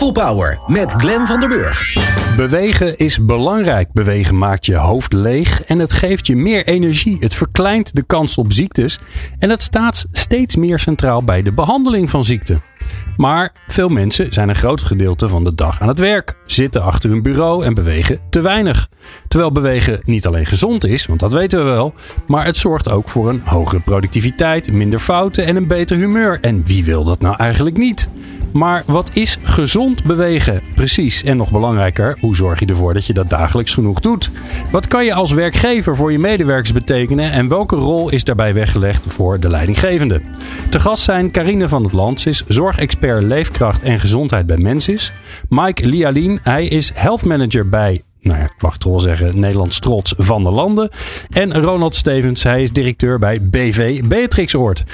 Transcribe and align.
People 0.00 0.24
Power 0.24 0.58
met 0.66 0.92
Glen 0.92 1.26
van 1.26 1.40
der 1.40 1.48
Burg. 1.48 1.94
Bewegen 2.36 2.98
is 2.98 3.24
belangrijk. 3.24 3.92
Bewegen 3.92 4.38
maakt 4.38 4.66
je 4.66 4.76
hoofd 4.76 5.12
leeg 5.12 5.62
en 5.62 5.78
het 5.78 5.92
geeft 5.92 6.26
je 6.26 6.36
meer 6.36 6.66
energie. 6.66 7.16
Het 7.20 7.34
verkleint 7.34 7.94
de 7.94 8.02
kans 8.02 8.38
op 8.38 8.52
ziektes 8.52 8.98
en 9.38 9.50
het 9.50 9.62
staat 9.62 10.06
steeds 10.12 10.56
meer 10.56 10.78
centraal 10.78 11.24
bij 11.24 11.42
de 11.42 11.52
behandeling 11.52 12.10
van 12.10 12.24
ziekten. 12.24 12.69
Maar 13.16 13.52
veel 13.66 13.88
mensen 13.88 14.32
zijn 14.32 14.48
een 14.48 14.54
groot 14.54 14.82
gedeelte 14.82 15.28
van 15.28 15.44
de 15.44 15.54
dag 15.54 15.80
aan 15.80 15.88
het 15.88 15.98
werk, 15.98 16.36
zitten 16.46 16.82
achter 16.82 17.10
hun 17.10 17.22
bureau 17.22 17.64
en 17.64 17.74
bewegen 17.74 18.20
te 18.30 18.40
weinig. 18.40 18.88
Terwijl 19.28 19.52
bewegen 19.52 20.00
niet 20.02 20.26
alleen 20.26 20.46
gezond 20.46 20.84
is, 20.84 21.06
want 21.06 21.20
dat 21.20 21.32
weten 21.32 21.58
we 21.58 21.64
wel, 21.64 21.94
maar 22.26 22.44
het 22.44 22.56
zorgt 22.56 22.90
ook 22.90 23.08
voor 23.08 23.28
een 23.28 23.42
hogere 23.44 23.80
productiviteit, 23.80 24.72
minder 24.72 24.98
fouten 24.98 25.46
en 25.46 25.56
een 25.56 25.66
beter 25.66 25.96
humeur. 25.96 26.38
En 26.40 26.64
wie 26.64 26.84
wil 26.84 27.04
dat 27.04 27.20
nou 27.20 27.36
eigenlijk 27.36 27.76
niet? 27.76 28.08
Maar 28.52 28.82
wat 28.86 29.10
is 29.12 29.38
gezond 29.42 30.04
bewegen 30.04 30.62
precies? 30.74 31.22
En 31.22 31.36
nog 31.36 31.50
belangrijker, 31.50 32.16
hoe 32.20 32.36
zorg 32.36 32.60
je 32.60 32.66
ervoor 32.66 32.94
dat 32.94 33.06
je 33.06 33.12
dat 33.12 33.30
dagelijks 33.30 33.74
genoeg 33.74 34.00
doet? 34.00 34.30
Wat 34.70 34.86
kan 34.86 35.04
je 35.04 35.14
als 35.14 35.32
werkgever 35.32 35.96
voor 35.96 36.12
je 36.12 36.18
medewerkers 36.18 36.72
betekenen 36.72 37.32
en 37.32 37.48
welke 37.48 37.76
rol 37.76 38.10
is 38.10 38.24
daarbij 38.24 38.54
weggelegd 38.54 39.06
voor 39.08 39.40
de 39.40 39.48
leidinggevende? 39.48 40.20
Te 40.68 40.80
gast 40.80 41.02
zijn 41.02 41.30
Carine 41.30 41.68
van 41.68 41.82
het 41.82 41.92
Land, 41.92 42.26
is 42.26 42.44
zorgexpert 42.70 43.22
leefkracht 43.22 43.82
en 43.82 43.98
gezondheid 43.98 44.46
bij 44.46 44.56
Mensis. 44.56 45.12
Mike 45.48 45.86
Lialien, 45.86 46.38
hij 46.42 46.66
is 46.66 46.90
health 46.94 47.24
manager 47.24 47.68
bij 47.68 48.02
nou 48.22 48.38
ja, 48.38 48.44
ik 48.44 48.54
mag 48.62 48.72
het 48.72 48.84
wel 48.84 49.00
zeggen, 49.00 49.40
Nederlands 49.40 49.78
trots 49.78 50.14
van 50.16 50.44
de 50.44 50.50
landen. 50.50 50.90
En 51.30 51.60
Ronald 51.60 51.94
Stevens, 51.94 52.42
hij 52.42 52.62
is 52.62 52.70
directeur 52.70 53.18
bij 53.18 53.42
BV 53.42 54.02
Beatrixoord. 54.04 54.84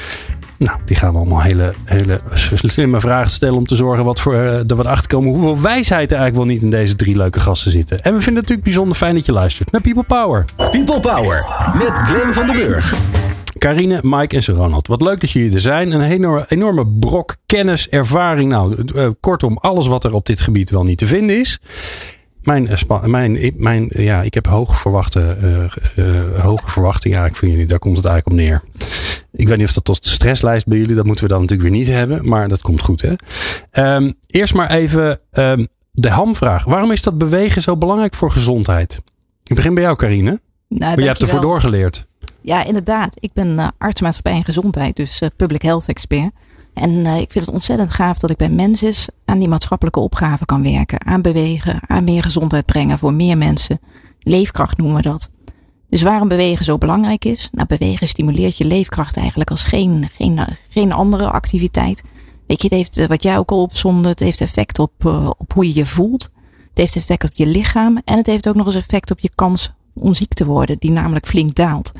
Nou, 0.57 0.79
die 0.85 0.97
gaan 0.97 1.13
we 1.13 1.19
allemaal 1.19 1.43
hele, 1.43 1.75
hele 1.85 2.21
slimme 2.47 3.01
vragen 3.01 3.31
stellen 3.31 3.55
om 3.55 3.67
te 3.67 3.77
zorgen 3.77 4.05
wat 4.05 4.21
voor, 4.21 4.35
uh, 4.35 4.71
er 4.71 4.77
wat 4.77 4.87
achterkomen. 4.87 5.31
Hoeveel 5.31 5.61
wijsheid 5.61 6.13
er 6.13 6.19
eigenlijk 6.19 6.47
wel 6.47 6.55
niet 6.55 6.65
in 6.65 6.71
deze 6.71 6.97
drie 6.97 7.17
leuke 7.17 7.41
gasten 7.41 7.71
zitten. 7.71 7.99
En 7.99 8.15
we 8.15 8.21
vinden 8.21 8.25
het 8.27 8.35
natuurlijk 8.35 8.63
bijzonder 8.63 8.97
fijn 8.97 9.15
dat 9.15 9.27
je 9.27 9.33
luistert 9.33 9.73
naar 9.73 9.81
People 9.81 10.03
Power. 10.03 10.45
People 10.57 11.01
Power 11.01 11.47
met 11.79 11.93
Glenn 11.93 12.33
van 12.33 12.47
den 12.47 12.57
Burg. 12.57 12.95
Karine, 13.59 13.99
Mike 14.03 14.37
en 14.37 14.55
Ronald. 14.55 14.87
Wat 14.87 15.03
leuk 15.03 15.21
dat 15.21 15.31
jullie 15.31 15.53
er 15.53 15.61
zijn. 15.61 15.91
Een 15.91 16.01
enorme, 16.01 16.45
enorme 16.49 16.87
brok 16.87 17.37
kennis, 17.47 17.89
ervaring. 17.89 18.51
Nou, 18.51 18.85
uh, 18.95 19.09
kortom, 19.21 19.57
alles 19.57 19.87
wat 19.87 20.05
er 20.05 20.15
op 20.15 20.27
dit 20.27 20.41
gebied 20.41 20.71
wel 20.71 20.85
niet 20.85 20.99
te 20.99 21.07
vinden 21.07 21.39
is. 21.39 21.59
Mijn, 22.43 22.69
mijn, 23.05 23.53
mijn, 23.57 23.91
ja, 23.95 24.23
ik 24.23 24.35
heb 24.35 24.47
hoge, 24.47 24.77
verwachte, 24.77 25.37
uh, 25.43 26.05
uh, 26.05 26.41
hoge 26.41 26.71
verwachtingen 26.71 27.19
eigenlijk 27.19 27.37
van 27.37 27.49
jullie. 27.49 27.67
Daar 27.67 27.79
komt 27.79 27.97
het 27.97 28.07
eigenlijk 28.07 28.41
op 28.41 28.47
neer. 28.47 28.63
Ik 29.33 29.49
weet 29.49 29.59
niet 29.59 29.67
of 29.67 29.73
dat 29.73 29.85
tot 29.85 30.05
de 30.05 30.11
stresslijst 30.11 30.67
bij 30.67 30.79
jullie, 30.79 30.95
dat 30.95 31.05
moeten 31.05 31.25
we 31.25 31.31
dan 31.31 31.41
natuurlijk 31.41 31.69
weer 31.69 31.79
niet 31.79 31.89
hebben. 31.89 32.29
Maar 32.29 32.49
dat 32.49 32.61
komt 32.61 32.81
goed 32.81 33.03
hè. 33.03 33.15
Um, 33.97 34.15
eerst 34.27 34.55
maar 34.55 34.71
even 34.71 35.21
um, 35.33 35.69
de 35.93 36.11
hamvraag. 36.11 36.65
Waarom 36.65 36.91
is 36.91 37.03
dat 37.03 37.19
bewegen 37.19 37.63
zo 37.63 37.77
belangrijk 37.77 38.15
voor 38.15 38.31
gezondheid? 38.31 39.01
Ik 39.45 39.57
begin 39.57 39.75
bij 39.75 39.83
jou 39.83 39.97
Carine. 39.97 40.41
Nou, 40.69 41.01
je 41.01 41.07
hebt 41.07 41.23
ervoor 41.23 41.41
doorgeleerd. 41.41 42.07
Ja, 42.47 42.65
inderdaad. 42.65 43.17
Ik 43.21 43.33
ben 43.33 43.49
uh, 43.49 43.69
artsmaatschappij 43.79 44.33
en 44.33 44.45
gezondheid, 44.45 44.97
dus 44.97 45.21
uh, 45.21 45.29
public 45.37 45.63
health 45.63 45.89
expert. 45.89 46.31
En 46.75 46.91
uh, 46.91 47.21
ik 47.21 47.33
vind 47.33 47.45
het 47.45 47.55
ontzettend 47.55 47.91
gaaf 47.91 48.19
dat 48.19 48.31
ik 48.31 48.37
bij 48.37 48.49
Mensis 48.49 49.09
aan 49.25 49.39
die 49.39 49.49
maatschappelijke 49.49 50.01
opgave 50.01 50.45
kan 50.45 50.63
werken. 50.63 51.07
Aan 51.07 51.23
bewegen, 51.23 51.81
aan 51.87 52.05
meer 52.05 52.23
gezondheid 52.23 52.67
brengen 52.67 52.99
voor 52.99 53.15
meer 53.15 53.39
mensen. 53.39 53.81
Leefkracht 54.19 54.77
noemen 54.77 54.97
we 54.97 55.03
dat. 55.03 55.31
Dus 55.89 56.03
waarom 56.03 56.29
bewegen 56.29 56.65
zo 56.65 56.79
belangrijk 56.79 57.25
is? 57.25 57.49
Nou, 57.53 57.67
bewegen 57.67 58.09
stimuleert 58.09 58.59
je 58.59 58.65
leefkracht 58.65 59.17
eigenlijk 59.17 59.51
als 59.51 59.63
geen, 59.63 60.09
geen, 60.17 60.41
geen 60.69 60.93
andere 60.93 61.31
activiteit. 61.31 62.03
Weet 62.47 62.63
je, 62.63 62.69
het 62.69 62.77
heeft, 62.77 63.07
wat 63.07 63.23
jij 63.23 63.39
ook 63.39 63.51
al 63.51 63.63
opzonde, 63.63 64.09
het 64.09 64.21
heeft 64.21 64.41
effect 64.41 64.79
op, 64.79 65.05
op 65.39 65.53
hoe 65.53 65.67
je 65.67 65.75
je 65.75 65.87
voelt. 65.87 66.23
Het 66.69 66.79
heeft 66.79 66.97
effect 66.97 67.25
op 67.25 67.35
je 67.35 67.47
lichaam. 67.47 68.01
En 68.05 68.17
het 68.17 68.27
heeft 68.27 68.49
ook 68.49 68.55
nog 68.55 68.67
eens 68.67 68.75
effect 68.75 69.11
op 69.11 69.19
je 69.19 69.31
kans 69.35 69.73
om 69.95 70.15
ziek 70.15 70.35
te 70.35 70.45
worden, 70.45 70.77
die 70.79 70.91
namelijk 70.91 71.27
flink 71.27 71.55
daalt. 71.55 71.93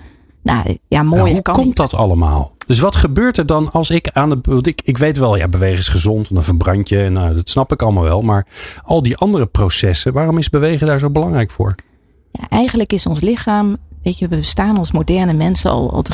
Nou 0.47 0.79
ja, 0.89 1.03
mooi. 1.03 1.23
Nou, 1.23 1.33
hoe 1.33 1.43
kan 1.43 1.55
komt 1.55 1.67
niet. 1.67 1.77
dat 1.77 1.95
allemaal? 1.95 2.53
Dus 2.67 2.79
wat 2.79 2.97
gebeurt 2.97 3.39
er 3.39 3.47
dan 3.47 3.71
als 3.71 3.91
ik 3.91 4.11
aan 4.13 4.31
de. 4.31 4.59
Ik, 4.63 4.81
ik 4.85 4.99
weet 4.99 5.19
wel, 5.19 5.37
ja, 5.37 5.49
bewegen 5.49 5.79
is 5.79 5.89
gezond, 5.89 6.35
dan 6.35 6.43
verbrand 6.43 6.89
je. 6.89 7.09
Nou, 7.09 7.35
dat 7.35 7.49
snap 7.49 7.73
ik 7.73 7.83
allemaal 7.83 8.03
wel. 8.03 8.23
Maar 8.23 8.47
al 8.85 9.03
die 9.03 9.17
andere 9.17 9.47
processen, 9.47 10.13
waarom 10.13 10.39
is 10.39 10.49
bewegen 10.49 10.87
daar 10.87 10.99
zo 10.99 11.11
belangrijk 11.11 11.51
voor? 11.51 11.75
Ja, 12.33 12.49
eigenlijk 12.49 12.93
is 12.93 13.07
ons 13.07 13.21
lichaam. 13.21 13.77
Weet 14.03 14.19
je, 14.19 14.29
we 14.29 14.37
bestaan 14.37 14.79
als 14.79 14.93
moderne 14.93 15.33
mensen 15.33 15.71
al, 15.71 15.93
al 15.93 16.05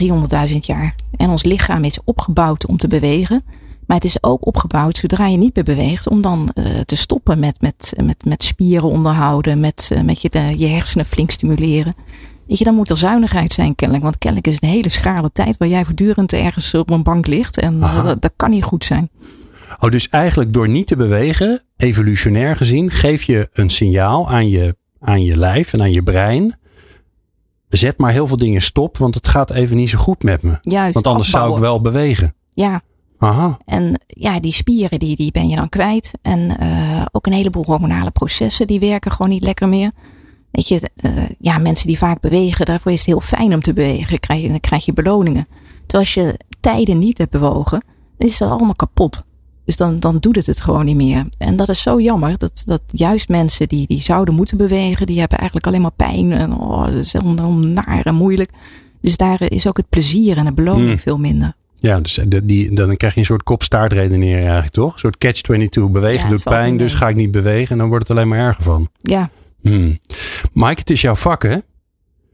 300.000 0.49 0.57
jaar. 0.57 0.95
En 1.17 1.31
ons 1.31 1.43
lichaam 1.43 1.85
is 1.85 1.99
opgebouwd 2.05 2.67
om 2.67 2.77
te 2.77 2.89
bewegen. 2.89 3.43
Maar 3.87 3.97
het 3.97 4.07
is 4.07 4.23
ook 4.23 4.47
opgebouwd 4.47 4.97
zodra 4.97 5.27
je 5.27 5.37
niet 5.37 5.55
meer 5.55 5.65
beweegt, 5.65 6.09
om 6.09 6.21
dan 6.21 6.51
uh, 6.55 6.81
te 6.81 6.97
stoppen 6.97 7.39
met, 7.39 7.61
met, 7.61 7.93
met, 8.05 8.25
met 8.25 8.45
spieren 8.45 8.89
onderhouden, 8.89 9.61
met, 9.61 9.91
uh, 9.93 10.01
met 10.01 10.23
je, 10.23 10.31
de, 10.31 10.59
je 10.59 10.67
hersenen 10.67 11.07
flink 11.07 11.31
stimuleren. 11.31 11.95
Weet 12.53 12.61
je, 12.61 12.67
dan 12.67 12.77
moet 12.77 12.91
er 12.91 12.97
zuinigheid 12.97 13.53
zijn 13.53 13.75
kennelijk. 13.75 14.05
Want 14.05 14.19
kennelijk 14.19 14.49
is 14.49 14.55
het 14.55 14.63
een 14.63 14.69
hele 14.69 14.89
schrale 14.89 15.31
tijd 15.33 15.57
waar 15.57 15.69
jij 15.69 15.85
voortdurend 15.85 16.33
ergens 16.33 16.75
op 16.75 16.91
een 16.91 17.03
bank 17.03 17.27
ligt. 17.27 17.59
En 17.59 17.77
uh, 17.77 18.05
dat, 18.05 18.23
dat, 18.23 18.33
kan 18.37 18.51
niet 18.51 18.65
goed 18.65 18.85
zijn. 18.85 19.11
Oh, 19.79 19.91
dus 19.91 20.09
eigenlijk 20.09 20.53
door 20.53 20.69
niet 20.69 20.87
te 20.87 20.97
bewegen, 20.97 21.63
evolutionair 21.77 22.57
gezien, 22.57 22.91
geef 22.91 23.23
je 23.23 23.49
een 23.53 23.71
signaal 23.71 24.31
aan 24.31 24.49
je, 24.49 24.77
aan 25.01 25.25
je 25.25 25.37
lijf 25.37 25.73
en 25.73 25.81
aan 25.81 25.93
je 25.93 26.03
brein. 26.03 26.59
Zet 27.69 27.99
maar 27.99 28.13
heel 28.13 28.27
veel 28.27 28.37
dingen 28.37 28.63
stop, 28.63 28.97
want 28.97 29.15
het 29.15 29.29
gaat 29.29 29.51
even 29.51 29.77
niet 29.77 29.91
zo 29.91 29.99
goed 29.99 30.23
met 30.23 30.43
me. 30.43 30.59
Juist, 30.61 30.95
want 30.95 31.07
anders 31.07 31.27
afbouwen. 31.27 31.59
zou 31.59 31.65
ik 31.65 31.71
wel 31.71 31.81
bewegen. 31.81 32.35
Ja. 32.51 32.83
Aha. 33.19 33.59
En 33.65 34.01
ja, 34.07 34.41
die 34.41 34.53
spieren 34.53 34.99
die, 34.99 35.17
die 35.17 35.33
ben 35.33 35.49
je 35.49 35.57
dan 35.57 35.69
kwijt. 35.69 36.11
En 36.23 36.57
uh, 36.63 37.05
ook 37.13 37.27
een 37.27 37.33
heleboel 37.33 37.65
hormonale 37.65 38.11
processen 38.11 38.67
die 38.67 38.81
werken 38.81 39.13
gewoon 39.13 39.31
niet 39.31 39.45
lekker 39.45 39.69
meer. 39.69 39.91
Weet 40.53 40.69
je, 40.69 40.91
uh, 41.05 41.13
ja, 41.39 41.59
mensen 41.59 41.87
die 41.87 41.99
vaak 41.99 42.21
bewegen, 42.21 42.65
daarvoor 42.65 42.93
is 42.93 42.99
het 42.99 43.07
heel 43.07 43.21
fijn 43.21 43.55
om 43.55 43.61
te 43.61 43.73
bewegen. 43.73 44.09
Dan 44.09 44.19
krijg 44.19 44.43
je, 44.43 44.49
dan 44.49 44.61
krijg 44.61 44.85
je 44.85 44.93
beloningen. 44.93 45.47
Terwijl 45.87 46.05
als 46.05 46.15
je 46.15 46.39
tijden 46.61 46.99
niet 46.99 47.19
hebt 47.19 47.31
bewogen, 47.31 47.83
dan 48.19 48.29
is 48.29 48.39
dat 48.39 48.51
allemaal 48.51 48.75
kapot. 48.75 49.25
Dus 49.65 49.77
dan, 49.77 50.01
dan 50.01 50.19
doet 50.19 50.37
het 50.37 50.47
het 50.47 50.61
gewoon 50.61 50.85
niet 50.85 50.97
meer. 50.97 51.25
En 51.39 51.57
dat 51.57 51.69
is 51.69 51.83
zo 51.83 52.01
jammer. 52.01 52.39
Dat, 52.39 52.63
dat 52.67 52.83
juist 52.87 53.29
mensen 53.29 53.69
die, 53.69 53.87
die 53.87 54.03
zouden 54.03 54.35
moeten 54.35 54.57
bewegen, 54.57 55.07
die 55.07 55.19
hebben 55.19 55.39
eigenlijk 55.39 55.67
alleen 55.67 55.81
maar 55.81 55.93
pijn. 55.97 56.33
En 56.33 56.53
oh, 56.55 56.85
dat 56.85 56.95
is 56.95 57.13
helemaal 57.13 57.53
naar 57.53 58.01
en 58.05 58.15
moeilijk. 58.15 58.51
Dus 59.01 59.17
daar 59.17 59.41
is 59.41 59.67
ook 59.67 59.77
het 59.77 59.89
plezier 59.89 60.37
en 60.37 60.45
de 60.45 60.53
beloning 60.53 60.91
mm. 60.91 60.99
veel 60.99 61.19
minder. 61.19 61.55
Ja, 61.79 62.01
dus 62.01 62.19
de, 62.27 62.47
die, 62.47 62.75
dan 62.75 62.97
krijg 62.97 63.15
je 63.15 63.21
een 63.21 63.27
soort 63.27 63.43
kopstaartredenering 63.43 64.43
eigenlijk, 64.43 64.73
toch? 64.73 64.93
Een 64.93 64.99
soort 64.99 65.19
catch-22. 65.19 65.91
Bewegen 65.91 66.23
ja, 66.23 66.29
doet 66.29 66.45
pijn, 66.45 66.77
dus 66.77 66.95
ga 66.95 67.09
ik 67.09 67.17
niet 67.17 67.31
bewegen. 67.31 67.71
En 67.71 67.79
dan 67.79 67.89
wordt 67.89 68.09
het 68.09 68.17
alleen 68.17 68.29
maar 68.29 68.39
erger 68.39 68.63
van. 68.63 68.89
Ja. 68.99 69.31
Hmm. 69.63 69.99
Mike, 70.53 70.81
het 70.81 70.91
is 70.91 71.01
jouw 71.01 71.15
vak, 71.15 71.43
hè? 71.43 71.57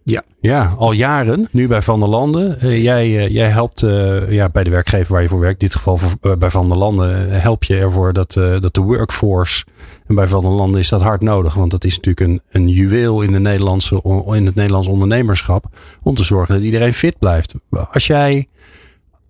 Ja. 0.04 0.22
Ja, 0.40 0.74
al 0.78 0.92
jaren. 0.92 1.48
Nu 1.50 1.68
bij 1.68 1.82
Van 1.82 2.00
der 2.00 2.08
Landen. 2.08 2.58
Uh, 2.64 2.82
jij, 2.82 3.08
uh, 3.08 3.28
jij 3.28 3.48
helpt 3.48 3.82
uh, 3.82 4.30
ja, 4.30 4.48
bij 4.48 4.64
de 4.64 4.70
werkgever 4.70 5.12
waar 5.12 5.22
je 5.22 5.28
voor 5.28 5.40
werkt. 5.40 5.62
In 5.62 5.66
dit 5.66 5.76
geval 5.76 5.96
voor, 5.96 6.38
bij 6.38 6.50
Van 6.50 6.68
der 6.68 6.78
Landen 6.78 7.40
help 7.40 7.64
je 7.64 7.78
ervoor 7.78 8.12
dat, 8.12 8.32
dat 8.32 8.74
de 8.74 8.80
workforce. 8.80 9.64
En 10.06 10.14
bij 10.14 10.26
Van 10.26 10.42
der 10.42 10.50
Landen 10.50 10.80
is 10.80 10.88
dat 10.88 11.02
hard 11.02 11.20
nodig. 11.20 11.54
Want 11.54 11.70
dat 11.70 11.84
is 11.84 11.96
natuurlijk 11.96 12.30
een, 12.30 12.42
een 12.50 12.68
juweel 12.68 13.22
in, 13.22 13.32
de 13.32 13.40
Nederlandse, 13.40 14.02
in 14.26 14.46
het 14.46 14.54
Nederlands 14.54 14.88
ondernemerschap. 14.88 15.64
Om 16.02 16.14
te 16.14 16.24
zorgen 16.24 16.54
dat 16.54 16.64
iedereen 16.64 16.94
fit 16.94 17.18
blijft. 17.18 17.54
Als 17.92 18.06
jij 18.06 18.48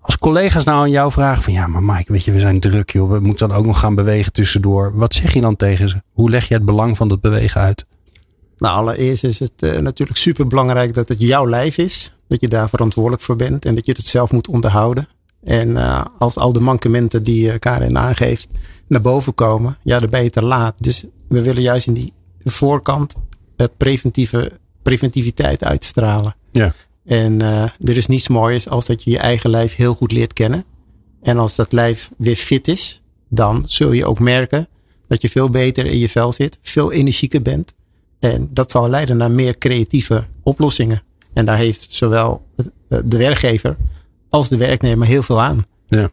als 0.00 0.18
collega's 0.18 0.64
nou 0.64 0.78
aan 0.78 0.90
jou 0.90 1.10
vragen 1.10 1.42
van 1.42 1.52
ja, 1.52 1.66
maar 1.66 1.82
Mike, 1.82 2.12
weet 2.12 2.24
je, 2.24 2.32
we 2.32 2.40
zijn 2.40 2.60
druk 2.60 2.90
joh. 2.90 3.10
We 3.10 3.20
moeten 3.20 3.48
dan 3.48 3.56
ook 3.56 3.66
nog 3.66 3.78
gaan 3.78 3.94
bewegen 3.94 4.32
tussendoor. 4.32 4.92
Wat 4.94 5.14
zeg 5.14 5.32
je 5.32 5.40
dan 5.40 5.56
tegen 5.56 5.88
ze? 5.88 6.02
Hoe 6.12 6.30
leg 6.30 6.48
je 6.48 6.54
het 6.54 6.64
belang 6.64 6.96
van 6.96 7.08
dat 7.08 7.20
bewegen 7.20 7.60
uit? 7.60 7.86
Nou, 8.58 8.76
allereerst 8.76 9.24
is 9.24 9.38
het 9.38 9.52
uh, 9.60 9.78
natuurlijk 9.78 10.18
super 10.18 10.46
belangrijk 10.46 10.94
dat 10.94 11.08
het 11.08 11.20
jouw 11.20 11.48
lijf 11.48 11.78
is. 11.78 12.12
Dat 12.28 12.40
je 12.40 12.48
daar 12.48 12.68
verantwoordelijk 12.68 13.22
voor 13.22 13.36
bent 13.36 13.64
en 13.64 13.74
dat 13.74 13.86
je 13.86 13.92
het 13.92 14.06
zelf 14.06 14.32
moet 14.32 14.48
onderhouden. 14.48 15.08
En 15.44 15.68
uh, 15.68 16.04
als 16.18 16.36
al 16.36 16.52
de 16.52 16.60
mankementen 16.60 17.22
die 17.22 17.46
uh, 17.46 17.58
Karin 17.58 17.98
aangeeft 17.98 18.48
naar 18.88 19.00
boven 19.00 19.34
komen, 19.34 19.78
ja, 19.82 19.98
dan 20.00 20.10
ben 20.10 20.22
je 20.22 20.30
te 20.30 20.42
laat. 20.42 20.74
Dus 20.78 21.04
we 21.28 21.42
willen 21.42 21.62
juist 21.62 21.86
in 21.86 21.92
die 21.92 22.12
voorkant 22.44 23.14
preventieve, 23.76 24.58
preventiviteit 24.82 25.64
uitstralen. 25.64 26.36
Ja. 26.52 26.74
En 27.04 27.40
er 27.80 27.96
is 27.96 28.06
niets 28.06 28.28
moois 28.28 28.68
als 28.68 28.84
dat 28.84 29.02
je 29.02 29.10
je 29.10 29.18
eigen 29.18 29.50
lijf 29.50 29.74
heel 29.74 29.94
goed 29.94 30.12
leert 30.12 30.32
kennen. 30.32 30.64
En 31.22 31.38
als 31.38 31.54
dat 31.54 31.72
lijf 31.72 32.10
weer 32.16 32.36
fit 32.36 32.68
is, 32.68 33.02
dan 33.28 33.62
zul 33.66 33.92
je 33.92 34.06
ook 34.06 34.18
merken 34.18 34.68
dat 35.08 35.22
je 35.22 35.28
veel 35.28 35.50
beter 35.50 35.86
in 35.86 35.98
je 35.98 36.08
vel 36.08 36.32
zit, 36.32 36.58
veel 36.62 36.92
energieker 36.92 37.42
bent. 37.42 37.74
En 38.18 38.48
dat 38.52 38.70
zal 38.70 38.88
leiden 38.88 39.16
naar 39.16 39.30
meer 39.30 39.58
creatieve 39.58 40.24
oplossingen. 40.42 41.02
En 41.32 41.44
daar 41.44 41.56
heeft 41.56 41.86
zowel 41.90 42.46
de 42.88 43.18
werkgever 43.18 43.76
als 44.28 44.48
de 44.48 44.56
werknemer 44.56 45.06
heel 45.06 45.22
veel 45.22 45.40
aan. 45.40 45.66
Ja. 45.88 46.10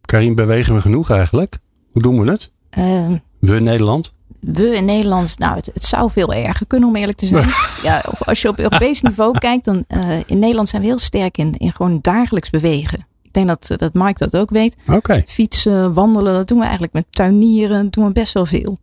Karin, 0.00 0.34
bewegen 0.34 0.74
we 0.74 0.80
genoeg 0.80 1.10
eigenlijk? 1.10 1.58
Hoe 1.92 2.02
doen 2.02 2.24
we 2.24 2.30
het? 2.30 2.50
Uh, 2.78 3.10
we 3.38 3.56
in 3.56 3.64
Nederland? 3.64 4.12
We 4.40 4.74
in 4.74 4.84
Nederland, 4.84 5.38
nou, 5.38 5.56
het, 5.56 5.70
het, 5.74 5.84
zou 5.84 6.10
veel 6.10 6.32
erger 6.32 6.66
kunnen 6.66 6.88
om 6.88 6.96
eerlijk 6.96 7.18
te 7.18 7.26
zijn. 7.26 7.48
ja, 7.82 8.04
als 8.18 8.42
je 8.42 8.48
op 8.48 8.58
Europees 8.58 9.00
niveau 9.00 9.38
kijkt, 9.38 9.64
dan 9.64 9.84
uh, 9.88 10.16
in 10.26 10.38
Nederland 10.38 10.68
zijn 10.68 10.82
we 10.82 10.88
heel 10.88 10.98
sterk 10.98 11.38
in, 11.38 11.56
in 11.56 11.72
gewoon 11.72 11.98
dagelijks 12.02 12.50
bewegen. 12.50 13.06
Ik 13.22 13.32
denk 13.32 13.48
dat, 13.48 13.80
dat 13.80 13.94
Mike 13.94 14.18
dat 14.18 14.36
ook 14.36 14.50
weet. 14.50 14.76
Okay. 14.90 15.24
Fietsen, 15.26 15.92
wandelen, 15.92 16.34
dat 16.34 16.48
doen 16.48 16.58
we 16.58 16.62
eigenlijk 16.62 16.92
met 16.92 17.06
tuinieren, 17.10 17.82
dat 17.82 17.92
doen 17.92 18.06
we 18.06 18.12
best 18.12 18.32
wel 18.32 18.46
veel. 18.46 18.78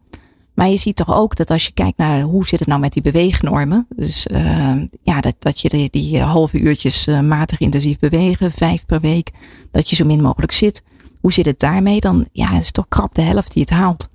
Maar 0.59 0.69
je 0.69 0.77
ziet 0.77 0.95
toch 0.95 1.15
ook 1.15 1.35
dat 1.35 1.49
als 1.49 1.65
je 1.65 1.71
kijkt 1.71 1.97
naar 1.97 2.21
hoe 2.21 2.47
zit 2.47 2.59
het 2.59 2.67
nou 2.67 2.79
met 2.79 2.93
die 2.93 3.01
beweegnormen. 3.01 3.87
Dus 3.95 4.27
uh, 4.31 4.71
ja, 5.03 5.21
dat, 5.21 5.35
dat 5.39 5.59
je 5.59 5.69
die, 5.69 5.89
die 5.89 6.21
halve 6.21 6.59
uurtjes 6.59 7.07
uh, 7.07 7.19
matig 7.19 7.59
intensief 7.59 7.99
bewegen, 7.99 8.51
vijf 8.51 8.85
per 8.85 8.99
week. 8.99 9.31
Dat 9.71 9.89
je 9.89 9.95
zo 9.95 10.05
min 10.05 10.21
mogelijk 10.21 10.51
zit. 10.51 10.83
Hoe 11.21 11.33
zit 11.33 11.45
het 11.45 11.59
daarmee? 11.59 11.99
Dan 11.99 12.27
ja, 12.31 12.57
is 12.57 12.65
het 12.65 12.73
toch 12.73 12.87
krap 12.87 13.15
de 13.15 13.21
helft 13.21 13.53
die 13.53 13.61
het 13.61 13.71
haalt. 13.71 14.07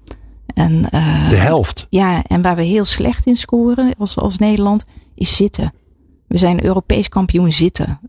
En, 0.46 0.73
uh, 0.73 1.29
de 1.29 1.37
helft? 1.37 1.87
Ja, 1.91 2.23
en 2.26 2.43
waar 2.43 2.56
we 2.56 2.62
heel 2.62 2.85
slecht 2.85 3.26
in 3.26 3.37
scoren 3.37 3.94
als, 3.99 4.17
als 4.17 4.38
Nederland 4.38 4.85
is 5.14 5.37
zitten. 5.37 5.73
We 6.26 6.37
zijn 6.37 6.64
Europees 6.64 7.08
kampioen 7.08 7.52
zitten. 7.52 8.00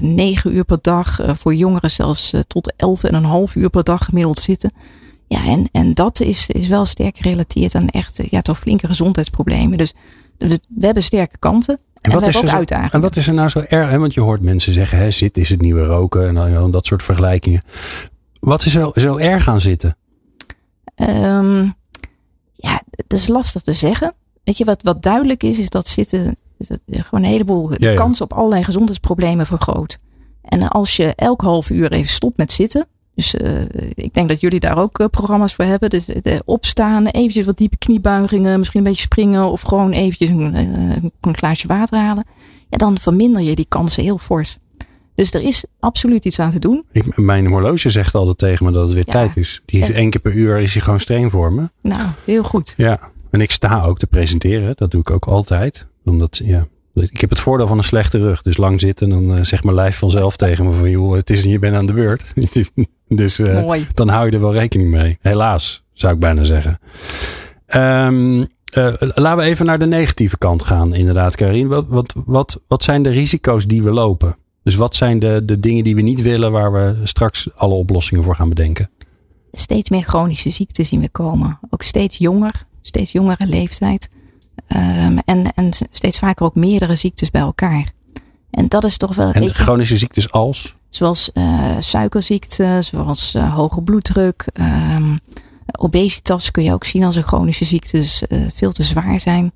Negen 0.00 0.54
uur 0.54 0.64
per 0.64 0.78
dag, 0.80 1.20
voor 1.38 1.54
jongeren 1.54 1.90
zelfs 1.90 2.34
tot 2.46 2.72
elf 2.76 3.04
en 3.04 3.14
een 3.14 3.24
half 3.24 3.54
uur 3.54 3.70
per 3.70 3.84
dag 3.84 4.04
gemiddeld 4.04 4.38
zitten. 4.38 4.72
Ja, 5.28 5.44
en, 5.44 5.68
en 5.72 5.94
dat 5.94 6.20
is, 6.20 6.46
is 6.46 6.68
wel 6.68 6.84
sterk 6.84 7.16
gerelateerd 7.16 7.74
aan 7.74 7.88
echt 7.88 8.20
ja, 8.30 8.40
toch 8.40 8.58
flinke 8.58 8.86
gezondheidsproblemen. 8.86 9.78
Dus 9.78 9.94
we, 10.38 10.58
we 10.68 10.84
hebben 10.84 11.02
sterke 11.02 11.38
kanten. 11.38 11.78
En, 12.00 12.12
wat, 12.12 12.26
is 12.26 12.42
er 12.42 12.48
zo, 12.48 12.62
en 12.90 13.00
wat 13.00 13.16
is 13.16 13.26
er 13.26 13.34
nou 13.34 13.48
zo 13.48 13.64
erg? 13.68 13.96
Want 13.96 14.14
je 14.14 14.20
hoort 14.20 14.40
mensen 14.40 14.72
zeggen, 14.72 14.98
hè, 14.98 15.10
zit 15.10 15.36
is 15.36 15.48
het 15.48 15.60
nieuwe 15.60 15.84
roken 15.84 16.28
en 16.28 16.52
dan 16.52 16.70
dat 16.70 16.86
soort 16.86 17.02
vergelijkingen. 17.02 17.62
Wat 18.40 18.64
is 18.64 18.74
er 18.74 19.00
zo 19.00 19.16
erg 19.16 19.48
aan 19.48 19.60
zitten? 19.60 19.96
Um, 20.96 21.74
ja, 22.54 22.82
het 22.90 23.12
is 23.12 23.28
lastig 23.28 23.62
te 23.62 23.72
zeggen. 23.72 24.14
Weet 24.44 24.58
je, 24.58 24.64
wat, 24.64 24.82
wat 24.82 25.02
duidelijk 25.02 25.42
is, 25.42 25.58
is 25.58 25.70
dat 25.70 25.88
zitten 25.88 26.36
dat 26.58 26.80
gewoon 26.86 27.24
een 27.24 27.30
heleboel 27.30 27.70
ja, 27.70 27.90
ja. 27.90 27.94
kans 27.94 28.20
op 28.20 28.32
allerlei 28.32 28.64
gezondheidsproblemen 28.64 29.46
vergroot. 29.46 29.98
En 30.42 30.68
als 30.68 30.96
je 30.96 31.12
elk 31.14 31.40
half 31.40 31.70
uur 31.70 31.92
even 31.92 32.12
stopt 32.12 32.36
met 32.36 32.52
zitten. 32.52 32.86
Dus 33.18 33.34
uh, 33.34 33.60
ik 33.94 34.14
denk 34.14 34.28
dat 34.28 34.40
jullie 34.40 34.60
daar 34.60 34.78
ook 34.78 34.98
uh, 34.98 35.06
programma's 35.06 35.54
voor 35.54 35.64
hebben. 35.64 35.90
Dus 35.90 36.08
uh, 36.08 36.38
opstaan, 36.44 37.06
eventjes 37.06 37.44
wat 37.44 37.56
diepe 37.56 37.76
kniebuigingen, 37.78 38.58
misschien 38.58 38.80
een 38.80 38.86
beetje 38.86 39.02
springen 39.02 39.50
of 39.50 39.60
gewoon 39.60 39.90
eventjes 39.92 40.28
een, 40.28 40.54
een 41.20 41.36
glaasje 41.36 41.66
water 41.66 41.98
halen. 41.98 42.24
Ja, 42.70 42.78
dan 42.78 42.98
verminder 42.98 43.42
je 43.42 43.54
die 43.54 43.66
kansen 43.68 44.02
heel 44.02 44.18
fors. 44.18 44.58
Dus 45.14 45.34
er 45.34 45.42
is 45.42 45.64
absoluut 45.80 46.24
iets 46.24 46.40
aan 46.40 46.50
te 46.50 46.58
doen. 46.58 46.84
Ik, 46.92 47.16
mijn 47.16 47.46
horloge 47.46 47.90
zegt 47.90 48.14
altijd 48.14 48.38
tegen 48.38 48.66
me 48.66 48.72
dat 48.72 48.82
het 48.82 48.92
weer 48.92 49.06
ja. 49.06 49.12
tijd 49.12 49.36
is. 49.36 49.62
Die 49.64 49.82
is 49.82 49.90
één 49.90 50.10
keer 50.10 50.20
per 50.20 50.32
uur 50.32 50.58
is 50.58 50.72
hij 50.72 50.82
gewoon 50.82 51.00
streng 51.00 51.30
voor 51.30 51.52
me. 51.52 51.70
Nou, 51.82 52.08
heel 52.24 52.42
goed. 52.42 52.74
Ja, 52.76 53.00
en 53.30 53.40
ik 53.40 53.50
sta 53.50 53.82
ook 53.82 53.98
te 53.98 54.06
presenteren. 54.06 54.72
Dat 54.76 54.90
doe 54.90 55.00
ik 55.00 55.10
ook 55.10 55.26
altijd. 55.26 55.86
Omdat, 56.04 56.40
ja, 56.44 56.66
ik 56.94 57.20
heb 57.20 57.30
het 57.30 57.40
voordeel 57.40 57.66
van 57.66 57.78
een 57.78 57.84
slechte 57.84 58.18
rug. 58.18 58.42
Dus 58.42 58.56
lang 58.56 58.80
zitten, 58.80 59.08
dan 59.08 59.44
zegt 59.44 59.64
mijn 59.64 59.76
lijf 59.76 59.96
vanzelf 59.96 60.36
tegen 60.36 60.66
me 60.66 60.72
van... 60.72 60.90
joh, 60.90 61.14
het 61.14 61.30
is, 61.30 61.42
je 61.42 61.58
bent 61.58 61.76
aan 61.76 61.86
de 61.86 61.92
beurt. 61.92 62.32
dus 63.08 63.38
uh, 63.38 63.62
Mooi. 63.62 63.86
dan 63.94 64.08
hou 64.08 64.26
je 64.26 64.32
er 64.32 64.40
wel 64.40 64.52
rekening 64.52 64.90
mee. 64.90 65.18
Helaas, 65.20 65.82
zou 65.92 66.14
ik 66.14 66.20
bijna 66.20 66.44
zeggen. 66.44 66.78
Um, 67.74 68.40
uh, 68.40 68.46
laten 68.98 69.36
we 69.36 69.42
even 69.42 69.66
naar 69.66 69.78
de 69.78 69.86
negatieve 69.86 70.38
kant 70.38 70.62
gaan, 70.62 70.94
inderdaad, 70.94 71.34
Karin. 71.34 71.68
Wat, 71.68 71.86
wat, 71.88 72.14
wat, 72.24 72.60
wat 72.66 72.82
zijn 72.82 73.02
de 73.02 73.10
risico's 73.10 73.66
die 73.66 73.82
we 73.82 73.90
lopen? 73.90 74.36
Dus 74.62 74.74
wat 74.74 74.96
zijn 74.96 75.18
de, 75.18 75.42
de 75.44 75.60
dingen 75.60 75.84
die 75.84 75.94
we 75.94 76.00
niet 76.00 76.22
willen, 76.22 76.52
waar 76.52 76.72
we 76.72 76.96
straks 77.04 77.48
alle 77.54 77.74
oplossingen 77.74 78.24
voor 78.24 78.34
gaan 78.34 78.48
bedenken? 78.48 78.90
Steeds 79.52 79.90
meer 79.90 80.02
chronische 80.02 80.50
ziekten 80.50 80.84
zien 80.84 81.00
we 81.00 81.08
komen. 81.08 81.58
Ook 81.70 81.82
steeds 81.82 82.16
jonger, 82.18 82.64
steeds 82.82 83.12
jongere 83.12 83.46
leeftijd. 83.46 84.08
Um, 84.68 85.18
en, 85.24 85.52
en 85.54 85.70
steeds 85.90 86.18
vaker 86.18 86.46
ook 86.46 86.54
meerdere 86.54 86.96
ziektes 86.96 87.30
bij 87.30 87.40
elkaar. 87.40 87.92
En 88.50 88.68
dat 88.68 88.84
is 88.84 88.96
toch 88.96 89.14
wel. 89.14 89.32
En 89.32 89.54
chronische 89.54 89.96
ziektes 89.96 90.30
als? 90.30 90.76
Zoals 90.88 91.30
uh, 91.34 91.70
suikerziekte, 91.78 92.78
zoals 92.82 93.34
uh, 93.34 93.54
hoge 93.54 93.82
bloeddruk. 93.82 94.46
Um, 94.96 95.18
obesitas 95.78 96.50
kun 96.50 96.62
je 96.62 96.72
ook 96.72 96.84
zien 96.84 97.04
als 97.04 97.16
een 97.16 97.22
chronische 97.22 97.64
ziekte, 97.64 97.96
dus 97.96 98.22
uh, 98.28 98.40
veel 98.54 98.72
te 98.72 98.82
zwaar 98.82 99.20
zijn. 99.20 99.52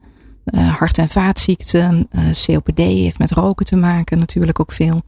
Hart- 0.54 0.98
en 0.98 1.08
vaatziekten, 1.08 2.08
COPD 2.46 2.78
heeft 2.78 3.18
met 3.18 3.30
roken 3.30 3.66
te 3.66 3.76
maken 3.76 4.18
natuurlijk 4.18 4.60
ook 4.60 4.72
veel. 4.72 5.02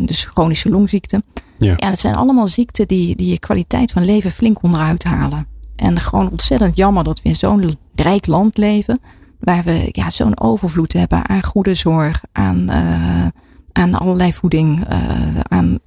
dus 0.00 0.24
chronische 0.24 0.68
longziekten. 0.68 1.22
Ja. 1.58 1.74
ja, 1.76 1.88
dat 1.88 1.98
zijn 1.98 2.14
allemaal 2.14 2.48
ziekten 2.48 2.88
die, 2.88 3.16
die 3.16 3.30
je 3.30 3.38
kwaliteit 3.38 3.92
van 3.92 4.04
leven 4.04 4.32
flink 4.32 4.62
onderuit 4.62 5.04
halen. 5.04 5.46
En 5.76 6.00
gewoon 6.00 6.30
ontzettend 6.30 6.76
jammer 6.76 7.04
dat 7.04 7.22
we 7.22 7.28
in 7.28 7.34
zo'n 7.34 7.78
rijk 7.94 8.26
land 8.26 8.56
leven. 8.56 9.00
Waar 9.40 9.62
we 9.62 9.88
ja, 9.92 10.10
zo'n 10.10 10.40
overvloed 10.40 10.92
hebben 10.92 11.28
aan 11.28 11.42
goede 11.42 11.74
zorg, 11.74 12.22
aan, 12.32 12.70
uh, 12.70 13.26
aan 13.72 13.94
allerlei 13.94 14.32
voeding, 14.32 14.88
uh, 14.92 15.40
aan, 15.42 15.78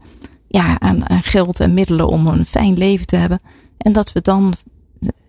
ja, 0.48 0.80
aan, 0.80 1.10
aan 1.10 1.24
geld 1.24 1.60
en 1.60 1.74
middelen 1.74 2.08
om 2.08 2.28
een 2.28 2.46
fijn 2.46 2.78
leven 2.78 3.06
te 3.06 3.16
hebben. 3.16 3.42
En 3.78 3.92
dat 3.92 4.12
we 4.12 4.22
dan, 4.22 4.54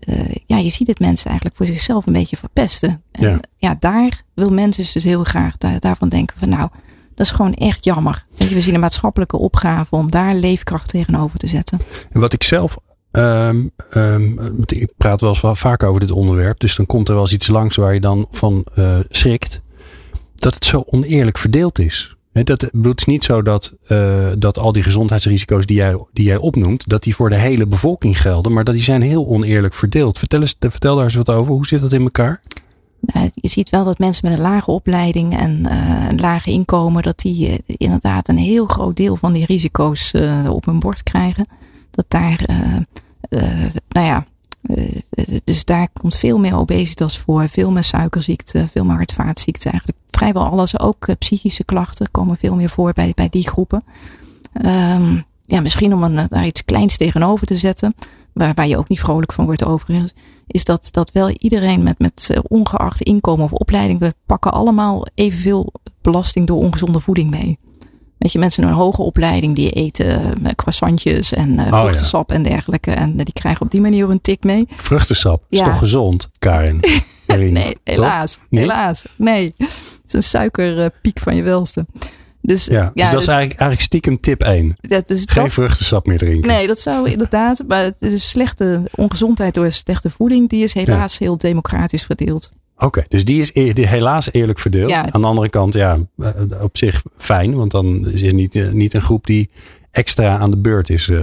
uh, 0.09 0.35
ja, 0.47 0.57
je 0.57 0.71
ziet 0.71 0.87
het 0.87 0.99
mensen 0.99 1.27
eigenlijk 1.27 1.57
voor 1.57 1.67
zichzelf 1.67 2.07
een 2.07 2.13
beetje 2.13 2.37
verpesten. 2.37 3.03
En 3.13 3.29
Ja. 3.29 3.41
ja, 3.57 3.77
daar 3.79 4.23
wil 4.35 4.51
mensen 4.51 4.87
dus 4.93 5.05
heel 5.05 5.25
graag 5.25 5.57
daar, 5.57 5.81
daarvan 5.81 6.09
denken 6.09 6.37
van 6.39 6.49
nou, 6.49 6.69
dat 7.15 7.27
is 7.27 7.33
gewoon 7.33 7.55
echt 7.55 7.85
jammer. 7.85 8.27
Weet 8.37 8.49
je, 8.49 8.55
we 8.55 8.61
zien 8.61 8.75
een 8.75 8.81
maatschappelijke 8.81 9.37
opgave 9.37 9.97
om 9.97 10.11
daar 10.11 10.35
leefkracht 10.35 10.89
tegenover 10.89 11.39
te 11.39 11.47
zetten. 11.47 11.81
En 12.11 12.21
wat 12.21 12.33
ik 12.33 12.43
zelf. 12.43 12.77
Um, 13.13 13.71
um, 13.95 14.39
ik 14.67 14.93
praat 14.97 15.21
wel 15.21 15.31
eens 15.31 15.59
vaak 15.59 15.83
over 15.83 16.01
dit 16.01 16.11
onderwerp. 16.11 16.61
Dus 16.61 16.77
dan 16.77 16.87
komt 16.87 17.09
er 17.09 17.15
wel 17.15 17.23
eens 17.23 17.33
iets 17.33 17.47
langs 17.47 17.77
waar 17.77 17.95
je 17.95 18.01
dan 18.01 18.29
van 18.31 18.67
uh, 18.79 18.99
schrikt. 19.09 19.61
Dat 20.35 20.55
het 20.55 20.65
zo 20.65 20.83
oneerlijk 20.87 21.39
verdeeld 21.39 21.79
is. 21.79 22.16
Dat, 22.45 22.61
het 22.61 22.99
is 22.99 23.05
niet 23.05 23.25
zo 23.25 23.43
dat, 23.43 23.73
uh, 23.89 24.27
dat 24.39 24.59
al 24.59 24.73
die 24.73 24.83
gezondheidsrisico's 24.83 25.67
die 25.67 25.77
jij, 25.77 26.05
die 26.13 26.25
jij 26.25 26.37
opnoemt, 26.37 26.89
dat 26.89 27.03
die 27.03 27.15
voor 27.15 27.31
de 27.31 27.37
hele 27.37 27.67
bevolking 27.67 28.21
gelden. 28.21 28.53
Maar 28.53 28.65
dat 28.65 28.75
die 28.75 28.83
zijn 28.83 29.03
heel 29.03 29.27
oneerlijk 29.27 29.75
verdeeld. 29.75 30.19
Vertel, 30.19 30.41
eens, 30.41 30.57
vertel 30.61 30.95
daar 30.95 31.05
eens 31.05 31.15
wat 31.15 31.31
over. 31.31 31.53
Hoe 31.53 31.67
zit 31.67 31.81
dat 31.81 31.93
in 31.93 32.03
elkaar? 32.03 32.41
Nou, 33.01 33.31
je 33.35 33.49
ziet 33.49 33.71
wel 33.71 33.85
dat 33.85 33.99
mensen 33.99 34.29
met 34.29 34.39
een 34.39 34.45
lage 34.45 34.71
opleiding 34.71 35.37
en 35.39 35.63
uh, 35.67 36.07
een 36.11 36.21
lage 36.21 36.51
inkomen, 36.51 37.03
dat 37.03 37.19
die 37.19 37.49
uh, 37.49 37.55
inderdaad 37.67 38.29
een 38.29 38.39
heel 38.39 38.67
groot 38.67 38.97
deel 38.97 39.17
van 39.17 39.33
die 39.33 39.45
risico's 39.45 40.13
op 40.49 40.65
hun 40.65 40.79
bord 40.79 41.03
krijgen. 41.03 41.47
Dat 41.91 42.05
daar, 42.09 42.45
nou 43.89 44.07
ja, 44.07 44.27
dus 45.45 45.65
daar 45.65 45.89
komt 45.93 46.15
veel 46.15 46.39
meer 46.39 46.57
obesitas 46.57 47.19
voor, 47.19 47.49
veel 47.49 47.71
meer 47.71 47.85
suikerziekte, 47.85 48.67
veel 48.71 48.85
meer 48.85 48.97
hart-vaatziekten. 48.97 49.71
Eigenlijk 49.71 49.99
vrijwel 50.17 50.45
alles, 50.45 50.81
ook 50.81 51.19
psychische 51.19 51.65
klachten 51.65 52.11
komen 52.11 52.37
veel 52.37 52.55
meer 52.55 52.69
voor 52.71 52.93
bij, 52.93 53.13
bij 53.15 53.29
die 53.29 53.49
groepen. 53.49 53.83
Um, 54.65 55.25
ja, 55.43 55.61
misschien 55.61 55.93
om 55.95 56.03
een, 56.03 56.27
daar 56.29 56.47
iets 56.47 56.65
kleins 56.65 56.97
tegenover 56.97 57.47
te 57.47 57.57
zetten, 57.57 57.95
waar, 58.33 58.55
waar 58.55 58.67
je 58.69 58.79
ook 58.79 58.89
niet 58.89 59.01
vrolijk 59.01 59.33
van 59.33 59.45
wordt 59.45 59.65
overigens, 59.65 60.13
is 60.47 60.65
dat, 60.65 60.89
dat 60.91 61.13
wel 61.13 61.31
iedereen 61.31 61.83
met, 61.83 61.99
met 61.99 62.31
ongeacht 62.49 63.01
inkomen 63.01 63.45
of 63.45 63.53
opleiding, 63.53 63.99
we 64.01 64.15
pakken 64.27 64.53
allemaal 64.53 65.07
evenveel 65.15 65.73
belasting 66.03 66.47
door 66.47 66.59
ongezonde 66.59 67.01
voeding 67.01 67.31
mee. 67.31 67.59
Weet 68.19 68.33
je, 68.33 68.39
mensen 68.39 68.63
met 68.65 68.73
een 68.73 68.79
hoge 68.79 69.03
opleiding 69.03 69.55
die 69.55 69.71
eten 69.71 70.35
croissantjes 70.57 71.33
en 71.33 71.53
uh, 71.53 71.61
Oh, 71.73 71.81
vruchtensap 71.81 72.33
en 72.33 72.43
dergelijke. 72.43 72.91
En 72.91 73.17
die 73.17 73.33
krijgen 73.33 73.63
op 73.63 73.71
die 73.71 73.81
manier 73.81 74.11
een 74.11 74.21
tik 74.21 74.45
mee. 74.45 74.69
Vruchtensap, 74.77 75.45
is 75.49 75.59
Ja. 75.59 75.65
toch 75.65 75.79
gezond, 75.79 76.29
Karin? 76.39 76.81
Nee, 77.27 77.77
helaas. 77.85 78.39
Niet? 78.49 78.61
Helaas. 78.61 79.05
Nee. 79.17 79.55
Het 80.07 80.15
is 80.15 80.33
een 80.33 80.41
suikerpiek 80.41 81.19
van 81.19 81.37
je 81.37 81.43
welste. 81.43 81.87
Dus 82.43 82.65
Ja, 82.65 82.91
dus 82.95 83.11
dat 83.11 83.23
is 83.23 83.29
eigenlijk, 83.29 83.61
eigenlijk 83.61 83.81
stiekem 83.81 84.21
tip 84.21 84.43
1. 84.43 84.77
dat 84.81 85.11
is 85.11 85.23
Geen 85.27 85.43
dat, 85.43 85.53
vruchtensap 85.53 86.07
meer 86.07 86.19
drinken. 86.19 86.51
Nee, 86.51 86.67
dat 86.67 86.79
zou 86.81 87.11
inderdaad. 87.11 87.65
Maar 87.69 87.83
het 87.85 87.97
is 87.99 88.29
slechte 88.29 88.83
ongezondheid 88.95 89.55
door 89.55 89.71
slechte 89.71 90.11
voeding. 90.11 90.49
Die 90.49 90.63
is 90.63 90.75
helaas 90.75 91.19
heel 91.19 91.37
democratisch 91.39 92.03
verdeeld. 92.05 92.51
Oké, 92.79 93.03
dus 93.09 93.25
die 93.25 93.41
is 93.41 93.51
eer- 93.55 93.75
die 93.75 93.87
helaas 93.87 94.33
eerlijk 94.33 94.59
verdeeld. 94.59 94.91
Ja. 94.91 95.13
Aan 95.13 95.21
de 95.21 95.27
andere 95.27 95.49
kant, 95.49 95.75
ja, 95.75 95.99
eh, 96.19 96.31
op 96.63 96.77
zich 96.77 97.03
fijn. 97.17 97.55
Want 97.55 97.71
dan 97.71 98.09
is 98.09 98.23
er 98.23 98.35
niet, 98.35 98.55
eh, 98.57 98.71
niet 98.71 98.95
een 98.95 99.03
groep 99.03 99.27
die 99.27 99.51
extra 99.91 100.39
aan 100.39 100.51
de 100.51 100.59
beurt 100.59 100.91
is. 100.91 101.09
eh, 101.09 101.19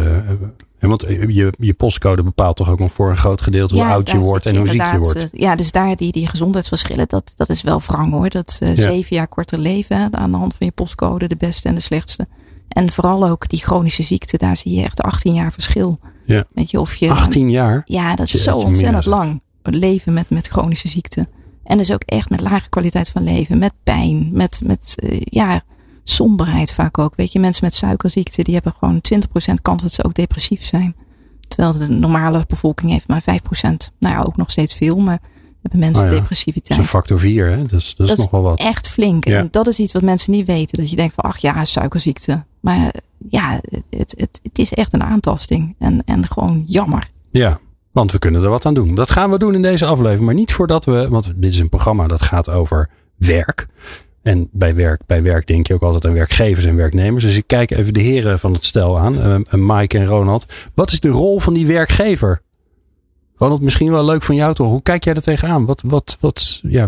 eh, 0.84 0.90
want 0.90 1.06
je, 1.28 1.54
je 1.58 1.74
postcode 1.74 2.24
bepaalt 2.24 2.56
toch 2.56 2.70
ook 2.70 2.80
nog 2.80 2.94
voor 2.94 3.10
een 3.10 3.18
groot 3.18 3.42
gedeelte 3.42 3.74
hoe 3.74 3.84
oud 3.84 4.12
je 4.12 4.18
wordt 4.18 4.46
en 4.46 4.56
hoe 4.56 4.68
ziek 4.68 4.86
je 4.92 4.98
wordt. 5.00 5.16
eh, 5.16 5.26
Ja, 5.32 5.56
dus 5.56 5.72
daar 5.72 5.96
die, 5.96 6.12
die 6.12 6.28
gezondheidsverschillen, 6.28 7.08
dat, 7.08 7.32
dat 7.36 7.50
is 7.50 7.62
wel 7.62 7.82
wrang 7.82 8.12
hoor. 8.12 8.30
Dat 8.30 8.58
eh, 8.60 8.76
Ja. 8.76 8.82
zeven 8.82 9.16
jaar 9.16 9.28
korter 9.28 9.60
leven 9.60 9.98
hè, 9.98 10.08
aan 10.12 10.32
de 10.32 10.38
hand 10.38 10.56
van 10.56 10.66
je 10.68 10.72
postcode, 10.74 11.28
de 11.28 11.36
beste 11.36 11.68
en 11.68 11.76
de 11.76 11.82
slechtste. 11.82 12.28
En 12.68 12.92
vooral 12.92 13.28
ook 13.28 13.50
die 13.50 13.60
chronische 13.60 14.04
ziekte, 14.04 14.38
daar 14.38 14.58
zie 14.58 14.76
je 14.76 14.84
echt 14.84 15.02
18 15.02 15.34
jaar 15.34 15.52
verschil. 15.52 16.00
Ja. 16.26 16.44
Weet 16.54 16.72
je, 16.72 16.80
of 16.80 16.96
je, 16.96 17.10
18 17.10 17.50
jaar? 17.50 17.82
Ja, 17.86 18.16
dat 18.16 18.28
is 18.34 18.44
zo 18.44 18.58
ontzettend 18.58 19.06
lang. 19.06 19.42
Leven 19.64 20.14
met, 20.14 20.30
met 20.30 20.48
chronische 20.48 20.88
ziekte. 20.88 21.26
En 21.64 21.78
dus 21.78 21.92
ook 21.94 22.04
echt 22.06 22.30
met 22.30 22.42
lage 22.42 22.70
kwaliteit 22.70 23.10
van 23.10 23.24
leven. 23.24 23.58
Met 23.58 23.74
pijn. 23.84 24.30
Met, 24.32 24.60
met 24.64 24.96
eh, 24.96 25.22
ja, 25.24 25.62
somberheid 26.04 26.74
vaak 26.74 26.98
ook. 26.98 27.16
Weet 27.16 27.32
je, 27.32 27.40
mensen 27.40 27.66
met 27.66 27.74
suikerziekte, 27.74 28.44
die 28.44 28.54
hebben 28.54 28.74
gewoon 28.80 29.02
20% 29.14 29.54
kans 29.62 29.82
dat 29.82 29.92
ze 29.92 30.04
ook 30.04 30.14
depressief 30.14 30.64
zijn. 30.64 30.96
Terwijl 31.48 31.78
de 31.78 31.90
normale 31.90 32.44
bevolking 32.48 32.92
heeft 32.92 33.08
maar 33.08 33.22
5%. 33.22 33.26
Nou 34.00 34.16
ja, 34.16 34.22
ook 34.22 34.38
nog 34.38 34.52
steeds 34.52 34.74
veel, 34.74 34.98
maar 34.98 35.20
hebben 35.62 35.80
mensen 35.80 36.04
Nou 36.04 36.16
ja, 36.16 36.20
depressiviteit. 36.20 36.68
Dat 36.68 36.78
is 36.78 36.84
een 36.84 37.00
factor 37.00 37.20
4, 37.20 37.50
hè? 37.50 37.62
Dat 37.62 37.72
is, 37.72 37.96
dat 37.98 38.10
is 38.10 38.18
nog 38.18 38.30
wel 38.30 38.42
wat. 38.42 38.60
echt 38.60 38.90
flink. 38.90 39.28
Ja. 39.28 39.40
En 39.40 39.48
dat 39.52 39.68
is 39.68 39.80
iets 39.80 39.94
wat 39.94 40.02
mensen 40.02 40.32
niet 40.32 40.48
weten. 40.48 40.78
Dat 40.78 40.90
je 40.90 40.96
denkt 40.96 41.14
van, 41.14 41.24
ach 41.24 41.38
ja, 41.38 41.66
suikerziekte. 41.66 42.44
Maar 42.60 42.94
ja, 43.30 43.62
het, 43.90 44.14
het, 44.18 44.40
het 44.44 44.58
is 44.58 44.74
echt 44.74 44.94
een 44.94 45.04
aantasting. 45.04 45.76
En, 45.80 46.04
en 46.06 46.28
gewoon 46.28 46.64
jammer. 46.68 47.10
Ja, 47.32 47.60
want 47.92 48.12
we 48.12 48.20
kunnen 48.20 48.44
er 48.44 48.50
wat 48.50 48.66
aan 48.66 48.74
doen. 48.74 48.96
Dat 48.96 49.12
gaan 49.12 49.30
we 49.32 49.38
doen 49.38 49.56
in 49.56 49.62
deze 49.62 49.86
aflevering. 49.86 50.26
Maar 50.26 50.34
niet 50.34 50.54
voordat 50.54 50.86
we, 50.86 51.10
want 51.10 51.34
dit 51.36 51.54
is 51.54 51.60
een 51.60 51.70
programma 51.70 52.08
dat 52.08 52.22
gaat 52.22 52.50
over 52.50 52.90
werk. 53.16 53.68
En 54.24 54.50
bij 54.52 54.76
werk, 54.76 55.02
bij 55.06 55.24
werk 55.24 55.48
denk 55.48 55.68
je 55.68 55.74
ook 55.74 55.82
altijd 55.82 56.06
aan 56.06 56.14
werkgevers 56.14 56.66
en 56.66 56.76
werknemers. 56.76 57.24
Dus 57.24 57.36
ik 57.36 57.48
kijk 57.48 57.72
even 57.72 57.94
de 57.94 58.00
heren 58.00 58.40
van 58.40 58.54
het 58.54 58.66
stel 58.66 59.00
aan, 59.00 59.22
eh, 59.22 59.38
Mike 59.52 59.98
en 59.98 60.06
Ronald. 60.06 60.46
Wat 60.74 60.92
is 60.92 61.00
de 61.00 61.10
rol 61.10 61.40
van 61.40 61.54
die 61.54 61.68
werkgever? 61.68 62.42
Ronald, 63.36 63.62
misschien 63.62 63.92
wel 63.92 64.06
leuk 64.06 64.24
van 64.24 64.36
jou 64.36 64.54
toch? 64.54 64.68
Hoe 64.68 64.82
kijk 64.82 65.04
jij 65.04 65.14
er 65.14 65.22
tegenaan? 65.22 65.66
Wat, 65.66 65.84
wat, 65.86 66.18
wat, 66.20 66.60
ja, 66.64 66.88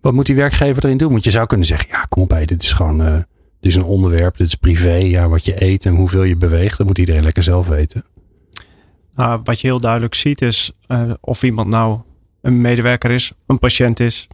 wat 0.00 0.12
moet 0.12 0.26
die 0.26 0.34
werkgever 0.34 0.84
erin 0.84 0.96
doen? 0.96 1.10
Want 1.10 1.24
je 1.24 1.30
zou 1.30 1.46
kunnen 1.46 1.66
zeggen, 1.66 1.88
ja, 1.90 2.06
kom 2.08 2.22
op 2.22 2.28
bij, 2.28 2.46
dit 2.46 2.62
is 2.62 2.72
gewoon, 2.72 3.02
eh, 3.02 3.14
dit 3.60 3.70
is 3.70 3.74
een 3.74 3.84
onderwerp, 3.84 4.36
dit 4.36 4.46
is 4.46 4.54
privé. 4.54 4.94
Ja, 4.94 5.28
wat 5.28 5.44
je 5.44 5.62
eet 5.64 5.86
en 5.86 5.94
hoeveel 5.94 6.22
je 6.22 6.36
beweegt, 6.36 6.78
dat 6.78 6.86
moet 6.86 6.98
iedereen 6.98 7.22
lekker 7.22 7.42
zelf 7.42 7.68
weten. 7.68 8.04
Nou, 9.14 9.40
wat 9.44 9.60
je 9.60 9.66
heel 9.66 9.80
duidelijk 9.80 10.14
ziet 10.14 10.42
is 10.42 10.72
eh, 10.86 11.10
of 11.20 11.42
iemand 11.42 11.68
nou 11.68 11.98
een 12.40 12.60
medewerker 12.60 13.10
is, 13.10 13.32
een 13.46 13.58
patiënt 13.58 14.00
is, 14.00 14.28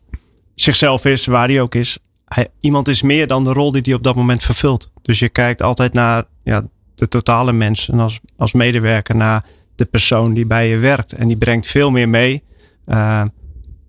zichzelf 0.54 1.04
is, 1.04 1.26
waar 1.26 1.48
hij 1.48 1.60
ook 1.60 1.74
is. 1.74 1.98
Hij, 2.24 2.48
iemand 2.60 2.88
is 2.88 3.02
meer 3.02 3.26
dan 3.26 3.44
de 3.44 3.52
rol 3.52 3.72
die 3.72 3.82
hij 3.84 3.94
op 3.94 4.02
dat 4.02 4.14
moment 4.16 4.42
vervult. 4.42 4.90
Dus 5.02 5.18
je 5.18 5.28
kijkt 5.28 5.62
altijd 5.62 5.92
naar 5.92 6.24
ja, 6.44 6.62
de 6.94 7.08
totale 7.08 7.52
mens 7.52 7.88
en 7.88 7.98
als, 8.00 8.20
als 8.36 8.52
medewerker 8.52 9.16
naar 9.16 9.44
de 9.74 9.84
persoon 9.84 10.34
die 10.34 10.46
bij 10.46 10.68
je 10.68 10.76
werkt. 10.78 11.12
En 11.12 11.28
die 11.28 11.36
brengt 11.36 11.66
veel 11.66 11.90
meer 11.90 12.08
mee. 12.08 12.42
eh, 12.84 13.22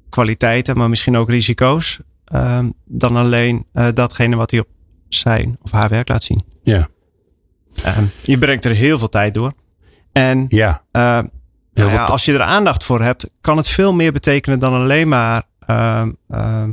kwaliteiten, 0.09 0.77
maar 0.77 0.89
misschien 0.89 1.17
ook 1.17 1.29
risico's. 1.29 1.99
eh, 2.25 2.59
dan 2.85 3.15
alleen 3.15 3.65
eh, 3.73 3.87
datgene 3.93 4.35
wat 4.35 4.51
hij 4.51 4.59
op 4.59 4.67
zijn 5.07 5.57
of 5.61 5.71
haar 5.71 5.89
werk 5.89 6.07
laat 6.09 6.23
zien. 6.23 6.41
Ja, 6.63 6.87
Eh, 7.83 7.97
je 8.21 8.37
brengt 8.37 8.65
er 8.65 8.71
heel 8.75 8.97
veel 8.97 9.09
tijd 9.09 9.33
door. 9.33 9.53
En 10.11 10.45
ja. 10.49 10.83
nou 10.91 11.29
ja, 11.91 12.03
als 12.03 12.25
je 12.25 12.33
er 12.33 12.41
aandacht 12.41 12.83
voor 12.83 13.01
hebt, 13.01 13.29
kan 13.41 13.57
het 13.57 13.67
veel 13.67 13.93
meer 13.93 14.11
betekenen 14.13 14.59
dan 14.59 14.73
alleen 14.73 15.07
maar 15.07 15.43
ehm, 15.59 16.11
ehm, 16.29 16.71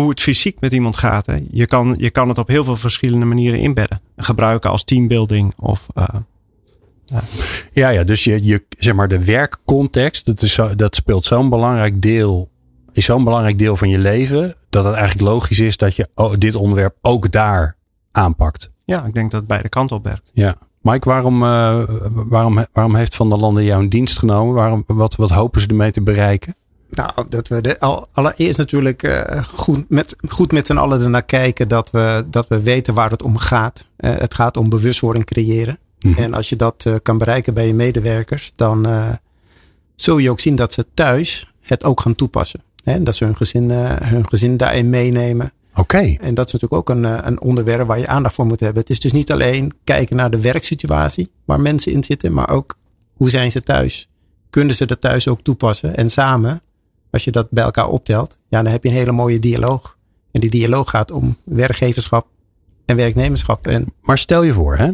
hoe 0.00 0.10
het 0.10 0.20
fysiek 0.20 0.60
met 0.60 0.72
iemand 0.72 0.96
gaat. 0.96 1.26
Hè. 1.26 1.36
Je, 1.50 1.66
kan, 1.66 1.94
je 1.98 2.10
kan 2.10 2.28
het 2.28 2.38
op 2.38 2.48
heel 2.48 2.64
veel 2.64 2.76
verschillende 2.76 3.24
manieren 3.24 3.58
inbedden. 3.58 4.00
Gebruiken 4.16 4.70
als 4.70 4.84
teambuilding 4.84 5.52
of 5.56 5.86
eh, 5.94 6.04
Ja, 7.72 7.88
ja, 7.88 8.04
dus 8.04 8.24
je, 8.24 8.44
je, 8.44 8.64
zeg 8.78 8.94
maar 8.94 9.08
de 9.08 9.24
werkcontext, 9.24 10.26
dat, 10.26 10.42
is 10.42 10.60
dat 10.76 10.96
speelt 10.96 11.24
zo'n 11.24 11.48
belangrijk 11.48 12.02
deel, 12.02 12.50
is 12.92 13.04
zo'n 13.04 13.24
belangrijk 13.24 13.58
deel 13.58 13.76
van 13.76 13.88
je 13.88 13.98
leven, 13.98 14.54
dat 14.70 14.84
het 14.84 14.94
eigenlijk 14.94 15.28
logisch 15.28 15.58
is 15.58 15.76
dat 15.76 15.96
je 15.96 16.08
dit 16.38 16.54
onderwerp 16.54 16.96
ook 17.00 17.32
daar 17.32 17.76
aanpakt. 18.12 18.70
ja, 18.84 19.04
ik 19.04 19.14
denk 19.14 19.30
dat 19.30 19.40
het 19.40 19.48
beide 19.48 19.68
kanten 19.68 19.96
op 19.96 20.04
werkt. 20.04 20.30
Ja. 20.34 20.56
Mike, 20.80 21.08
waarom, 21.08 21.42
eh, 21.42 21.82
waarom, 22.12 22.66
waarom 22.72 22.94
heeft 22.94 23.16
Van 23.16 23.28
der 23.28 23.38
Landen 23.38 23.64
jou 23.64 23.82
in 23.82 23.88
dienst 23.88 24.18
genomen? 24.18 24.54
Waarom, 24.54 24.84
wat, 24.86 25.16
wat 25.16 25.30
hopen 25.30 25.60
ze 25.60 25.66
ermee 25.66 25.90
te 25.90 26.02
bereiken? 26.02 26.54
Nou, 26.90 27.28
dat 27.28 27.48
we 27.48 27.60
de, 27.60 27.80
al, 27.80 28.06
allereerst 28.12 28.58
natuurlijk 28.58 29.02
eh, 29.02 29.44
goed 29.44 29.84
met, 29.88 30.16
goed 30.28 30.52
met 30.52 30.66
z'n 30.66 30.76
allen 30.76 31.02
ernaar 31.02 31.22
kijken 31.22 31.68
dat 31.68 31.90
we, 31.90 32.24
dat 32.30 32.48
we 32.48 32.62
weten 32.62 32.94
waar 32.94 33.10
het 33.10 33.22
om 33.22 33.36
gaat. 33.36 33.86
Eh, 33.96 34.16
het 34.16 34.34
gaat 34.34 34.56
om 34.56 34.68
bewustwording 34.68 35.24
creëren. 35.24 35.78
Mhm. 36.00 36.18
En 36.22 36.34
als 36.34 36.48
je 36.48 36.56
dat 36.56 36.84
eh, 36.86 36.94
kan 37.02 37.18
bereiken 37.18 37.54
bij 37.54 37.66
je 37.66 37.74
medewerkers, 37.74 38.52
dan 38.56 38.86
zul 39.94 40.18
je 40.18 40.30
ook 40.30 40.40
zien 40.40 40.56
dat 40.56 40.72
ze 40.72 40.84
thuis 40.94 41.52
het 41.60 41.84
ook 41.84 42.00
gaan 42.00 42.14
toepassen. 42.14 42.62
Hè? 42.82 43.02
Dat 43.02 43.16
ze 43.16 43.24
hun 43.24 43.36
gezin, 43.36 43.70
hun 43.70 44.28
gezin 44.28 44.56
daarin 44.56 44.90
meenemen. 44.90 45.52
Oké. 45.74 46.16
En 46.20 46.34
dat 46.34 46.46
is 46.46 46.52
natuurlijk 46.52 46.72
ook 46.72 46.88
een, 46.88 47.26
een 47.26 47.40
onderwerp 47.40 47.86
waar 47.86 47.98
je 47.98 48.06
aandacht 48.06 48.34
voor 48.34 48.46
moet 48.46 48.60
hebben. 48.60 48.80
Het 48.80 48.90
is 48.90 49.00
dus 49.00 49.12
niet 49.12 49.32
alleen 49.32 49.72
kijken 49.84 50.16
naar 50.16 50.30
de 50.30 50.40
werksituatie 50.40 51.30
waar 51.44 51.60
mensen 51.60 51.92
in 51.92 52.04
zitten, 52.04 52.32
maar 52.32 52.50
ook 52.50 52.78
hoe 53.14 53.30
zijn 53.30 53.50
ze 53.50 53.62
thuis? 53.62 54.08
Kunnen 54.50 54.74
ze 54.74 54.86
dat 54.86 55.00
thuis 55.00 55.28
ook 55.28 55.42
toepassen? 55.42 55.96
En 55.96 56.10
samen, 56.10 56.62
als 57.10 57.24
je 57.24 57.30
dat 57.30 57.50
bij 57.50 57.64
elkaar 57.64 57.88
optelt, 57.88 58.36
ja, 58.48 58.62
dan 58.62 58.72
heb 58.72 58.82
je 58.82 58.88
een 58.88 58.94
hele 58.94 59.12
mooie 59.12 59.38
dialoog. 59.38 59.96
En 60.32 60.40
die 60.40 60.50
dialoog 60.50 60.90
gaat 60.90 61.10
om 61.10 61.36
werkgeverschap 61.44 62.26
en 62.86 62.96
werknemerschap. 62.96 63.66
En 63.66 63.92
Maar 64.02 64.18
stel 64.18 64.42
je 64.42 64.52
voor, 64.52 64.76
hè? 64.76 64.90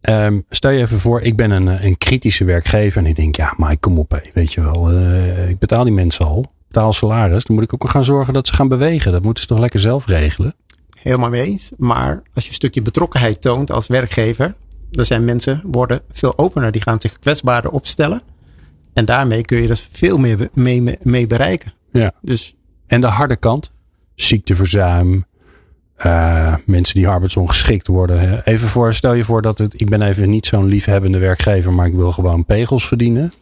Ehm, 0.00 0.40
stel 0.50 0.70
je 0.70 0.80
even 0.80 0.98
voor, 0.98 1.20
ik 1.20 1.36
ben 1.36 1.50
een, 1.50 1.68
eh, 1.68 1.84
een 1.84 1.98
kritische 1.98 2.44
werkgever 2.44 3.02
en 3.02 3.06
ik 3.06 3.16
denk, 3.16 3.36
ja, 3.36 3.54
maar 3.56 3.76
kom 3.76 3.98
op, 3.98 4.10
hé, 4.10 4.20
weet 4.34 4.52
je 4.52 4.60
wel, 4.60 4.90
eh, 4.90 5.48
ik 5.48 5.58
betaal 5.58 5.84
die 5.84 5.92
mensen 5.92 6.26
al, 6.26 6.40
ik 6.40 6.66
betaal 6.66 6.92
salaris, 6.92 7.44
dan 7.44 7.56
moet 7.56 7.64
ik 7.64 7.74
ook 7.74 7.90
gaan 7.90 8.04
zorgen 8.04 8.34
dat 8.34 8.46
ze 8.46 8.54
gaan 8.54 8.68
bewegen. 8.68 9.12
Dat 9.12 9.22
moeten 9.22 9.42
ze 9.42 9.48
toch 9.48 9.58
lekker 9.58 9.80
zelf 9.80 10.06
regelen? 10.06 10.54
helemaal 11.02 11.30
mee 11.30 11.46
eens. 11.46 11.70
Maar 11.76 12.22
als 12.34 12.44
je 12.44 12.48
een 12.48 12.54
stukje 12.54 12.82
betrokkenheid 12.82 13.40
toont 13.40 13.70
als 13.70 13.86
werkgever, 13.86 14.54
dan 14.90 15.04
zijn 15.04 15.24
mensen 15.24 15.62
worden 15.64 16.00
veel 16.10 16.38
opener. 16.38 16.72
Die 16.72 16.82
gaan 16.82 17.00
zich 17.00 17.18
kwetsbaarder 17.18 17.70
opstellen. 17.70 18.22
En 18.98 19.04
daarmee 19.04 19.42
kun 19.42 19.60
je 19.62 19.66
dus 19.66 19.88
veel 19.92 20.18
meer 20.18 20.48
mee, 21.02 21.26
bereiken. 21.26 21.72
Ja. 21.92 22.12
Dus 22.22 22.54
En 22.86 23.00
de 23.00 23.06
harde 23.06 23.36
kant, 23.36 23.72
ziekteverzuim, 24.14 25.24
eh, 25.96 26.54
mensen 26.64 26.94
die 26.94 27.08
arbeidsongeschikt 27.08 27.86
worden. 27.86 28.20
Hè. 28.20 28.44
Even 28.44 28.68
voor, 28.68 28.94
stel 28.94 29.12
je 29.12 29.24
voor 29.24 29.42
dat 29.42 29.58
het, 29.58 29.80
ik 29.80 29.90
ben 29.90 30.02
even 30.02 30.30
niet 30.30 30.46
zo'n 30.46 30.66
liefhebbende 30.66 31.18
werkgever, 31.18 31.72
maar 31.72 31.86
ik 31.86 31.94
wil 31.94 32.12
gewoon 32.12 32.44
pegels 32.44 32.86
verdienen. 32.88 33.32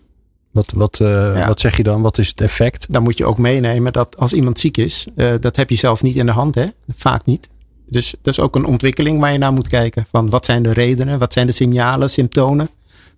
Wat, 0.50 0.72
wat, 0.74 1.00
eh, 1.00 1.08
Ja. 1.36 1.46
wat 1.46 1.60
zeg 1.60 1.76
je 1.76 1.82
dan? 1.82 2.02
Wat 2.02 2.18
is 2.18 2.28
het 2.28 2.40
effect? 2.40 2.86
dan 2.90 3.02
moet 3.02 3.18
je 3.18 3.24
ook 3.24 3.38
meenemen 3.38 3.92
dat 3.92 4.16
als 4.16 4.32
iemand 4.32 4.58
ziek 4.58 4.76
is, 4.76 5.06
eh, 5.16 5.34
dat 5.40 5.56
heb 5.56 5.70
je 5.70 5.76
zelf 5.76 6.02
niet 6.02 6.16
in 6.16 6.26
de 6.26 6.32
hand, 6.32 6.54
hè? 6.54 6.66
Vaak 6.96 7.24
niet. 7.24 7.48
Dus 7.88 8.14
dat 8.22 8.32
is 8.32 8.40
ook 8.40 8.56
een 8.56 8.64
ontwikkeling 8.66 9.20
waar 9.20 9.32
je 9.32 9.38
naar 9.38 9.52
moet 9.52 9.68
kijken. 9.68 10.06
Van 10.10 10.30
wat 10.30 10.44
zijn 10.44 10.62
de 10.62 10.72
redenen, 10.72 11.18
wat 11.18 11.32
zijn 11.32 11.46
de 11.46 11.52
signalen, 11.52 12.10
symptomen 12.10 12.68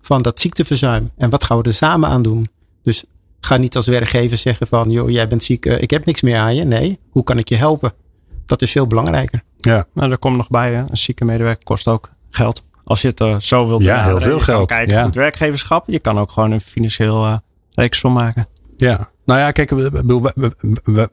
van 0.01 0.21
dat 0.21 0.39
ziekteverzuim? 0.39 1.11
En 1.17 1.29
wat 1.29 1.43
gaan 1.43 1.57
we 1.57 1.63
er 1.63 1.73
samen 1.73 2.09
aan 2.09 2.21
doen? 2.21 2.47
Dus 2.83 3.03
ga 3.39 3.57
niet 3.57 3.75
als 3.75 3.87
werkgever 3.87 4.37
zeggen 4.37 4.67
van, 4.67 4.91
joh, 4.91 5.09
jij 5.09 5.27
bent 5.27 5.43
ziek, 5.43 5.65
eh, 5.65 5.81
ik 5.81 5.89
heb 5.89 6.05
niks 6.05 6.21
meer 6.21 6.37
aan 6.37 6.55
je. 6.55 6.63
Nee, 6.63 6.99
hoe 7.09 7.23
kan 7.23 7.37
ik 7.37 7.49
je 7.49 7.55
helpen? 7.55 7.91
Dat 8.45 8.61
is 8.61 8.71
veel 8.71 8.87
belangrijker. 8.87 9.43
Ja, 9.57 9.85
Nou, 9.93 10.09
daar 10.09 10.17
komt 10.17 10.37
nog 10.37 10.47
bij, 10.47 10.73
hè. 10.73 10.83
een 10.89 10.97
zieke 10.97 11.25
medewerker 11.25 11.63
kost 11.63 11.87
ook 11.87 12.09
geld. 12.29 12.63
Als 12.83 13.01
je 13.01 13.07
het 13.07 13.21
eh, 13.21 13.39
zo 13.39 13.67
wilt 13.67 13.81
Ja, 13.81 13.93
benaderen. 13.95 14.21
heel 14.21 14.39
veel 14.39 14.39
Je 14.39 14.45
kan 14.45 14.55
geld, 14.55 14.67
kijken 14.67 14.89
ja. 14.93 14.97
voor 14.97 15.07
het 15.07 15.15
werkgeverschap. 15.17 15.83
Je 15.87 15.99
kan 15.99 16.19
ook 16.19 16.31
gewoon 16.31 16.51
een 16.51 16.61
financieel 16.61 17.25
eh 17.25 17.37
reeks 17.73 17.99
van 17.99 18.13
maken. 18.13 18.47
Ja, 18.77 19.09
nou 19.29 19.39
ja, 19.41 19.51
kijk, 19.51 19.69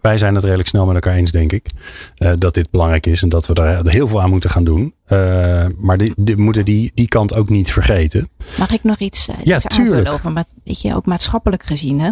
wij 0.00 0.18
zijn 0.18 0.34
het 0.34 0.44
redelijk 0.44 0.68
snel 0.68 0.86
met 0.86 0.94
elkaar 0.94 1.14
eens, 1.14 1.30
denk 1.30 1.52
ik. 1.52 1.70
eh, 2.16 2.32
dat 2.34 2.54
dit 2.54 2.70
belangrijk 2.70 3.06
is 3.06 3.22
en 3.22 3.28
dat 3.28 3.46
we 3.46 3.54
er 3.54 3.90
heel 3.90 4.08
veel 4.08 4.22
aan 4.22 4.30
moeten 4.30 4.50
gaan 4.50 4.64
doen. 4.64 4.94
Eh, 5.04 5.64
maar 5.78 5.98
die, 5.98 6.36
moeten 6.36 6.64
die, 6.64 6.90
die 6.94 7.08
kant 7.08 7.34
ook 7.34 7.48
niet 7.48 7.72
vergeten. 7.72 8.28
Mag 8.58 8.72
ik 8.72 8.82
nog 8.84 8.98
iets, 8.98 9.28
eh, 9.28 9.34
Ja, 9.42 9.54
iets 9.54 9.64
tuurlijk. 9.64 10.08
aanvullen 10.08 10.32
over, 10.34 10.44
weet 10.64 10.80
je, 10.80 10.94
ook 10.94 11.06
maatschappelijk 11.06 11.62
gezien? 11.62 12.00
Hè? 12.00 12.10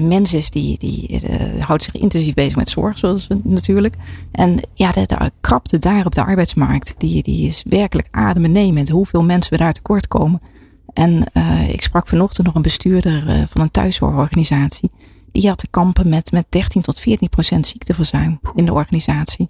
Mensen 0.00 0.38
is 0.38 0.50
die, 0.50 0.78
die 0.78 1.20
houdt 1.58 1.82
zich 1.82 1.94
intensief 1.96 2.34
bezig 2.34 2.56
met 2.56 2.68
zorg, 2.68 2.98
zoals 2.98 3.26
we 3.26 3.38
natuurlijk. 3.42 3.94
En 4.32 4.60
ja, 4.72 4.90
de, 4.92 5.06
de 5.06 5.30
krapte 5.40 5.78
daar 5.78 6.06
op 6.06 6.14
de 6.14 6.24
arbeidsmarkt, 6.24 6.94
die, 6.98 7.22
die 7.22 7.46
is 7.46 7.64
werkelijk 7.68 8.08
adembenemend. 8.10 8.88
Hoeveel 8.88 9.24
mensen 9.24 9.52
we 9.52 9.58
daar 9.58 9.72
tekort 9.72 10.08
komen. 10.08 10.40
En 10.92 11.24
ik 11.68 11.82
sprak 11.82 12.08
vanochtend 12.08 12.46
nog 12.46 12.54
een 12.54 12.62
bestuurder 12.62 13.46
van 13.48 13.60
een 13.60 13.70
thuiszorgorganisatie. 13.70 14.90
Die 15.40 15.48
had 15.48 15.58
te 15.58 15.68
kampen 15.70 16.08
met, 16.08 16.32
met 16.32 16.46
13 16.48 16.82
tot 16.82 17.00
14 17.00 17.28
procent 17.28 17.66
ziekteverzuim 17.66 18.40
in 18.54 18.64
de 18.64 18.72
organisatie. 18.72 19.48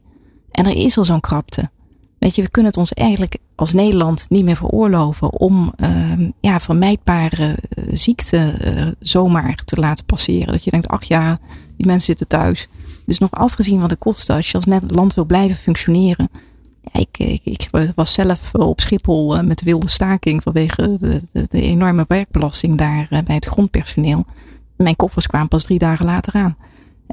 En 0.51 0.67
er 0.67 0.77
is 0.77 0.99
al 0.99 1.05
zo'n 1.05 1.21
krapte. 1.21 1.71
Weet 2.19 2.35
je, 2.35 2.43
we 2.43 2.51
kunnen 2.51 2.71
het 2.71 2.81
ons 2.81 2.93
eigenlijk 2.93 3.39
als 3.55 3.73
Nederland 3.73 4.27
niet 4.29 4.45
meer 4.45 4.57
veroorloven 4.57 5.33
om 5.33 5.73
ehm, 5.77 6.31
ja, 6.41 6.61
vermijdbare 6.61 7.57
eh, 7.69 7.85
ziekten 7.93 8.61
eh, 8.61 8.87
zomaar 8.99 9.55
te 9.65 9.81
laten 9.81 10.05
passeren. 10.05 10.53
Dat 10.53 10.65
je 10.65 10.71
denkt, 10.71 10.89
ach 10.89 11.05
ja, 11.05 11.39
die 11.77 11.87
mensen 11.87 12.07
zitten 12.07 12.29
thuis. 12.29 12.69
Dus 13.07 13.19
nog 13.19 13.31
afgezien 13.31 13.81
van 13.81 13.89
de 13.89 13.97
kosten, 13.97 14.35
als 14.35 14.51
je 14.51 14.57
als 14.57 14.81
land 14.87 15.15
wil 15.15 15.25
blijven 15.25 15.57
functioneren. 15.57 16.29
Ik, 16.93 17.19
ik, 17.43 17.69
was 17.95 18.13
zelf 18.13 18.55
op 18.55 18.81
Schiphol 18.81 19.37
eh, 19.37 19.45
met 19.45 19.59
de 19.59 19.65
wilde 19.65 19.89
staking 19.89 20.43
vanwege 20.43 20.97
de, 21.33 21.49
enorme 21.51 22.05
werkbelasting 22.09 22.79
daar 22.79 23.09
bij 23.09 23.35
het 23.35 23.45
grondpersoneel. 23.45 24.25
Mijn 24.77 24.97
koffers 24.97 25.27
kwamen 25.27 25.49
pas 25.49 25.63
drie 25.65 25.79
dagen 25.79 26.05
later 26.07 26.33
aan. 26.35 26.57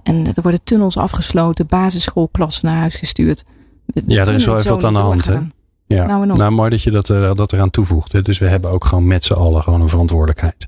En 0.04 0.26
er 0.36 0.42
worden 0.42 0.64
tunnels 0.64 0.98
afgesloten, 0.98 1.66
basisschoolklassen 1.68 2.66
naar 2.68 2.78
huis 2.78 2.96
gestuurd. 2.96 3.44
We- 3.86 4.02
Ja, 4.06 4.22
er 4.22 4.34
is 4.34 4.46
wel 4.46 4.58
even 4.58 4.70
wat 4.72 4.84
aan 4.84 4.94
de 4.94 5.00
hand, 5.00 5.26
hè? 5.26 5.38
Ja. 5.88 6.06
Nou. 6.06 6.26
Nou, 6.26 6.52
mooi 6.52 6.70
dat 6.70 6.82
je 6.84 6.92
dat, 6.92 7.10
eh, 7.10 7.32
dat 7.34 7.54
eraan 7.54 7.70
toevoegt. 7.70 8.12
Hè? 8.12 8.22
Dus 8.22 8.38
we 8.40 8.48
hebben 8.48 8.72
ook 8.72 8.86
gewoon 8.86 9.08
met 9.08 9.24
z'n 9.24 9.34
allen 9.34 9.64
gewoon 9.64 9.82
een 9.82 9.90
verantwoordelijkheid. 9.90 10.68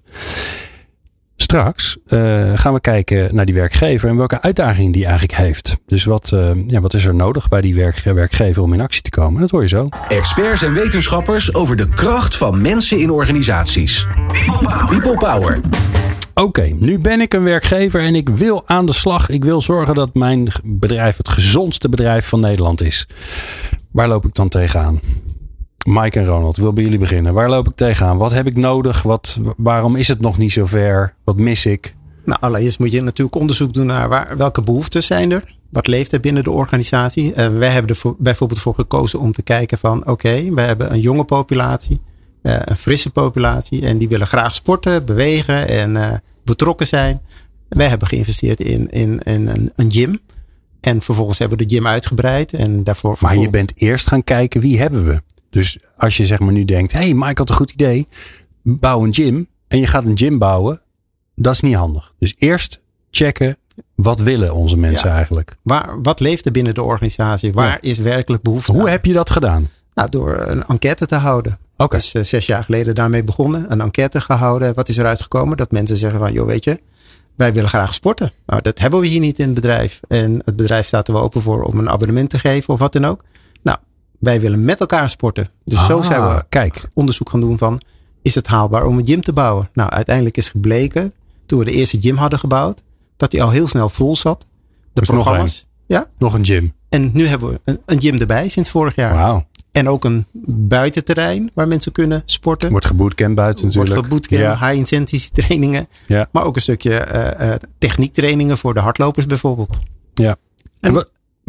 Straks 1.35 1.97
uh, 2.07 2.51
gaan 2.55 2.73
we 2.73 2.79
kijken 2.79 3.35
naar 3.35 3.45
die 3.45 3.55
werkgever 3.55 4.09
en 4.09 4.15
welke 4.17 4.41
uitdaging 4.41 4.93
die 4.93 5.03
eigenlijk 5.05 5.37
heeft. 5.37 5.77
Dus 5.85 6.03
wat, 6.05 6.31
uh, 6.33 6.49
ja, 6.67 6.81
wat 6.81 6.93
is 6.93 7.05
er 7.05 7.15
nodig 7.15 7.47
bij 7.47 7.61
die 7.61 7.75
werk, 7.75 7.99
werkgever 8.03 8.61
om 8.63 8.73
in 8.73 8.81
actie 8.81 9.01
te 9.01 9.09
komen? 9.09 9.41
Dat 9.41 9.49
hoor 9.49 9.61
je 9.61 9.67
zo. 9.67 9.87
Experts 10.07 10.61
en 10.63 10.73
wetenschappers 10.73 11.53
over 11.53 11.75
de 11.75 11.89
kracht 11.89 12.37
van 12.37 12.61
mensen 12.61 12.99
in 12.99 13.09
organisaties. 13.11 14.07
People 14.27 14.57
Power. 14.67 14.87
People 14.87 15.17
Power. 15.17 15.59
Oké, 16.35 16.61
nu 16.61 16.99
ben 16.99 17.21
ik 17.21 17.33
een 17.33 17.43
werkgever 17.43 18.01
en 18.01 18.15
ik 18.15 18.29
wil 18.29 18.63
aan 18.65 18.85
de 18.85 18.93
slag. 18.93 19.29
Ik 19.29 19.43
wil 19.43 19.61
zorgen 19.61 19.95
dat 19.95 20.13
mijn 20.13 20.47
bedrijf 20.63 21.17
het 21.17 21.29
gezondste 21.29 21.89
bedrijf 21.89 22.27
van 22.27 22.39
Nederland 22.39 22.81
is. 22.81 23.07
Waar 23.91 24.07
loop 24.07 24.25
ik 24.25 24.35
dan 24.35 24.49
tegenaan? 24.49 24.99
Mike 25.85 26.19
en 26.19 26.25
Ronald, 26.25 26.57
wil 26.57 26.73
bij 26.73 26.83
jullie 26.83 26.99
beginnen. 26.99 27.33
Waar 27.33 27.49
loop 27.49 27.67
ik 27.67 27.75
tegenaan? 27.75 28.17
Wat 28.17 28.31
heb 28.31 28.47
ik 28.47 28.55
nodig? 28.55 29.01
Wat, 29.01 29.39
waarom 29.57 29.95
is 29.95 30.07
het 30.07 30.19
nog 30.19 30.37
niet 30.37 30.51
zo 30.51 30.65
ver? 30.65 31.15
Wat 31.23 31.37
mis 31.37 31.65
ik? 31.65 31.95
Nou, 32.25 32.41
allereerst 32.41 32.79
moet 32.79 32.91
je 32.91 33.01
natuurlijk 33.01 33.35
onderzoek 33.35 33.73
doen 33.73 33.85
naar 33.85 34.09
waar, 34.09 34.37
welke 34.37 34.61
behoeften 34.61 35.03
zijn 35.03 35.31
er. 35.31 35.55
Wat 35.69 35.87
leeft 35.87 36.11
er 36.11 36.19
binnen 36.19 36.43
de 36.43 36.51
organisatie? 36.51 37.29
Uh, 37.29 37.57
wij 37.57 37.69
hebben 37.69 37.91
er 37.91 37.97
voor, 37.97 38.15
bijvoorbeeld 38.17 38.59
voor 38.59 38.73
gekozen 38.73 39.19
om 39.19 39.33
te 39.33 39.41
kijken 39.41 39.77
van 39.77 39.99
oké, 39.99 40.11
okay, 40.11 40.51
we 40.51 40.61
hebben 40.61 40.93
een 40.93 40.99
jonge 40.99 41.23
populatie, 41.23 42.01
een 42.43 42.77
frisse 42.77 43.09
populatie 43.09 43.85
en 43.85 43.97
die 43.97 44.09
willen 44.09 44.27
graag 44.27 44.53
sporten, 44.53 45.05
bewegen 45.05 45.67
en 45.67 45.95
uh, 45.95 46.13
betrokken 46.43 46.87
zijn. 46.87 47.21
Wij 47.69 47.87
hebben 47.87 48.07
geïnvesteerd 48.07 48.59
in, 48.59 48.89
in, 48.89 49.19
in 49.19 49.47
een, 49.47 49.71
een 49.75 49.91
gym. 49.91 50.19
En 50.81 51.01
vervolgens 51.01 51.37
hebben 51.37 51.57
we 51.57 51.65
de 51.65 51.75
gym 51.75 51.87
uitgebreid. 51.87 52.53
En 52.53 52.83
daarvoor 52.83 53.17
maar 53.19 53.37
je 53.37 53.49
bent 53.49 53.71
eerst 53.75 54.07
gaan 54.07 54.23
kijken 54.23 54.61
wie 54.61 54.79
hebben 54.79 55.05
we. 55.05 55.21
Dus 55.49 55.79
als 55.97 56.17
je 56.17 56.25
zeg 56.25 56.39
maar 56.39 56.53
nu 56.53 56.65
denkt, 56.65 56.91
hey 56.91 57.13
Mike 57.13 57.33
had 57.35 57.49
een 57.49 57.55
goed 57.55 57.71
idee. 57.71 58.07
Bouw 58.63 59.03
een 59.03 59.13
gym. 59.13 59.47
En 59.67 59.79
je 59.79 59.87
gaat 59.87 60.03
een 60.03 60.17
gym 60.17 60.37
bouwen. 60.37 60.81
Dat 61.35 61.53
is 61.53 61.61
niet 61.61 61.75
handig. 61.75 62.13
Dus 62.19 62.33
eerst 62.37 62.79
checken, 63.11 63.57
wat 63.95 64.19
willen 64.19 64.53
onze 64.53 64.77
mensen 64.77 65.09
eigenlijk? 65.09 65.55
Waar, 65.61 66.01
wat 66.01 66.19
leeft 66.19 66.45
er 66.45 66.51
binnen 66.51 66.73
de 66.73 66.83
organisatie? 66.83 67.53
Waar 67.53 67.77
is 67.81 67.97
werkelijk 67.97 68.43
behoefte 68.43 68.71
Hoe 68.71 68.89
heb 68.89 69.05
je 69.05 69.13
dat 69.13 69.29
gedaan? 69.29 69.69
Nou, 69.93 70.09
door 70.09 70.37
een 70.39 70.65
enquête 70.65 71.05
te 71.05 71.15
houden. 71.15 71.59
Okay. 71.77 71.99
Dus 71.99 72.13
uh, 72.13 72.23
zes 72.23 72.45
jaar 72.45 72.63
geleden 72.63 72.95
daarmee 72.95 73.23
begonnen. 73.23 73.71
Een 73.71 73.81
enquête 73.81 74.21
gehouden. 74.21 74.73
Wat 74.73 74.89
is 74.89 74.97
eruit 74.97 75.21
gekomen? 75.21 75.57
Dat 75.57 75.71
mensen 75.71 75.97
zeggen 75.97 76.19
van, 76.19 76.33
joh 76.33 76.45
weet 76.45 76.63
je, 76.63 76.79
wij 77.35 77.53
willen 77.53 77.69
graag 77.69 77.93
sporten. 77.93 78.31
Nou, 78.45 78.61
dat 78.61 78.79
hebben 78.79 78.99
we 78.99 79.07
hier 79.07 79.19
niet 79.19 79.39
in 79.39 79.45
het 79.45 79.53
bedrijf. 79.53 79.99
En 80.07 80.41
het 80.45 80.55
bedrijf 80.55 80.87
staat 80.87 81.07
er 81.07 81.13
wel 81.13 81.23
open 81.23 81.41
voor 81.41 81.63
om 81.63 81.79
een 81.79 81.89
abonnement 81.89 82.29
te 82.29 82.39
geven 82.39 82.73
of 82.73 82.79
wat 82.79 82.93
dan 82.93 83.05
ook. 83.05 83.23
Nou, 83.61 83.77
wij 84.19 84.41
willen 84.41 84.65
met 84.65 84.79
elkaar 84.79 85.09
sporten. 85.09 85.47
Dus 85.65 85.77
ah, 85.77 85.85
zo 85.85 86.01
zijn 86.01 86.27
we 86.27 86.45
kijk. 86.49 86.89
onderzoek 86.93 87.29
gaan 87.29 87.41
doen 87.41 87.57
van, 87.57 87.81
is 88.21 88.35
het 88.35 88.47
haalbaar 88.47 88.85
om 88.85 88.97
een 88.97 89.05
gym 89.05 89.21
te 89.21 89.33
bouwen? 89.33 89.69
Nou, 89.73 89.89
uiteindelijk 89.89 90.37
is 90.37 90.49
gebleken, 90.49 91.13
toen 91.45 91.59
we 91.59 91.65
de 91.65 91.71
eerste 91.71 92.01
gym 92.01 92.17
hadden 92.17 92.39
gebouwd, 92.39 92.83
dat 93.17 93.31
die 93.31 93.43
al 93.43 93.49
heel 93.49 93.67
snel 93.67 93.89
vol 93.89 94.15
zat. 94.15 94.39
De 94.39 94.45
dus 94.93 95.07
programma's. 95.09 95.65
Nog 95.87 95.99
een, 95.99 96.05
ja. 96.05 96.07
nog 96.17 96.33
een 96.33 96.45
gym. 96.45 96.73
En 96.89 97.09
nu 97.13 97.27
hebben 97.27 97.49
we 97.49 97.61
een, 97.63 97.81
een 97.85 98.01
gym 98.01 98.19
erbij 98.19 98.47
sinds 98.47 98.69
vorig 98.69 98.95
jaar. 98.95 99.13
Wauw. 99.13 99.45
En 99.73 99.89
ook 99.89 100.05
een 100.05 100.25
buitenterrein 100.67 101.51
waar 101.53 101.67
mensen 101.67 101.91
kunnen 101.91 102.21
sporten. 102.25 102.69
Wordt 102.71 102.85
gebootcamp 102.85 103.35
buiten 103.35 103.65
natuurlijk. 103.65 103.93
Wordt 103.93 104.07
gebootcamp, 104.07 104.41
ja. 104.41 104.67
high 104.67 104.77
intensity 104.77 105.29
trainingen. 105.41 105.87
Ja. 106.07 106.27
Maar 106.31 106.43
ook 106.43 106.55
een 106.55 106.61
stukje 106.61 107.07
uh, 107.13 107.47
uh, 107.47 107.55
techniektrainingen 107.77 108.57
voor 108.57 108.73
de 108.73 108.79
hardlopers 108.79 109.25
bijvoorbeeld. 109.25 109.79
Ja. 110.13 110.35
En, 110.79 110.95
en 110.95 111.05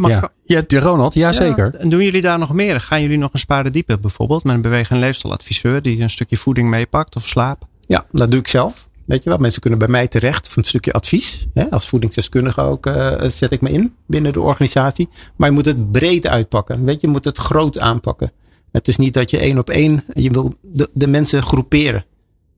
ja. 0.08 0.30
ja, 0.44 0.64
Ronald, 0.68 1.14
ja, 1.14 1.32
zeker. 1.32 1.74
En 1.74 1.88
doen 1.88 2.02
jullie 2.02 2.20
daar 2.20 2.38
nog 2.38 2.52
meer? 2.52 2.80
Gaan 2.80 3.02
jullie 3.02 3.18
nog 3.18 3.32
een 3.32 3.38
sparen 3.38 3.72
diepe 3.72 3.98
bijvoorbeeld 3.98 4.44
met 4.44 4.54
een 4.54 4.60
beweeg- 4.60 4.90
en 4.90 4.98
leefstaladviseur 4.98 5.82
die 5.82 6.00
een 6.00 6.10
stukje 6.10 6.36
voeding 6.36 6.68
meepakt 6.68 7.16
of 7.16 7.26
slaap? 7.26 7.66
Ja, 7.86 8.06
dat 8.10 8.30
doe 8.30 8.40
ik 8.40 8.48
zelf. 8.48 8.88
Weet 9.06 9.22
je 9.22 9.28
wel, 9.28 9.38
mensen 9.38 9.60
kunnen 9.60 9.78
bij 9.78 9.88
mij 9.88 10.08
terecht 10.08 10.48
voor 10.48 10.62
een 10.62 10.68
stukje 10.68 10.92
advies. 10.92 11.46
Hè? 11.54 11.70
Als 11.70 11.88
voedingsdeskundige 11.88 12.60
ook 12.60 12.86
uh, 12.86 13.22
zet 13.28 13.52
ik 13.52 13.60
me 13.60 13.70
in 13.70 13.94
binnen 14.06 14.32
de 14.32 14.40
organisatie. 14.40 15.08
Maar 15.36 15.48
je 15.48 15.54
moet 15.54 15.64
het 15.64 15.92
breed 15.92 16.26
uitpakken. 16.26 16.84
Weet 16.84 17.00
je, 17.00 17.06
je 17.06 17.12
moet 17.12 17.24
het 17.24 17.38
groot 17.38 17.78
aanpakken. 17.78 18.32
Het 18.72 18.88
is 18.88 18.96
niet 18.96 19.14
dat 19.14 19.30
je 19.30 19.38
één 19.38 19.58
op 19.58 19.70
één, 19.70 20.04
je 20.12 20.30
wil 20.30 20.54
de, 20.60 20.90
de 20.92 21.06
mensen 21.06 21.42
groeperen. 21.42 22.04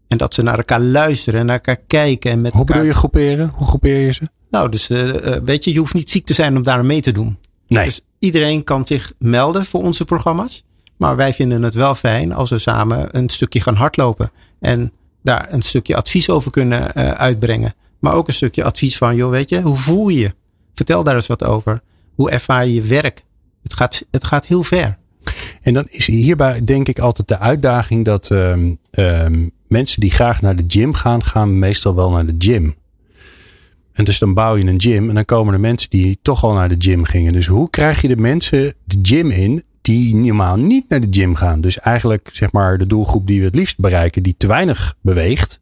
En 0.08 0.18
dat 0.18 0.34
ze 0.34 0.42
naar 0.42 0.56
elkaar 0.56 0.80
luisteren 0.80 1.40
en 1.40 1.46
naar 1.46 1.56
elkaar 1.56 1.80
kijken. 1.86 2.30
En 2.30 2.40
met 2.40 2.52
Hoe 2.52 2.60
elkaar... 2.60 2.76
bedoel 2.76 2.92
je 2.92 2.98
groeperen? 2.98 3.52
Hoe 3.54 3.66
groepeer 3.66 4.00
je 4.00 4.12
ze? 4.12 4.28
Nou, 4.50 4.68
dus 4.68 4.88
uh, 4.88 5.10
weet 5.44 5.64
je, 5.64 5.72
je 5.72 5.78
hoeft 5.78 5.94
niet 5.94 6.10
ziek 6.10 6.26
te 6.26 6.34
zijn 6.34 6.56
om 6.56 6.62
daar 6.62 6.84
mee 6.84 7.00
te 7.00 7.12
doen. 7.12 7.38
Nee. 7.68 7.84
Dus 7.84 8.00
iedereen 8.18 8.64
kan 8.64 8.86
zich 8.86 9.12
melden 9.18 9.64
voor 9.64 9.82
onze 9.82 10.04
programma's. 10.04 10.64
Maar 10.96 11.16
wij 11.16 11.32
vinden 11.32 11.62
het 11.62 11.74
wel 11.74 11.94
fijn 11.94 12.32
als 12.32 12.50
we 12.50 12.58
samen 12.58 13.08
een 13.10 13.28
stukje 13.28 13.60
gaan 13.60 13.74
hardlopen. 13.74 14.30
En 14.60 14.92
daar 15.26 15.52
een 15.52 15.62
stukje 15.62 15.96
advies 15.96 16.30
over 16.30 16.50
kunnen 16.50 16.92
uh, 16.96 17.10
uitbrengen. 17.10 17.74
Maar 17.98 18.14
ook 18.14 18.28
een 18.28 18.34
stukje 18.34 18.64
advies 18.64 18.96
van, 18.96 19.16
joh, 19.16 19.30
weet 19.30 19.48
je, 19.48 19.62
hoe 19.62 19.76
voel 19.76 20.08
je 20.08 20.18
je? 20.18 20.34
Vertel 20.74 21.04
daar 21.04 21.14
eens 21.14 21.26
wat 21.26 21.44
over. 21.44 21.80
Hoe 22.14 22.30
ervaar 22.30 22.66
je 22.66 22.74
je 22.74 22.82
werk? 22.82 23.24
Het 23.62 23.72
gaat, 23.72 24.06
het 24.10 24.24
gaat 24.24 24.46
heel 24.46 24.62
ver. 24.62 24.96
En 25.62 25.74
dan 25.74 25.86
is 25.88 26.06
hierbij 26.06 26.64
denk 26.64 26.88
ik 26.88 26.98
altijd 26.98 27.28
de 27.28 27.38
uitdaging 27.38 28.04
dat 28.04 28.30
um, 28.30 28.78
um, 28.90 29.50
mensen 29.68 30.00
die 30.00 30.10
graag 30.10 30.40
naar 30.40 30.56
de 30.56 30.64
gym 30.68 30.94
gaan, 30.94 31.24
gaan 31.24 31.58
meestal 31.58 31.94
wel 31.94 32.10
naar 32.10 32.26
de 32.26 32.34
gym. 32.38 32.74
En 33.92 34.04
dus 34.04 34.18
dan 34.18 34.34
bouw 34.34 34.56
je 34.56 34.64
een 34.64 34.80
gym 34.80 35.08
en 35.08 35.14
dan 35.14 35.24
komen 35.24 35.54
er 35.54 35.60
mensen 35.60 35.90
die 35.90 36.18
toch 36.22 36.44
al 36.44 36.52
naar 36.52 36.68
de 36.68 36.76
gym 36.78 37.04
gingen. 37.04 37.32
Dus 37.32 37.46
hoe 37.46 37.70
krijg 37.70 38.02
je 38.02 38.08
de 38.08 38.16
mensen 38.16 38.74
de 38.84 38.98
gym 39.02 39.30
in 39.30 39.64
die 39.86 40.16
normaal 40.16 40.56
niet 40.56 40.88
naar 40.88 41.00
de 41.00 41.06
gym 41.10 41.34
gaan? 41.34 41.60
Dus 41.60 41.80
eigenlijk 41.80 42.30
zeg 42.32 42.52
maar 42.52 42.78
de 42.78 42.86
doelgroep 42.86 43.26
die 43.26 43.38
we 43.38 43.46
het 43.46 43.54
liefst 43.54 43.78
bereiken, 43.78 44.22
die 44.22 44.34
te 44.38 44.46
weinig 44.46 44.94
beweegt. 45.00 45.60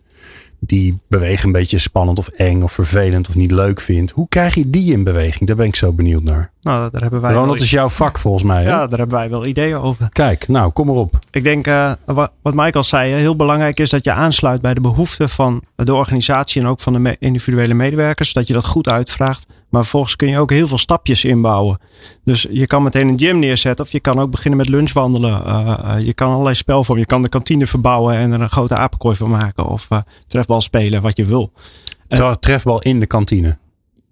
Die 0.59 0.97
bewegen 1.09 1.47
een 1.47 1.53
beetje 1.53 1.79
spannend 1.79 2.19
of 2.19 2.29
eng 2.29 2.63
of 2.63 2.73
vervelend 2.73 3.29
of 3.29 3.35
niet 3.35 3.51
leuk 3.51 3.81
vindt. 3.81 4.11
Hoe 4.11 4.29
krijg 4.29 4.55
je 4.55 4.71
die 4.71 4.93
in 4.93 5.05
beweging? 5.05 5.47
Daar 5.47 5.57
ben 5.57 5.67
ik 5.67 5.77
zo 5.77 5.93
benieuwd 5.93 6.23
naar. 6.23 6.51
Nou, 6.61 6.89
daar 6.93 7.03
hebben 7.03 7.21
wij 7.21 7.33
Ronald 7.33 7.55
wel... 7.55 7.65
is 7.65 7.71
jouw 7.71 7.89
vak 7.89 8.19
volgens 8.19 8.43
mij. 8.45 8.63
Hè? 8.63 8.69
Ja, 8.69 8.87
daar 8.87 8.99
hebben 8.99 9.19
wij 9.19 9.31
wel 9.31 9.47
ideeën 9.47 9.77
over. 9.77 10.09
Kijk, 10.09 10.49
nou, 10.49 10.73
kom 10.73 10.89
erop. 10.89 11.19
Ik 11.31 11.45
denk, 11.45 11.67
uh, 11.67 11.93
wat, 12.05 12.33
wat 12.43 12.55
Michael 12.55 12.85
zei, 12.85 13.13
heel 13.13 13.37
belangrijk 13.37 13.81
is 13.81 13.91
dat 13.91 14.05
je 14.05 14.13
aansluit 14.13 14.61
bij 14.61 14.75
de 14.75 14.81
behoeften 14.81 15.29
van 15.29 15.63
de 15.75 15.95
organisatie 15.95 16.63
en 16.63 16.69
ook 16.69 16.81
van 16.81 17.03
de 17.03 17.17
individuele 17.19 17.75
medewerkers. 17.75 18.33
Dat 18.33 18.47
je 18.47 18.53
dat 18.53 18.65
goed 18.65 18.89
uitvraagt. 18.89 19.47
Maar 19.75 19.83
vervolgens 19.83 20.17
kun 20.17 20.29
je 20.29 20.39
ook 20.39 20.51
heel 20.51 20.67
veel 20.67 20.79
stapjes 20.79 21.25
inbouwen. 21.25 21.79
Dus 22.25 22.47
je 22.51 22.67
kan 22.67 22.83
meteen 22.83 23.09
een 23.09 23.19
gym 23.19 23.39
neerzetten. 23.39 23.85
Of 23.85 23.93
je 23.93 24.01
kan 24.01 24.21
ook 24.21 24.31
beginnen 24.31 24.59
met 24.59 24.69
lunchwandelen. 24.69 25.43
Uh, 25.47 25.79
uh, 25.85 26.01
je 26.01 26.13
kan 26.13 26.31
allerlei 26.31 26.55
spelvormen. 26.55 27.03
Je 27.03 27.09
kan 27.09 27.23
de 27.23 27.29
kantine 27.29 27.67
verbouwen 27.67 28.15
en 28.15 28.33
er 28.33 28.41
een 28.41 28.51
grote 28.51 28.77
apenkooi 28.77 29.17
van 29.17 29.31
maken. 29.31 29.67
Of 29.67 29.87
uh, 29.93 29.99
trefbal 30.27 30.61
spelen, 30.61 31.03
wat 31.03 31.17
je 31.17 31.25
wil. 31.25 31.53
En, 32.09 32.41
trefbal 32.41 32.83
in 32.83 33.01
de 33.01 33.07
kantine. 33.07 33.59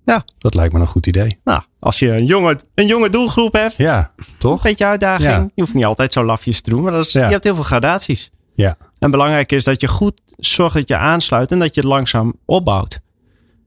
Ja. 0.05 0.25
Dat 0.39 0.55
lijkt 0.55 0.73
me 0.73 0.81
een 0.81 0.87
goed 0.87 1.07
idee. 1.07 1.39
Nou, 1.45 1.63
als 1.79 1.99
je 1.99 2.11
een 2.11 2.27
jonge, 2.27 2.59
een 2.75 2.87
jonge 2.87 3.09
doelgroep 3.09 3.53
hebt. 3.53 3.77
Ja, 3.77 4.13
toch? 4.39 4.57
Een 4.57 4.71
beetje 4.71 4.87
uitdaging. 4.87 5.31
Ja. 5.31 5.49
Je 5.55 5.63
hoeft 5.63 5.75
niet 5.75 5.85
altijd 5.85 6.13
zo 6.13 6.25
lafjes 6.25 6.61
te 6.61 6.71
doen. 6.71 6.83
Maar 6.83 6.93
dat 6.93 7.05
is, 7.05 7.13
ja. 7.13 7.25
je 7.25 7.33
hebt 7.33 7.45
heel 7.45 7.55
veel 7.55 7.65
gradaties. 7.65 8.31
Ja. 8.55 8.77
En 8.99 9.11
belangrijk 9.11 9.53
is 9.53 9.65
dat 9.65 9.81
je 9.81 9.89
goed 9.89 10.21
zorgt 10.39 10.75
dat 10.75 10.89
je 10.89 10.97
aansluit. 10.97 11.53
En 11.53 11.59
dat 11.59 11.75
je 11.75 11.81
het 11.81 11.91
langzaam 11.91 12.35
opbouwt. 12.45 13.01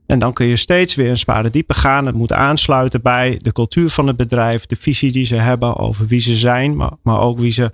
En 0.05 0.19
dan 0.19 0.33
kun 0.33 0.45
je 0.45 0.55
steeds 0.55 0.95
weer 0.95 1.09
een 1.09 1.17
spade 1.17 1.49
dieper 1.49 1.75
gaan. 1.75 2.05
Het 2.05 2.15
moet 2.15 2.33
aansluiten 2.33 3.01
bij 3.01 3.39
de 3.41 3.51
cultuur 3.51 3.89
van 3.89 4.07
het 4.07 4.17
bedrijf, 4.17 4.65
de 4.65 4.75
visie 4.75 5.11
die 5.11 5.25
ze 5.25 5.35
hebben 5.35 5.75
over 5.75 6.07
wie 6.07 6.19
ze 6.19 6.35
zijn, 6.35 6.75
maar, 6.75 6.91
maar 7.03 7.19
ook 7.19 7.39
wie 7.39 7.51
ze, 7.51 7.71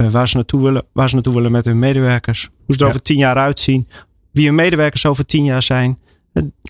uh, 0.00 0.10
waar, 0.10 0.28
ze 0.28 0.36
naartoe 0.36 0.62
willen, 0.62 0.82
waar 0.92 1.08
ze 1.08 1.14
naartoe 1.14 1.34
willen 1.34 1.52
met 1.52 1.64
hun 1.64 1.78
medewerkers. 1.78 2.48
Hoe 2.66 2.74
ze 2.74 2.80
er 2.80 2.80
ja. 2.80 2.86
over 2.86 3.02
tien 3.02 3.16
jaar 3.16 3.36
uitzien. 3.36 3.88
Wie 4.30 4.46
hun 4.46 4.54
medewerkers 4.54 5.06
over 5.06 5.26
tien 5.26 5.44
jaar 5.44 5.62
zijn. 5.62 5.98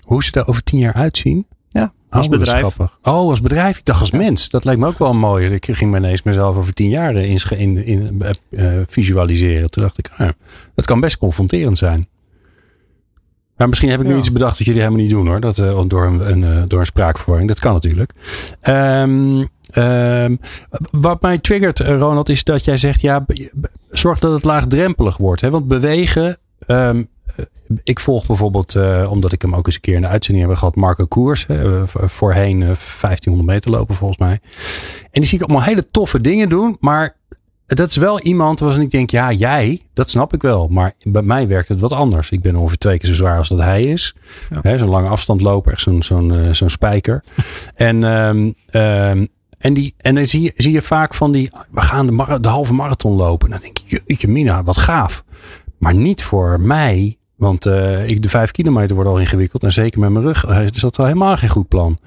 Hoe 0.05 0.23
ze 0.23 0.31
er 0.31 0.47
over 0.47 0.63
tien 0.63 0.79
jaar 0.79 0.93
uitzien? 0.93 1.45
Ja, 1.69 1.93
als 2.09 2.25
oh, 2.25 2.31
bedrijf. 2.31 2.77
Oh, 2.79 2.89
als 3.01 3.41
bedrijf. 3.41 3.77
Ik 3.77 3.85
dacht 3.85 3.99
als 3.99 4.09
ja. 4.09 4.17
mens. 4.17 4.49
Dat 4.49 4.63
lijkt 4.63 4.79
me 4.79 4.87
ook 4.87 4.99
wel 4.99 5.13
mooi. 5.13 5.49
Ik 5.49 5.67
ging 5.71 5.91
me 5.91 5.97
ineens 5.97 6.23
mezelf 6.23 6.57
over 6.57 6.73
tien 6.73 6.89
jaar 6.89 7.15
in, 7.15 7.39
in, 7.57 7.85
in 7.85 8.21
uh, 8.49 8.81
visualiseren. 8.87 9.69
Toen 9.69 9.83
dacht 9.83 9.97
ik, 9.97 10.09
ah, 10.17 10.29
dat 10.75 10.85
kan 10.85 10.99
best 10.99 11.17
confronterend 11.17 11.77
zijn. 11.77 12.07
Maar 13.57 13.69
misschien 13.69 13.89
heb 13.89 13.99
ik 13.99 14.05
nu 14.05 14.13
ja. 14.13 14.19
iets 14.19 14.31
bedacht 14.31 14.57
dat 14.57 14.67
jullie 14.67 14.81
helemaal 14.81 15.03
niet 15.03 15.11
doen 15.11 15.27
hoor. 15.27 15.39
Dat, 15.39 15.57
uh, 15.57 15.81
door, 15.87 16.05
een, 16.05 16.31
een, 16.31 16.67
door 16.67 16.79
een 16.79 16.85
spraakverwarring. 16.85 17.49
Dat 17.49 17.59
kan 17.59 17.73
natuurlijk. 17.73 18.11
Um, 18.61 19.47
um, 19.77 20.39
wat 20.91 21.21
mij 21.21 21.37
triggert, 21.37 21.79
Ronald, 21.79 22.29
is 22.29 22.43
dat 22.43 22.65
jij 22.65 22.77
zegt: 22.77 23.01
ja, 23.01 23.25
zorg 23.89 24.19
dat 24.19 24.31
het 24.33 24.43
laagdrempelig 24.43 25.17
wordt. 25.17 25.41
Hè? 25.41 25.49
Want 25.49 25.67
bewegen. 25.67 26.37
Um, 26.67 27.07
ik 27.83 27.99
volg 27.99 28.25
bijvoorbeeld, 28.25 28.75
uh, 28.75 29.07
omdat 29.11 29.31
ik 29.31 29.41
hem 29.41 29.55
ook 29.55 29.65
eens 29.65 29.75
een 29.75 29.81
keer 29.81 29.95
in 29.95 30.01
de 30.01 30.07
uitzending 30.07 30.47
heb 30.47 30.57
gehad, 30.57 30.75
Marco 30.75 31.05
Koers. 31.05 31.45
Voorheen 31.85 32.59
1500 32.59 33.45
meter 33.45 33.71
lopen 33.71 33.95
volgens 33.95 34.19
mij. 34.19 34.39
En 35.11 35.21
die 35.21 35.25
zie 35.25 35.37
ik 35.39 35.43
allemaal 35.43 35.63
hele 35.63 35.89
toffe 35.91 36.21
dingen 36.21 36.49
doen. 36.49 36.77
Maar 36.79 37.15
dat 37.75 37.89
is 37.89 37.95
wel 37.95 38.19
iemand 38.19 38.59
waarvan 38.59 38.81
ik 38.81 38.91
denk, 38.91 39.09
ja, 39.09 39.31
jij, 39.31 39.81
dat 39.93 40.09
snap 40.09 40.33
ik 40.33 40.41
wel. 40.41 40.67
Maar 40.67 40.93
bij 41.03 41.21
mij 41.21 41.47
werkt 41.47 41.69
het 41.69 41.79
wat 41.79 41.91
anders. 41.91 42.29
Ik 42.29 42.41
ben 42.41 42.55
ongeveer 42.55 42.77
twee 42.77 42.97
keer 42.97 43.09
zo 43.09 43.15
zwaar 43.15 43.37
als 43.37 43.49
dat 43.49 43.59
hij 43.59 43.83
is. 43.83 44.15
Ja. 44.63 44.77
Zo'n 44.77 44.89
lange 44.89 45.07
afstandloper, 45.07 45.71
echt 45.71 45.81
zo'n 45.81 46.03
zo'n 46.03 46.33
uh, 46.33 46.53
zo'n 46.53 46.69
spijker. 46.69 47.23
en, 47.75 48.03
um, 48.03 48.55
um, 48.71 49.27
en, 49.57 49.73
die, 49.73 49.93
en 49.97 50.15
dan 50.15 50.25
zie 50.25 50.41
je, 50.41 50.53
zie 50.55 50.71
je 50.71 50.81
vaak 50.81 51.13
van 51.13 51.31
die, 51.31 51.51
we 51.71 51.81
gaan 51.81 52.07
de, 52.07 52.39
de 52.39 52.47
halve 52.47 52.73
marathon 52.73 53.15
lopen. 53.15 53.47
En 53.47 53.53
dan 53.53 53.61
denk 53.61 53.77
je, 53.77 54.01
jeetje 54.05 54.27
mina, 54.27 54.63
wat 54.63 54.77
gaaf. 54.77 55.23
Maar 55.77 55.95
niet 55.95 56.23
voor 56.23 56.59
mij 56.59 57.17
Want 57.35 57.65
uh, 57.65 58.09
ik, 58.09 58.21
de 58.21 58.29
vijf 58.29 58.51
kilometer 58.51 58.95
wordt 58.95 59.09
al 59.09 59.19
ingewikkeld. 59.19 59.63
En 59.63 59.71
zeker 59.71 59.99
met 59.99 60.09
mijn 60.09 60.25
rug 60.25 60.45
is 60.45 60.81
dat 60.81 60.97
wel 60.97 61.05
helemaal 61.05 61.37
geen 61.37 61.49
goed 61.49 61.67
plan. 61.67 61.97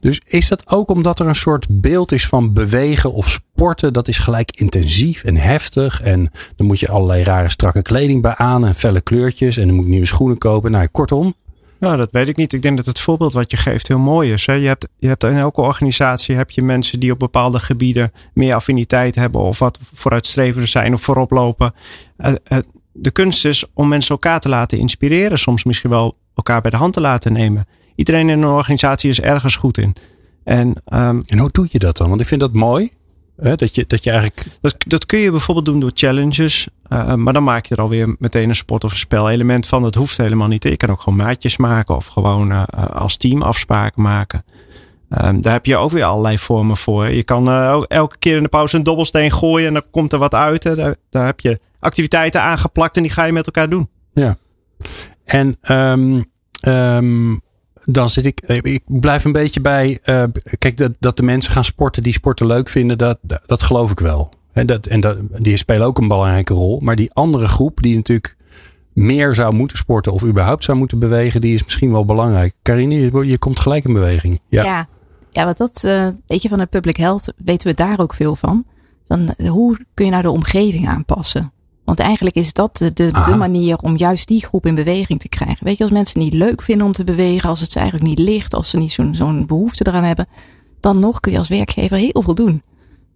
Dus 0.00 0.20
is 0.24 0.48
dat 0.48 0.70
ook 0.70 0.90
omdat 0.90 1.20
er 1.20 1.26
een 1.26 1.34
soort 1.34 1.66
beeld 1.70 2.12
is 2.12 2.26
van 2.26 2.52
bewegen 2.52 3.12
of 3.12 3.28
sporten? 3.28 3.92
Dat 3.92 4.08
is 4.08 4.18
gelijk 4.18 4.50
intensief 4.50 5.24
en 5.24 5.36
heftig. 5.36 6.02
En 6.02 6.30
dan 6.56 6.66
moet 6.66 6.80
je 6.80 6.88
allerlei 6.88 7.22
rare 7.22 7.48
strakke 7.48 7.82
kleding 7.82 8.22
bij 8.22 8.34
aan. 8.34 8.66
En 8.66 8.74
felle 8.74 9.00
kleurtjes. 9.00 9.56
En 9.56 9.66
dan 9.66 9.74
moet 9.74 9.84
ik 9.84 9.90
nieuwe 9.90 10.06
schoenen 10.06 10.38
kopen. 10.38 10.70
Nou, 10.70 10.86
kortom. 10.86 11.34
Nou, 11.80 11.96
dat 11.96 12.12
weet 12.12 12.28
ik 12.28 12.36
niet. 12.36 12.52
Ik 12.52 12.62
denk 12.62 12.76
dat 12.76 12.86
het 12.86 13.00
voorbeeld 13.00 13.32
wat 13.32 13.50
je 13.50 13.56
geeft 13.56 13.88
heel 13.88 13.98
mooi 13.98 14.32
is. 14.32 14.46
Hè? 14.46 14.52
Je, 14.52 14.66
hebt, 14.66 14.88
je 14.98 15.08
hebt 15.08 15.24
in 15.24 15.36
elke 15.36 15.60
organisatie 15.60 16.36
heb 16.36 16.50
je 16.50 16.62
mensen 16.62 17.00
die 17.00 17.12
op 17.12 17.18
bepaalde 17.18 17.58
gebieden 17.58 18.12
meer 18.34 18.54
affiniteit 18.54 19.14
hebben. 19.14 19.40
Of 19.40 19.58
wat 19.58 19.78
vooruitstrevender 19.94 20.68
zijn 20.68 20.92
of 20.92 21.00
voorop 21.00 21.30
lopen. 21.30 21.74
Uh, 22.18 22.58
de 22.92 23.10
kunst 23.10 23.44
is 23.44 23.64
om 23.74 23.88
mensen 23.88 24.10
elkaar 24.10 24.40
te 24.40 24.48
laten 24.48 24.78
inspireren. 24.78 25.38
Soms 25.38 25.64
misschien 25.64 25.90
wel 25.90 26.16
elkaar 26.34 26.60
bij 26.60 26.70
de 26.70 26.76
hand 26.76 26.92
te 26.92 27.00
laten 27.00 27.32
nemen. 27.32 27.66
Iedereen 27.94 28.28
in 28.28 28.42
een 28.42 28.48
organisatie 28.48 29.10
is 29.10 29.20
ergens 29.20 29.56
goed 29.56 29.78
in. 29.78 29.96
En, 30.44 30.68
um, 30.68 31.22
en 31.24 31.38
hoe 31.38 31.48
doe 31.52 31.68
je 31.70 31.78
dat 31.78 31.96
dan? 31.96 32.08
Want 32.08 32.20
ik 32.20 32.26
vind 32.26 32.40
dat 32.40 32.52
mooi. 32.52 32.92
Hè? 33.36 33.54
Dat, 33.54 33.74
je, 33.74 33.84
dat 33.86 34.04
je 34.04 34.10
eigenlijk. 34.10 34.46
Dat, 34.60 34.74
dat 34.86 35.06
kun 35.06 35.18
je 35.18 35.30
bijvoorbeeld 35.30 35.66
doen 35.66 35.80
door 35.80 35.90
challenges. 35.94 36.68
Uh, 36.88 37.14
maar 37.14 37.32
dan 37.32 37.44
maak 37.44 37.66
je 37.66 37.74
er 37.74 37.80
alweer 37.80 38.16
meteen 38.18 38.48
een 38.48 38.54
sport 38.54 38.84
of 38.84 38.90
een 38.90 38.98
spelelement 38.98 39.66
van. 39.66 39.82
Dat 39.82 39.94
hoeft 39.94 40.16
helemaal 40.16 40.48
niet. 40.48 40.64
Je 40.64 40.76
kan 40.76 40.90
ook 40.90 41.00
gewoon 41.00 41.18
maatjes 41.18 41.56
maken. 41.56 41.96
Of 41.96 42.06
gewoon 42.06 42.50
uh, 42.50 42.62
als 42.92 43.16
team 43.16 43.42
afspraken 43.42 44.02
maken. 44.02 44.44
Um, 45.24 45.40
daar 45.40 45.52
heb 45.52 45.66
je 45.66 45.76
ook 45.76 45.90
weer 45.90 46.04
allerlei 46.04 46.38
vormen 46.38 46.76
voor. 46.76 47.08
Je 47.08 47.22
kan 47.22 47.48
uh, 47.48 47.82
elke 47.86 48.18
keer 48.18 48.36
in 48.36 48.42
de 48.42 48.48
pauze 48.48 48.76
een 48.76 48.82
dobbelsteen 48.82 49.32
gooien. 49.32 49.66
En 49.66 49.72
dan 49.72 49.84
komt 49.90 50.12
er 50.12 50.18
wat 50.18 50.34
uit. 50.34 50.62
Daar, 50.62 50.94
daar 51.10 51.26
heb 51.26 51.40
je 51.40 51.60
activiteiten 51.80 52.42
aangeplakt 52.42 52.96
en 52.96 53.02
die 53.02 53.12
ga 53.12 53.24
je 53.24 53.32
met 53.32 53.46
elkaar 53.46 53.68
doen. 53.68 53.88
Ja. 54.12 54.36
En 55.24 55.56
um, 55.70 56.24
um, 56.68 57.40
dan 57.84 58.08
zit 58.08 58.24
ik, 58.24 58.40
ik 58.40 58.82
blijf 58.86 59.24
een 59.24 59.32
beetje 59.32 59.60
bij, 59.60 59.98
uh, 60.04 60.24
kijk, 60.58 60.76
dat, 60.76 60.92
dat 60.98 61.16
de 61.16 61.22
mensen 61.22 61.52
gaan 61.52 61.64
sporten 61.64 62.02
die 62.02 62.12
sporten 62.12 62.46
leuk 62.46 62.68
vinden, 62.68 62.98
dat, 62.98 63.18
dat 63.46 63.62
geloof 63.62 63.90
ik 63.90 64.00
wel. 64.00 64.28
En, 64.52 64.66
dat, 64.66 64.86
en 64.86 65.00
dat, 65.00 65.18
die 65.38 65.56
spelen 65.56 65.86
ook 65.86 65.98
een 65.98 66.08
belangrijke 66.08 66.54
rol. 66.54 66.80
Maar 66.80 66.96
die 66.96 67.12
andere 67.12 67.48
groep 67.48 67.82
die 67.82 67.96
natuurlijk 67.96 68.36
meer 68.92 69.34
zou 69.34 69.54
moeten 69.54 69.76
sporten 69.76 70.12
of 70.12 70.24
überhaupt 70.24 70.64
zou 70.64 70.78
moeten 70.78 70.98
bewegen, 70.98 71.40
die 71.40 71.54
is 71.54 71.64
misschien 71.64 71.92
wel 71.92 72.04
belangrijk. 72.04 72.54
Karine, 72.62 72.94
je, 72.94 73.26
je 73.26 73.38
komt 73.38 73.60
gelijk 73.60 73.84
in 73.84 73.92
beweging. 73.92 74.40
Ja, 74.48 74.64
ja, 74.64 74.88
ja 75.30 75.44
wat 75.44 75.56
dat, 75.56 75.82
uh, 75.86 76.08
weet 76.26 76.42
je, 76.42 76.48
van 76.48 76.60
het 76.60 76.70
public 76.70 76.96
health 76.96 77.32
weten 77.36 77.68
we 77.68 77.74
daar 77.74 78.00
ook 78.00 78.14
veel 78.14 78.36
van. 78.36 78.64
Van 79.06 79.34
hoe 79.48 79.78
kun 79.94 80.04
je 80.04 80.10
nou 80.10 80.22
de 80.22 80.30
omgeving 80.30 80.88
aanpassen? 80.88 81.52
Want 81.84 81.98
eigenlijk 81.98 82.36
is 82.36 82.52
dat 82.52 82.76
de, 82.76 82.92
de, 82.92 83.10
de, 83.24 83.34
manier 83.36 83.78
om 83.78 83.96
juist 83.96 84.28
die 84.28 84.44
groep 84.44 84.66
in 84.66 84.74
beweging 84.74 85.20
te 85.20 85.28
krijgen. 85.28 85.64
Weet 85.64 85.76
je, 85.76 85.82
als 85.82 85.92
mensen 85.92 86.20
niet 86.20 86.34
leuk 86.34 86.62
vinden 86.62 86.86
om 86.86 86.92
te 86.92 87.04
bewegen, 87.04 87.48
als 87.48 87.60
het 87.60 87.72
ze 87.72 87.78
eigenlijk 87.78 88.08
niet 88.08 88.18
ligt, 88.18 88.54
als 88.54 88.70
ze 88.70 88.76
niet 88.76 88.92
zo'n 88.92 89.14
zo'n 89.14 89.46
behoefte 89.46 89.86
eraan 89.88 90.04
hebben, 90.04 90.26
dan 90.80 90.98
nog 90.98 91.20
kun 91.20 91.32
je 91.32 91.38
als 91.38 91.48
werkgever 91.48 91.96
heel 91.96 92.22
veel 92.22 92.34
doen. 92.34 92.62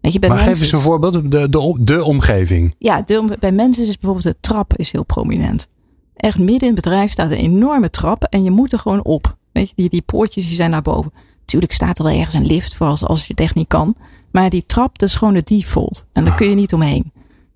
Weet 0.01 0.13
je, 0.13 0.19
bij 0.19 0.29
maar 0.29 0.39
geef 0.39 0.61
eens 0.61 0.73
een 0.73 0.79
voorbeeld, 0.79 1.13
de, 1.31 1.49
de, 1.49 1.79
de 1.81 2.05
omgeving. 2.05 2.75
Ja, 2.79 3.03
de, 3.03 3.37
bij 3.41 3.53
mensen 3.53 3.83
is 3.87 3.99
bijvoorbeeld 3.99 4.35
de 4.35 4.41
trap 4.41 4.77
is 4.77 4.93
heel 4.93 5.05
prominent. 5.05 5.69
Echt 6.17 6.39
midden 6.39 6.69
in 6.69 6.75
het 6.75 6.85
bedrijf 6.85 7.11
staat 7.11 7.31
een 7.31 7.37
enorme 7.37 7.91
trap 7.91 8.23
en 8.23 8.45
je 8.45 8.51
moet 8.51 8.73
er 8.73 8.79
gewoon 8.79 9.05
op. 9.05 9.37
Weet 9.53 9.69
je, 9.69 9.75
die, 9.77 9.89
die 9.89 10.03
poortjes 10.03 10.47
die 10.47 10.55
zijn 10.55 10.71
naar 10.71 10.83
boven. 10.83 11.13
Tuurlijk 11.45 11.73
staat 11.73 11.99
er 11.99 12.05
wel 12.05 12.19
ergens 12.19 12.35
een 12.35 12.47
lift 12.47 12.75
voor 12.75 12.87
als, 12.87 13.05
als 13.05 13.21
je 13.21 13.27
het 13.29 13.41
echt 13.41 13.55
niet 13.55 13.69
kan. 13.69 13.95
Maar 14.31 14.51
die 14.51 14.65
trap, 14.67 14.99
dat 14.99 15.09
is 15.09 15.15
gewoon 15.15 15.35
de 15.35 15.43
default. 15.45 16.07
En 16.13 16.25
daar 16.25 16.35
kun 16.35 16.49
je 16.49 16.55
niet 16.55 16.73
omheen 16.73 17.13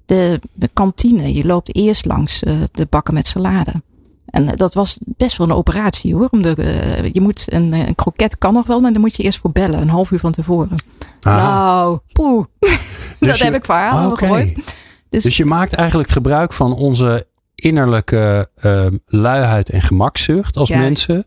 de, 0.09 0.71
kantine. 0.73 1.35
Je 1.35 1.45
loopt 1.45 1.75
eerst 1.75 2.05
langs 2.05 2.43
uh, 2.43 2.53
de 2.73 2.87
bakken 2.91 3.15
met 3.15 3.27
salade. 3.27 3.73
En 4.27 4.47
dat 4.47 4.75
was 4.75 4.99
best 5.17 5.37
wel 5.37 5.49
een 5.49 5.57
operatie 5.57 6.15
hoor. 6.15 6.29
Om 6.31 6.43
de, 6.43 6.55
uh, 6.59 7.13
je 7.13 7.21
moet 7.21 7.53
een, 7.53 7.73
een 7.73 7.95
kroket 7.95 8.39
kan 8.39 8.55
nog 8.55 8.67
wel, 8.67 8.81
maar 8.81 8.93
dan 8.93 9.01
moet 9.01 9.17
je 9.17 9.23
eerst 9.23 9.39
voor 9.39 9.53
bellen, 9.53 9.81
een 9.81 9.89
half 9.89 10.11
uur 10.11 10.19
van 10.19 10.33
tevoren. 10.33 10.77
Ah. 11.21 11.37
Nou, 11.37 11.99
poeh. 12.13 12.45
Dus 13.21 13.29
dat 13.31 13.39
heb 13.39 13.55
ik 13.55 13.65
verhalen 13.65 14.05
ah, 14.05 14.11
okay. 14.11 14.29
gehoord. 14.29 14.55
Dus, 15.09 15.23
dus, 15.23 15.37
je 15.37 15.45
maakt 15.45 15.73
eigenlijk 15.73 16.09
gebruik 16.09 16.53
van 16.53 16.75
onze 16.75 17.27
innerlijke 17.55 18.51
uh, 18.63 18.87
luiheid 19.07 19.71
en 19.71 19.83
gemakzucht 19.83 20.57
als 20.57 20.69
Juist. 20.69 20.85
mensen. 20.85 21.27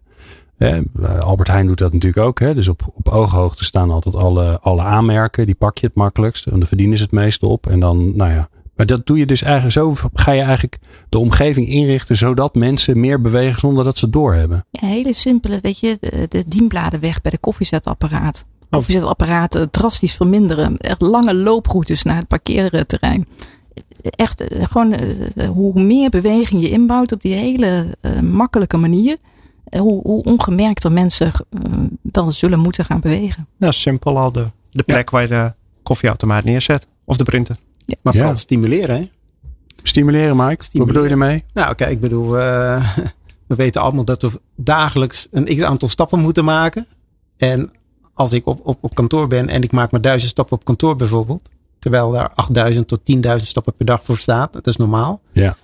Albert 1.19 1.47
Heijn 1.47 1.67
doet 1.67 1.77
dat 1.77 1.93
natuurlijk 1.93 2.25
ook. 2.25 2.39
Hè? 2.39 2.53
Dus 2.53 2.67
op, 2.67 2.91
op 2.93 3.09
ooghoogte 3.09 3.63
staan 3.63 3.91
altijd 3.91 4.15
alle, 4.15 4.59
alle 4.59 4.81
aanmerken. 4.81 5.45
Die 5.45 5.55
pak 5.55 5.77
je 5.77 5.85
het 5.85 5.95
makkelijkst. 5.95 6.45
En 6.45 6.59
dan 6.59 6.67
verdienen 6.67 6.97
ze 6.97 7.03
het 7.03 7.11
meest 7.11 7.43
op. 7.43 7.67
En 7.67 7.79
dan, 7.79 8.15
nou 8.15 8.31
ja, 8.31 8.49
maar 8.81 8.89
dat 8.89 9.05
doe 9.05 9.17
je 9.17 9.25
dus 9.25 9.41
eigenlijk 9.41 9.73
zo. 9.73 10.09
Ga 10.13 10.31
je 10.31 10.41
eigenlijk 10.41 10.79
de 11.09 11.17
omgeving 11.17 11.67
inrichten 11.67 12.17
zodat 12.17 12.55
mensen 12.55 12.99
meer 12.99 13.21
bewegen 13.21 13.59
zonder 13.59 13.83
dat 13.83 13.97
ze 13.97 14.05
het 14.05 14.13
doorhebben. 14.13 14.65
Ja, 14.71 14.87
hele 14.87 15.13
simpele, 15.13 15.59
weet 15.61 15.79
je, 15.79 15.97
de, 15.99 16.25
de 16.29 16.43
dienbladen 16.47 16.99
weg 16.99 17.21
bij 17.21 17.31
de 17.31 17.37
koffiezetapparaat. 17.37 18.45
Koffiezetapparaten 18.69 19.69
drastisch 19.69 20.15
verminderen. 20.15 20.77
Echt 20.77 21.01
lange 21.01 21.35
looproutes 21.35 22.03
naar 22.03 22.15
het 22.15 22.27
parkeerterrein. 22.27 23.27
Echt 24.01 24.47
eh, 24.47 24.65
gewoon 24.65 24.93
eh, 24.93 25.47
hoe 25.47 25.81
meer 25.81 26.09
beweging 26.09 26.61
je 26.61 26.69
inbouwt 26.69 27.11
op 27.11 27.21
die 27.21 27.33
hele 27.33 27.85
uh, 28.01 28.19
makkelijke 28.19 28.77
manier. 28.77 29.17
Hoe, 29.77 30.01
hoe 30.03 30.23
ongemerkter 30.23 30.91
mensen 30.91 31.31
wel 32.01 32.31
zullen 32.31 32.59
moeten 32.59 32.85
gaan 32.85 32.99
bewegen. 32.99 33.47
Ja, 33.57 33.71
simpel 33.71 34.17
al 34.17 34.31
de, 34.31 34.45
de 34.71 34.83
plek 34.83 35.09
waar 35.09 35.21
je 35.21 35.27
de 35.27 35.53
koffieautomaat 35.83 36.43
neerzet. 36.43 36.87
Of 37.05 37.17
de 37.17 37.23
printer. 37.23 37.57
Ja. 37.85 37.95
Maar 38.01 38.13
vooral 38.13 38.37
stimuleren, 38.37 38.95
hè? 38.95 39.09
Stimuleren, 39.83 40.37
Mike. 40.37 40.63
Stimuleren. 40.63 40.77
Wat 40.79 40.87
bedoel 40.87 41.03
je 41.03 41.09
ermee? 41.09 41.43
Nou, 41.53 41.75
kijk, 41.75 41.91
ik 41.91 41.99
bedoel, 41.99 42.37
uh, 42.37 42.97
we 43.47 43.55
weten 43.55 43.81
allemaal 43.81 44.05
dat 44.05 44.21
we 44.21 44.41
dagelijks 44.55 45.27
een 45.31 45.45
x 45.45 45.61
aantal 45.61 45.87
stappen 45.87 46.19
moeten 46.19 46.45
maken. 46.45 46.87
En 47.37 47.71
als 48.13 48.33
ik 48.33 48.45
op, 48.47 48.59
op, 48.63 48.77
op 48.81 48.95
kantoor 48.95 49.27
ben 49.27 49.49
en 49.49 49.63
ik 49.63 49.71
maak 49.71 49.91
maar 49.91 50.01
duizend 50.01 50.31
stappen 50.31 50.57
op 50.57 50.65
kantoor 50.65 50.95
bijvoorbeeld. 50.95 51.49
Terwijl 51.79 52.11
daar 52.11 52.31
8000 52.35 52.87
tot 52.87 52.99
10.000 53.15 53.35
stappen 53.35 53.73
per 53.77 53.85
dag 53.85 54.03
voor 54.03 54.17
staat. 54.17 54.53
Dat 54.53 54.67
is 54.67 54.75
normaal. 54.75 55.21
Ja. 55.31 55.57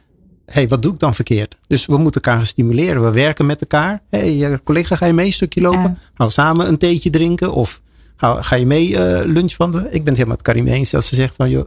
hey, 0.46 0.68
wat 0.68 0.82
doe 0.82 0.94
ik 0.94 1.00
dan 1.00 1.16
verkeerd? 1.16 1.58
Dus 1.68 1.86
we 1.86 1.98
moeten 1.98 2.22
elkaar 2.22 2.38
gaan 2.38 2.46
stimuleren. 2.46 3.04
We 3.04 3.12
werken 3.12 3.46
met 3.46 3.62
elkaar. 3.62 4.02
hey, 4.10 4.52
eh, 4.52 4.58
collega, 4.64 4.96
ga 4.96 5.06
je 5.06 5.14
mee 5.14 5.26
een 5.26 5.34
stukje 5.34 5.62
lopen? 5.62 5.82
Ja. 5.82 5.98
Gaan 6.14 6.28
we 6.28 6.34
samen 6.34 6.68
een 6.68 6.78
theetje 6.78 7.10
drinken? 7.10 7.54
Of 7.54 7.82
ga, 8.16 8.42
ga 8.42 8.56
je 8.56 8.66
mee 8.66 8.90
uh, 8.90 8.98
lunch 9.26 9.58
wandelen? 9.58 9.86
Ik 9.86 9.92
ben 9.92 10.06
het 10.06 10.16
helemaal 10.16 10.36
met 10.36 10.42
Karim 10.42 10.68
eens 10.68 10.90
dat 10.90 11.06
ze 11.06 11.16
zegt 11.16 11.36
van, 11.36 11.50
joh, 11.50 11.66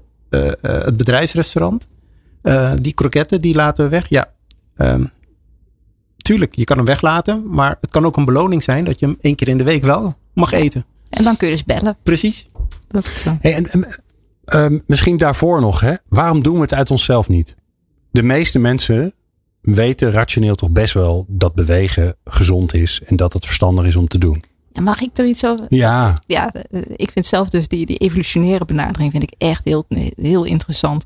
het 0.60 0.96
bedrijfsrestaurant. 0.96 1.88
Uh, 2.42 2.72
die 2.80 2.92
kroketten, 2.92 3.40
die 3.40 3.54
laten 3.54 3.84
we 3.84 3.90
weg. 3.90 4.08
Ja, 4.08 4.32
um, 4.76 5.10
tuurlijk, 6.16 6.54
je 6.54 6.64
kan 6.64 6.76
hem 6.76 6.86
weglaten. 6.86 7.42
Maar 7.50 7.76
het 7.80 7.90
kan 7.90 8.04
ook 8.04 8.16
een 8.16 8.24
beloning 8.24 8.62
zijn 8.62 8.84
dat 8.84 8.98
je 8.98 9.06
hem 9.06 9.16
één 9.20 9.34
keer 9.34 9.48
in 9.48 9.58
de 9.58 9.64
week 9.64 9.82
wel 9.82 10.16
mag 10.34 10.52
eten. 10.52 10.84
En 11.10 11.24
dan 11.24 11.36
kun 11.36 11.48
je 11.48 11.52
dus 11.52 11.64
bellen. 11.64 11.96
Precies. 12.02 12.50
Dat, 12.88 13.24
hey, 13.40 13.54
en, 13.54 13.70
en 13.70 14.02
ehm, 14.44 14.78
misschien 14.86 15.16
daarvoor 15.16 15.60
nog, 15.60 15.80
hè? 15.80 15.94
waarom 16.08 16.42
doen 16.42 16.54
we 16.54 16.60
het 16.60 16.74
uit 16.74 16.90
onszelf 16.90 17.28
niet? 17.28 17.56
De 18.10 18.22
meeste 18.22 18.58
mensen 18.58 19.14
weten 19.60 20.10
rationeel 20.10 20.54
toch 20.54 20.70
best 20.70 20.94
wel 20.94 21.24
dat 21.28 21.54
bewegen 21.54 22.16
gezond 22.24 22.74
is 22.74 23.00
en 23.04 23.16
dat 23.16 23.32
het 23.32 23.46
verstandig 23.46 23.84
is 23.84 23.96
om 23.96 24.08
te 24.08 24.18
doen. 24.18 24.44
Mag 24.72 25.00
ik 25.00 25.10
er 25.18 25.26
iets 25.26 25.44
over? 25.44 25.66
Ja. 25.68 26.18
Ja, 26.26 26.52
ik 26.96 27.10
vind 27.10 27.26
zelf 27.26 27.50
dus 27.50 27.68
die, 27.68 27.86
die 27.86 27.96
evolutionaire 27.96 28.64
benadering 28.64 29.10
vind 29.10 29.22
ik 29.22 29.34
echt 29.38 29.64
heel, 29.64 29.84
heel 30.16 30.44
interessant. 30.44 31.04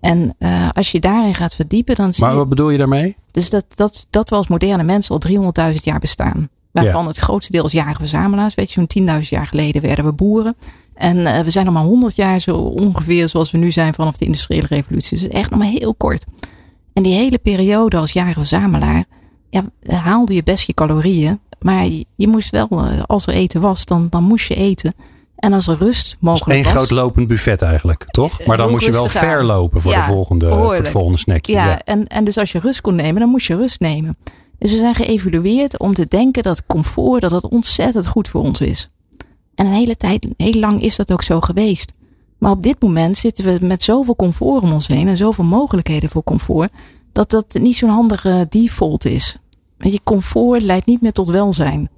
En 0.00 0.34
uh, 0.38 0.68
als 0.72 0.90
je 0.90 1.00
daarin 1.00 1.34
gaat 1.34 1.54
verdiepen, 1.54 1.94
dan 1.96 2.12
zie 2.12 2.24
Maar 2.24 2.36
wat 2.36 2.48
bedoel 2.48 2.70
je 2.70 2.78
daarmee? 2.78 3.16
Dus 3.30 3.50
dat, 3.50 3.64
dat, 3.74 4.06
dat 4.10 4.28
we 4.28 4.36
als 4.36 4.48
moderne 4.48 4.82
mensen 4.82 5.20
al 5.20 5.72
300.000 5.72 5.82
jaar 5.82 5.98
bestaan. 5.98 6.48
Waarvan 6.70 7.02
ja. 7.02 7.08
het 7.08 7.16
grootste 7.16 7.52
deel 7.52 7.64
is 7.64 7.72
jarige 7.72 8.00
verzamelaars. 8.00 8.54
Weet 8.54 8.72
je, 8.72 8.86
zo'n 8.88 9.06
10.000 9.22 9.28
jaar 9.28 9.46
geleden 9.46 9.82
werden 9.82 10.04
we 10.04 10.12
boeren. 10.12 10.54
En 10.94 11.16
uh, 11.16 11.40
we 11.40 11.50
zijn 11.50 11.64
nog 11.64 11.74
maar 11.74 11.84
100 11.84 12.16
jaar 12.16 12.40
zo 12.40 12.56
ongeveer 12.56 13.28
zoals 13.28 13.50
we 13.50 13.58
nu 13.58 13.70
zijn 13.70 13.94
vanaf 13.94 14.16
de 14.16 14.24
industriële 14.24 14.66
revolutie. 14.66 15.18
Dus 15.18 15.28
echt 15.28 15.50
nog 15.50 15.58
maar 15.58 15.68
heel 15.68 15.94
kort. 15.94 16.26
En 16.92 17.02
die 17.02 17.14
hele 17.14 17.38
periode 17.38 17.96
als 17.96 18.12
jarige 18.12 18.38
verzamelaar, 18.38 19.04
ja, 19.50 19.64
haalde 19.86 20.34
je 20.34 20.42
best 20.42 20.66
je 20.66 20.74
calorieën. 20.74 21.40
Maar 21.60 21.86
je 22.14 22.28
moest 22.28 22.50
wel, 22.50 22.68
eh, 22.70 23.02
als 23.06 23.26
er 23.26 23.34
eten 23.34 23.60
was, 23.60 23.84
dan, 23.84 24.06
dan 24.10 24.22
moest 24.22 24.48
je 24.48 24.54
eten. 24.54 24.94
En 25.36 25.52
als 25.52 25.66
er 25.66 25.76
rust 25.78 26.16
mogelijk 26.18 26.58
Eén 26.58 26.64
was. 26.64 26.72
groot 26.72 26.90
lopend 26.90 27.28
buffet 27.28 27.62
eigenlijk, 27.62 28.04
toch? 28.10 28.46
Maar 28.46 28.56
dan 28.56 28.70
moest 28.70 28.84
je 28.84 28.92
wel 28.92 29.08
ver 29.08 29.44
lopen 29.44 29.80
voor, 29.82 29.90
ja, 29.90 30.06
de 30.06 30.12
volgende, 30.12 30.48
voor 30.48 30.74
het 30.74 30.88
volgende 30.88 31.18
snackje. 31.18 31.52
Ja, 31.52 31.66
ja, 31.66 31.80
En, 31.84 32.06
en 32.06 32.24
dus 32.24 32.38
als 32.38 32.52
je 32.52 32.58
rust 32.58 32.80
kon 32.80 32.94
nemen, 32.94 33.20
dan 33.20 33.30
moest 33.30 33.46
je 33.46 33.56
rust 33.56 33.80
nemen. 33.80 34.16
Dus 34.58 34.70
we 34.70 34.78
zijn 34.78 34.94
geëvalueerd 34.94 35.78
om 35.78 35.94
te 35.94 36.06
denken 36.08 36.42
dat 36.42 36.66
comfort, 36.66 37.20
dat 37.20 37.30
het 37.30 37.48
ontzettend 37.48 38.06
goed 38.06 38.28
voor 38.28 38.42
ons 38.42 38.60
is. 38.60 38.88
En 39.54 39.66
een 39.66 39.72
hele 39.72 39.96
tijd, 39.96 40.28
heel 40.36 40.60
lang 40.60 40.82
is 40.82 40.96
dat 40.96 41.12
ook 41.12 41.22
zo 41.22 41.40
geweest. 41.40 41.92
Maar 42.38 42.50
op 42.50 42.62
dit 42.62 42.82
moment 42.82 43.16
zitten 43.16 43.44
we 43.44 43.66
met 43.66 43.82
zoveel 43.82 44.16
comfort 44.16 44.62
om 44.62 44.72
ons 44.72 44.86
heen 44.86 45.08
en 45.08 45.16
zoveel 45.16 45.44
mogelijkheden 45.44 46.08
voor 46.10 46.22
comfort, 46.22 46.72
dat 47.12 47.30
dat 47.30 47.46
niet 47.52 47.76
zo'n 47.76 47.88
handige 47.88 48.46
default 48.48 49.04
is. 49.04 49.36
Weet 49.80 49.92
je, 49.92 50.00
comfort 50.04 50.62
leidt 50.62 50.86
niet 50.86 51.00
meer 51.00 51.12
tot 51.12 51.28
welzijn. 51.28 51.88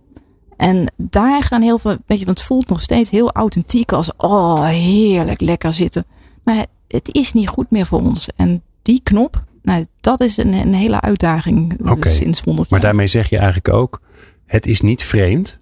En 0.57 0.93
daar 0.97 1.43
gaan 1.43 1.63
heel 1.63 1.79
veel, 1.79 1.97
weet 2.07 2.19
je, 2.19 2.25
want 2.25 2.39
het 2.39 2.47
voelt 2.47 2.69
nog 2.69 2.81
steeds 2.81 3.11
heel 3.11 3.33
authentiek 3.33 3.93
als, 3.93 4.11
oh 4.17 4.65
heerlijk, 4.67 5.41
lekker 5.41 5.73
zitten. 5.73 6.05
Maar 6.45 6.67
het 6.89 7.09
is 7.13 7.33
niet 7.33 7.49
goed 7.49 7.71
meer 7.71 7.87
voor 7.87 8.01
ons. 8.01 8.29
En 8.37 8.63
die 8.83 9.01
knop, 9.03 9.45
nou, 9.63 9.87
dat 10.01 10.21
is 10.21 10.37
een, 10.37 10.53
een 10.53 10.75
hele 10.75 11.01
uitdaging 11.01 11.77
sinds 12.01 12.41
100 12.41 12.71
Maar 12.71 12.81
jaar. 12.81 12.89
daarmee 12.89 13.07
zeg 13.07 13.29
je 13.29 13.37
eigenlijk 13.37 13.75
ook, 13.75 14.01
het 14.47 14.67
is 14.67 14.81
niet 14.81 15.03
vreemd 15.03 15.59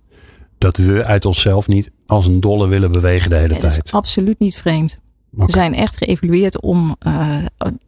dat 0.58 0.76
we 0.76 1.04
uit 1.04 1.24
onszelf 1.24 1.68
niet 1.68 1.90
als 2.06 2.26
een 2.26 2.40
dolle 2.40 2.68
willen 2.68 2.92
bewegen 2.92 3.30
de 3.30 3.36
hele 3.36 3.54
Het 3.54 3.62
is 3.64 3.74
tijd. 3.74 3.92
absoluut 3.92 4.38
niet 4.38 4.56
vreemd. 4.56 4.98
We 5.30 5.44
zijn 5.52 5.74
echt 5.74 5.96
geëvalueerd 5.96 6.60
om, 6.60 6.96
eh, 6.98 7.36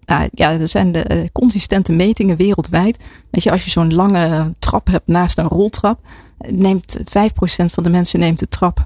nou, 0.07 0.29
ja, 0.33 0.51
er 0.53 0.69
zijn 0.69 0.93
de 0.93 1.03
eh, 1.03 1.29
consistente 1.33 1.93
metingen 1.93 2.37
wereldwijd. 2.37 3.05
Weet 3.31 3.43
je, 3.43 3.51
als 3.51 3.65
je 3.65 3.71
zo'n 3.71 3.95
lange 3.95 4.53
trap 4.59 4.87
hebt 4.87 5.07
naast 5.07 5.39
een 5.39 5.49
roltrap, 5.49 5.99
neemt 6.49 6.97
5% 7.05 7.73
van 7.73 7.83
de 7.83 7.91
mensen 7.91 8.19
neemt 8.21 8.39
de 8.39 8.49
trap. 8.49 8.85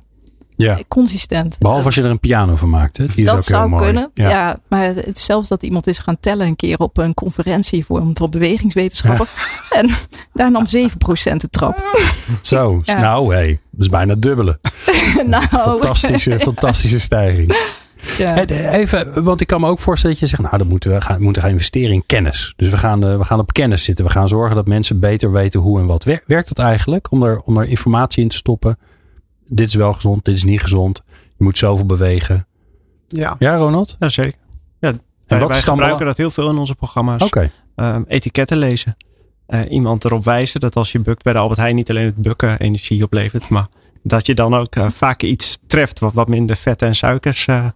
Ja. 0.56 0.78
Consistent. 0.88 1.58
Behalve 1.58 1.84
als 1.84 1.94
je 1.94 2.02
er 2.02 2.10
een 2.10 2.20
piano 2.20 2.56
van 2.56 2.70
maakt. 2.70 2.96
Hè? 2.96 3.06
Die 3.06 3.16
is 3.16 3.24
dat 3.24 3.34
ook 3.38 3.42
zou 3.42 3.68
mooi. 3.68 3.84
kunnen. 3.84 4.10
Ja. 4.14 4.28
Ja. 4.28 4.58
maar 4.68 4.84
het 4.94 5.18
zelfs 5.18 5.48
dat 5.48 5.62
iemand 5.62 5.86
is 5.86 5.98
gaan 5.98 6.16
tellen 6.20 6.46
een 6.46 6.56
keer 6.56 6.78
op 6.78 6.98
een 6.98 7.14
conferentie 7.14 7.84
voor, 7.84 8.10
voor 8.14 8.28
bewegingswetenschappen. 8.28 9.26
En 9.70 9.88
daar 10.32 10.50
nam 10.50 10.64
7% 10.66 10.68
de 11.36 11.48
trap. 11.50 11.84
Zo, 12.42 12.80
Ja. 12.84 13.00
nou 13.00 13.34
hé, 13.34 13.46
dat 13.46 13.80
is 13.80 13.88
bijna 13.88 14.14
dubbele. 14.14 14.58
nou, 15.26 15.46
Fantastische, 15.46 16.40
fantastische 16.40 16.98
stijging. 16.98 17.54
Ja. 18.18 18.46
Even, 18.46 19.24
want 19.24 19.40
ik 19.40 19.46
kan 19.46 19.60
me 19.60 19.68
ook 19.68 19.78
voorstellen 19.78 20.16
dat 20.18 20.28
je 20.30 20.36
zegt, 20.36 20.48
nou, 20.48 20.58
dan 20.58 20.66
moeten 20.66 20.90
we 20.90 21.00
gaan, 21.00 21.22
moeten 21.22 21.42
gaan 21.42 21.50
investeren 21.50 21.92
in 21.94 22.02
kennis. 22.06 22.52
Dus 22.56 22.68
we 22.70 22.76
gaan, 22.76 23.04
eh, 23.04 23.16
we 23.18 23.24
gaan 23.24 23.38
op 23.38 23.52
kennis 23.52 23.84
zitten. 23.84 24.04
We 24.04 24.10
gaan 24.10 24.28
zorgen 24.28 24.56
dat 24.56 24.66
mensen 24.66 25.00
beter 25.00 25.32
weten 25.32 25.60
hoe 25.60 25.80
en 25.80 25.86
wat. 25.86 26.04
Wer- 26.04 26.22
Werkt 26.26 26.48
het 26.48 26.58
eigenlijk 26.58 27.10
om 27.10 27.22
er, 27.22 27.40
om 27.40 27.56
er 27.58 27.68
informatie 27.68 28.22
in 28.22 28.28
te 28.28 28.36
stoppen? 28.36 28.78
Dit 29.48 29.66
is 29.66 29.74
wel 29.74 29.92
gezond, 29.92 30.24
dit 30.24 30.34
is 30.34 30.44
niet 30.44 30.60
gezond. 30.60 31.02
Je 31.36 31.44
moet 31.44 31.58
zoveel 31.58 31.86
bewegen. 31.86 32.46
Ja, 33.08 33.36
Ja, 33.38 33.56
Ronald? 33.56 33.96
Ja, 33.98 34.08
zeker. 34.08 34.38
Ja, 34.80 34.88
En 34.88 35.00
wij, 35.26 35.40
wat 35.40 35.54
gebruiken 35.54 36.06
dat 36.06 36.16
heel 36.16 36.30
veel 36.30 36.50
in 36.50 36.56
onze 36.56 36.74
programma's. 36.74 37.22
Oké. 37.22 37.50
Ehm, 37.74 38.02
etiketten 38.08 38.58
lezen. 38.58 38.96
Eh, 39.46 39.60
iemand 39.70 40.04
erop 40.04 40.24
wijzen 40.24 40.60
dat 40.60 40.76
als 40.76 40.92
je 40.92 40.98
bukt 41.00 41.22
bij 41.22 41.32
de 41.32 41.38
Albert 41.38 41.60
Heijn 41.60 41.74
niet 41.74 41.90
alleen 41.90 42.04
het 42.04 42.16
bukken 42.16 42.58
energie 42.60 43.02
oplevert, 43.04 43.48
maar 43.48 43.66
dat 44.02 44.26
je 44.26 44.34
dan 44.34 44.54
ook 44.54 44.74
eh, 44.76 44.86
vaak 44.90 45.22
iets 45.22 45.58
treft 45.66 45.98
wat 45.98 46.12
wat 46.12 46.28
minder 46.28 46.56
vet 46.56 46.82
en 46.82 46.94
suikers 46.94 47.46
eh, 47.46 47.66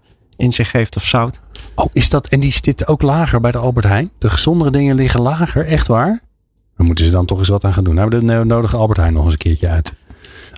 in 0.41 0.53
zich 0.53 0.73
heeft 0.73 0.97
of 0.97 1.05
zout. 1.05 1.41
Oh, 1.75 1.87
is 1.93 2.09
dat, 2.09 2.27
en 2.29 2.41
die 2.41 2.53
zitten 2.53 2.87
ook 2.89 3.03
lager 3.03 3.41
bij 3.41 3.51
de 3.51 3.59
Albert 3.59 3.87
Heijn? 3.87 4.11
De 4.19 4.31
gezondere 4.31 4.71
dingen 4.71 4.95
liggen 4.95 5.21
lager, 5.21 5.67
echt 5.67 5.87
waar? 5.87 6.21
Dan 6.77 6.87
moeten 6.87 7.05
ze 7.05 7.11
dan 7.11 7.27
toch 7.27 7.39
eens 7.39 7.49
wat 7.49 7.65
aan 7.65 7.73
gaan 7.73 7.85
doen. 7.85 7.95
Nou, 7.95 8.09
we 8.39 8.45
nodigen 8.45 8.79
Albert 8.79 8.99
Heijn 8.99 9.13
nog 9.13 9.25
eens 9.25 9.33
een 9.33 9.39
keertje 9.39 9.69
uit. 9.69 9.95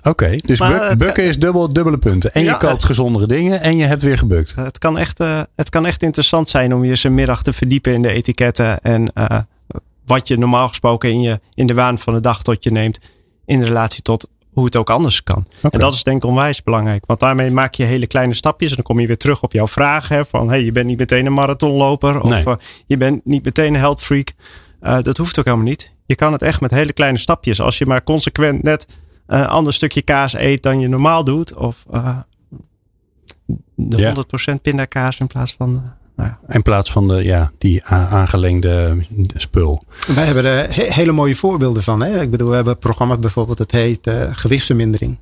Oké, 0.03 0.37
dus 0.37 0.59
Maar 0.59 0.71
buk- 0.71 0.89
het- 0.89 0.97
bukken 0.97 1.23
is 1.23 1.39
dubbel, 1.39 1.69
dubbele 1.73 1.97
punten. 1.97 2.33
En 2.33 2.43
je 2.43 2.57
koopt 2.57 2.73
het- 2.73 2.83
gezondere 2.83 3.27
dingen 3.27 3.61
en 3.61 3.77
je 3.77 3.85
hebt 3.85 4.03
weer 4.03 4.17
gebukt. 4.17 4.55
Het 4.55 4.77
kan, 4.77 4.97
echt, 4.97 5.19
eh, 5.19 5.41
het 5.55 5.69
kan 5.69 5.85
echt 5.85 6.03
interessant 6.03 6.49
zijn 6.49 6.73
om 6.73 6.83
je 6.83 6.89
eens 6.89 7.03
een 7.03 7.13
middag 7.13 7.43
te 7.43 7.53
verdiepen 7.53 7.93
in 7.93 8.01
de 8.01 8.09
etiketten 8.11 8.81
en 8.81 9.13
eh, 9.13 9.39
wat 10.05 10.27
je 10.27 10.37
normaal 10.37 10.67
gesproken 10.67 11.09
in, 11.11 11.21
je, 11.21 11.39
in 11.53 11.67
de 11.67 11.73
waan 11.73 11.99
van 11.99 12.13
de 12.13 12.19
dag 12.19 12.43
tot 12.43 12.63
je 12.63 12.71
neemt 12.71 12.99
in 13.45 13.63
relatie 13.63 14.01
tot 14.01 14.27
hoe 14.53 14.65
het 14.65 14.75
ook 14.75 14.89
anders 14.89 15.23
kan. 15.23 15.45
En 15.61 15.79
dat 15.79 15.93
is 15.93 16.03
denk 16.03 16.23
ik 16.23 16.29
onwijs 16.29 16.63
belangrijk. 16.63 17.05
Want 17.05 17.19
daarmee 17.19 17.51
maak 17.51 17.73
je 17.73 17.83
hele 17.83 18.07
kleine 18.07 18.33
stapjes. 18.33 18.69
En 18.69 18.75
dan 18.75 18.85
kom 18.85 18.99
je 18.99 19.07
weer 19.07 19.17
terug 19.17 19.41
op 19.43 19.53
jouw 19.53 19.67
vraag. 19.67 20.07
Hè, 20.07 20.25
van 20.25 20.49
hey, 20.49 20.63
je 20.63 20.71
bent 20.71 20.85
niet 20.87 20.97
meteen 20.99 21.25
een 21.25 21.33
marathonloper. 21.33 22.21
Of 22.21 22.29
Nee. 22.29 22.43
eh, 22.45 22.53
je 22.87 22.97
bent 22.97 23.25
niet 23.25 23.43
meteen 23.45 23.73
een 23.73 23.79
health 23.79 24.01
freak. 24.01 24.33
Eh, 24.79 25.01
dat 25.01 25.17
hoeft 25.17 25.39
ook 25.39 25.45
helemaal 25.45 25.65
niet. 25.67 25.91
Je 26.05 26.15
kan 26.15 26.31
het 26.31 26.41
echt 26.41 26.61
met 26.61 26.71
hele 26.71 26.93
kleine 26.93 27.17
stapjes. 27.17 27.61
Als 27.61 27.77
je 27.77 27.85
maar 27.85 28.03
consequent 28.03 28.63
net 28.63 28.87
een 29.27 29.47
ander 29.47 29.73
stukje 29.73 30.01
kaas 30.01 30.33
eet 30.33 30.63
dan 30.63 30.79
je 30.79 30.87
normaal 30.87 31.23
doet. 31.23 31.55
Of 31.55 31.85
eh, 31.91 32.17
de 33.75 33.97
Ja. 33.97 34.13
100% 34.51 34.61
pindakaas 34.61 35.17
in 35.17 35.27
plaats 35.27 35.53
van... 35.57 35.83
nou. 36.15 36.31
In 36.47 36.61
plaats 36.61 36.91
van 36.91 37.07
de, 37.07 37.13
ja, 37.23 37.51
die 37.57 37.83
aangelengde 37.83 39.05
spul. 39.35 39.83
wij 40.15 40.25
hebben 40.25 40.45
er 40.45 40.75
he- 40.75 40.91
hele 40.93 41.11
mooie 41.11 41.35
voorbeelden 41.35 41.83
van. 41.83 42.03
Hè? 42.03 42.21
Ik 42.21 42.31
bedoel, 42.31 42.49
we 42.49 42.55
hebben 42.55 42.77
programma's 42.77 43.19
bijvoorbeeld, 43.19 43.57
het 43.59 43.71
heet 43.71 44.07
eh, 44.07 44.29
gewichtsvermindering. 44.31 45.17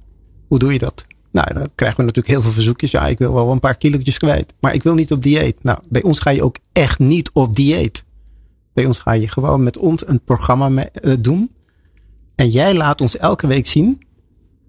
Hoe 0.48 0.60
doe 0.60 0.74
je 0.74 0.80
dat? 0.80 1.06
Nou, 1.32 1.54
dan 1.54 1.70
krijgen 1.76 1.98
we 2.00 2.04
natuurlijk 2.06 2.34
heel 2.34 2.42
veel 2.44 2.52
verzoekjes. 2.52 2.92
Ja, 2.92 3.08
ik 3.08 3.18
wil 3.18 3.34
wel 3.34 3.52
een 3.52 3.60
paar 3.60 3.78
kilootjes 3.78 4.18
kwijt. 4.18 4.54
Maar 4.60 4.74
ik 4.74 4.84
wil 4.84 4.94
niet 4.94 5.12
op 5.12 5.24
dieet. 5.24 5.56
Nou, 5.64 5.80
bij 5.90 6.04
ons 6.04 6.20
ga 6.20 6.30
je 6.30 6.44
ook 6.44 6.56
echt 6.72 7.00
niet 7.00 7.30
op 7.34 7.56
dieet. 7.56 8.06
Bij 8.74 8.86
ons 8.86 9.00
ga 9.00 9.12
je 9.12 9.28
gewoon 9.30 9.64
met 9.64 9.78
ons 9.78 10.08
een 10.08 10.22
programma 10.24 10.70
me- 10.70 10.82
eh, 10.92 11.14
doen. 11.20 11.52
En 12.36 12.50
jij 12.50 12.74
laat 12.74 13.02
ons 13.02 13.18
elke 13.18 13.48
week 13.48 13.66
zien 13.68 14.02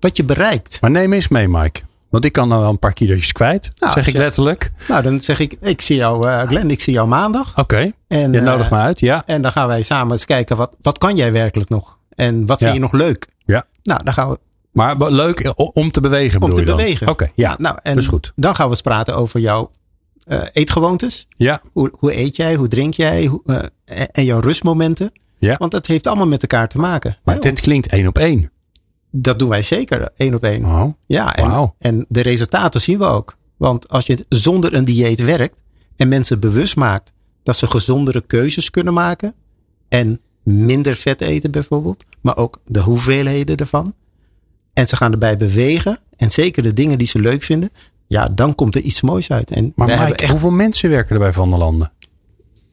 wat 0.01 0.17
je 0.17 0.25
bereikt. 0.25 0.79
Maar 0.81 0.91
neem 0.91 1.13
eens 1.13 1.29
mee, 1.29 1.49
Mike. 1.49 1.81
Want 2.12 2.25
ik 2.25 2.33
kan 2.33 2.48
nou 2.48 2.61
wel 2.61 2.70
een 2.70 2.79
paar 2.79 2.92
kilo's 2.92 3.33
kwijt. 3.33 3.70
Nou, 3.79 3.92
zeg 3.92 4.07
ik 4.07 4.14
letterlijk. 4.16 4.72
Nou, 4.88 5.03
dan 5.03 5.20
zeg 5.20 5.38
ik, 5.38 5.57
ik 5.61 5.81
zie 5.81 5.96
jou, 5.96 6.29
eh 6.29 6.42
Glenn, 6.42 6.70
ik 6.70 6.81
zie 6.81 6.92
jou 6.92 7.09
maandag. 7.09 7.59
Oké, 7.59 7.92
En, 8.09 8.33
je 8.33 8.38
eh, 8.38 8.44
nodigt 8.44 8.70
me 8.70 8.77
uit. 8.77 9.01
Ja. 9.01 9.22
En 9.27 9.42
dan 9.42 9.53
gaan 9.53 9.66
wij 9.66 9.83
samen 9.83 10.12
eens 10.12 10.25
kijken, 10.25 10.57
wat, 10.57 10.77
wat 10.83 10.98
kan 10.98 11.16
jij 11.16 11.33
werkelijk 11.33 11.70
nog? 11.70 11.98
En 12.14 12.46
wat 12.46 12.59
vind 12.62 12.75
je 12.75 12.81
nog 12.81 12.92
leuk? 12.92 13.29
Ja. 13.44 13.64
Nou, 13.83 14.05
dan 14.05 14.12
gaan 14.12 14.31
we 14.31 14.38
Maar 14.72 14.96
leuk 15.12 15.40
eh, 15.40 15.53
om 15.55 15.90
te 15.90 16.01
bewegen 16.01 16.42
om 16.42 16.55
te 16.55 16.61
je 16.61 16.66
dan? 16.66 16.77
bewegen. 16.77 17.09
Oké, 17.09 17.31
ja. 17.35 17.55
nou, 17.59 17.79
en 17.83 17.96
is 17.96 18.07
goed. 18.07 18.33
Dan 18.37 18.55
gaan 18.55 18.64
we 18.64 18.70
eens 18.70 18.81
praten 18.83 19.16
over 19.16 19.40
jouw 19.40 19.70
eetgewoontes. 20.53 21.27
Ja, 21.37 21.61
Hoe, 21.72 21.92
hoe 21.98 22.16
eet 22.16 22.37
jij? 22.37 22.55
Hoe 22.55 22.68
drink 22.68 22.94
jij? 22.94 23.25
Hoe, 23.27 23.42
en- 23.85 24.11
en 24.11 24.25
jouw 24.25 24.40
rustmomenten. 24.40 25.12
Ja. 25.38 25.57
Want 25.59 25.70
dat 25.72 25.87
heeft 25.87 26.07
allemaal 26.07 26.27
met 26.27 26.42
elkaar 26.42 26.68
te 26.68 26.79
maken. 26.79 27.18
maar 27.25 27.35
Hè? 27.35 27.40
dit 27.40 27.61
klinkt 27.61 27.87
één 27.87 28.07
op 28.07 28.18
één. 28.18 28.51
Dat 29.14 29.38
doen 29.38 29.48
wij 29.48 29.62
zeker, 29.62 30.09
één 30.16 30.35
op 30.35 30.42
één. 30.44 30.96
Ja, 31.07 31.37
en, 31.37 31.75
en 31.79 32.07
de 32.09 32.20
resultaten 32.20 32.81
zien 32.81 32.98
we 32.98 33.05
ook. 33.05 33.37
Want 33.57 33.88
als 33.88 34.07
je 34.07 34.27
zonder 34.29 34.75
een 34.75 34.85
dieet 34.85 35.20
werkt 35.20 35.62
en 35.96 36.09
mensen 36.09 36.40
bewust 36.40 36.77
maakt 36.77 37.12
dat 37.42 37.57
ze 37.57 37.66
gezondere 37.66 38.20
keuzes 38.27 38.70
kunnen 38.70 38.94
maken 38.94 39.35
en 39.88 40.20
minder 40.42 40.96
vet 40.96 41.20
eten 41.20 41.51
bijvoorbeeld, 41.51 42.05
maar 42.20 42.37
ook 42.37 42.61
de 42.66 42.81
hoeveelheden 42.81 43.57
ervan. 43.57 43.94
En 44.72 44.88
ze 44.88 44.96
gaan 44.96 45.12
erbij 45.12 45.37
bewegen 45.37 45.98
en 46.16 46.31
zeker 46.31 46.62
de 46.62 46.72
dingen 46.72 46.98
die 46.98 47.07
ze 47.07 47.18
leuk 47.18 47.42
vinden, 47.42 47.70
ja, 48.07 48.29
dan 48.29 48.55
komt 48.55 48.75
er 48.75 48.81
iets 48.81 49.03
moois 49.03 49.31
uit. 49.31 49.51
En 49.51 49.72
Maar 49.77 49.88
Mike, 49.88 50.14
echt, 50.14 50.31
hoeveel 50.31 50.51
mensen 50.51 50.90
werken 50.90 51.14
er 51.14 51.20
bij 51.20 51.33
Van 51.33 51.51
der 51.51 51.59
Landen? 51.59 51.92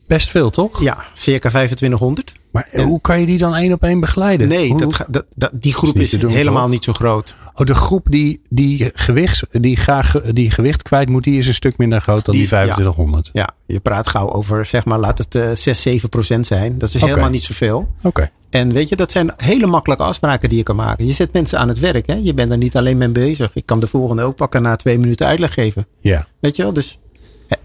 Best 0.08 0.30
veel, 0.30 0.50
toch? 0.50 0.82
ja, 0.82 1.06
circa 1.14 1.50
2500. 1.50 2.34
Maar 2.52 2.68
En- 2.72 2.86
hoe 2.88 3.02
kan 3.02 3.20
je 3.20 3.26
die 3.26 3.38
dan 3.38 3.56
één 3.56 3.74
op 3.74 3.84
één 3.84 4.00
begeleiden? 4.00 4.48
Nee, 4.48 4.70
Hoe- 4.70 4.80
dat, 4.80 4.94
ga- 4.94 5.06
dat, 5.10 5.26
dat, 5.36 5.50
die 5.54 5.74
groep 5.74 5.96
is, 6.00 6.10
doen, 6.12 6.32
helemaal 6.32 6.62
toch? 6.62 6.72
niet 6.72 6.84
zo 6.84 6.94
groot. 6.94 7.36
Oh, 7.56 7.66
de 7.66 7.76
groep 7.76 8.08
die, 8.10 8.42
die, 8.50 8.92
gewicht, 8.94 9.44
die 9.52 9.76
graag 9.78 10.22
die 10.22 10.52
gewicht 10.52 10.82
kwijt 10.82 11.10
moet, 11.10 11.24
die 11.24 11.38
is 11.38 11.48
een 11.48 11.54
stuk 11.54 11.78
minder 11.78 12.02
groot 12.02 12.26
dan 12.26 12.36
die, 12.36 12.44
Die 12.44 12.44
is- 12.44 12.50
ja. 12.50 12.74
2500. 12.74 13.30
Ja, 13.34 13.50
je 13.66 13.80
praat 13.80 14.08
gauw 14.08 14.32
over, 14.34 14.66
zeg 14.66 14.86
maar, 14.86 15.00
laat 15.00 15.18
het 15.18 15.36
eh 15.36 15.52
6, 15.54 15.82
7 15.82 16.10
procent 16.10 16.46
zijn. 16.46 16.78
Dat 16.78 16.90
is 16.94 17.02
helemaal 17.02 17.30
niet 17.30 17.44
zoveel. 17.44 17.88
Oké. 18.04 18.30
En 18.50 18.74
weet 18.74 18.90
je, 18.90 18.96
dat 18.96 19.12
zijn 19.12 19.32
hele 19.38 19.66
makkelijke 19.68 20.04
afspraken 20.04 20.50
die 20.50 20.58
je 20.58 20.64
kan 20.64 20.76
maken. 20.76 21.06
Je 21.06 21.14
zet 21.14 21.34
mensen 21.34 21.60
aan 21.60 21.68
het 21.68 21.80
werk. 21.80 22.08
Hè? 22.08 22.14
Je 22.24 22.34
bent 22.34 22.52
er 22.52 22.58
niet 22.58 22.78
alleen 22.78 22.98
mee 22.98 23.10
bezig. 23.10 23.52
Ik 23.54 23.66
kan 23.66 23.80
de 23.80 23.88
volgende 23.88 24.24
ook 24.24 24.36
pakken 24.36 24.62
na 24.62 24.76
twee 24.76 25.00
minuten 25.00 25.28
uitleg 25.28 25.54
geven. 25.54 25.88
Ja. 26.00 26.28
Weet 26.40 26.56
je 26.56 26.64
wel? 26.64 26.74
Dus, 26.74 27.00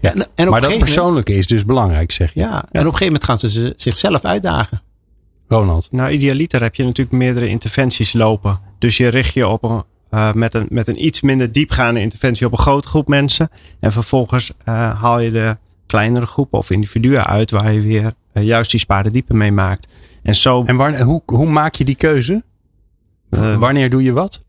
en, 0.01 0.11
en 0.11 0.21
op 0.21 0.35
Maar 0.35 0.47
dat 0.49 0.61
moment, 0.61 0.79
persoonlijke 0.79 1.33
is 1.33 1.47
dus 1.47 1.65
belangrijk, 1.65 2.11
zeg 2.11 2.33
je. 2.33 2.39
ja, 2.39 2.51
en 2.51 2.61
op 2.61 2.73
een 2.73 2.81
gegeven 2.83 3.05
moment 3.05 3.23
gaan 3.23 3.39
ze 3.39 3.49
ze- 3.49 3.73
zichzelf 3.77 4.23
uitdagen. 4.25 4.81
Ronald. 5.47 5.87
Nou, 5.91 6.11
idealiter 6.11 6.61
heb 6.61 6.75
je 6.75 6.83
natuurlijk 6.83 7.17
meerdere 7.17 7.47
interventies 7.47 8.13
lopen. 8.13 8.59
Dus 8.79 8.97
je 8.97 9.07
richt 9.07 9.33
je 9.33 9.47
op 9.47 9.63
een, 9.63 9.83
eh, 10.09 10.33
met, 10.33 10.53
een, 10.53 10.65
met 10.69 10.87
een 10.87 11.05
iets 11.05 11.21
minder 11.21 11.51
diepgaande 11.51 11.99
interventie 11.99 12.45
op 12.45 12.51
een 12.51 12.57
grote 12.57 12.87
groep 12.87 13.07
mensen. 13.07 13.49
En 13.79 13.91
vervolgens 13.91 14.51
eh, 14.63 15.01
haal 15.01 15.19
je 15.19 15.31
de 15.31 15.57
kleinere 15.85 16.25
groepen 16.25 16.57
of 16.59 16.69
individuen 16.69 17.25
uit 17.25 17.51
waar 17.51 17.73
je 17.73 17.81
weer 17.81 18.13
eh, 18.33 18.43
juist 18.43 18.71
die 18.71 18.79
sparen 18.79 19.11
diepe 19.11 19.33
mee 19.33 19.51
maakt. 19.51 19.87
En 20.23 20.35
zo, 20.35 20.63
En 20.63 20.75
waar, 20.75 21.01
hoe, 21.01 21.21
hoe 21.25 21.49
maak 21.49 21.75
je 21.75 21.83
die 21.85 21.95
keuze? 21.95 22.43
eh, 23.29 23.57
Wanneer 23.57 23.89
doe 23.89 24.03
je 24.03 24.11
wat? 24.11 24.43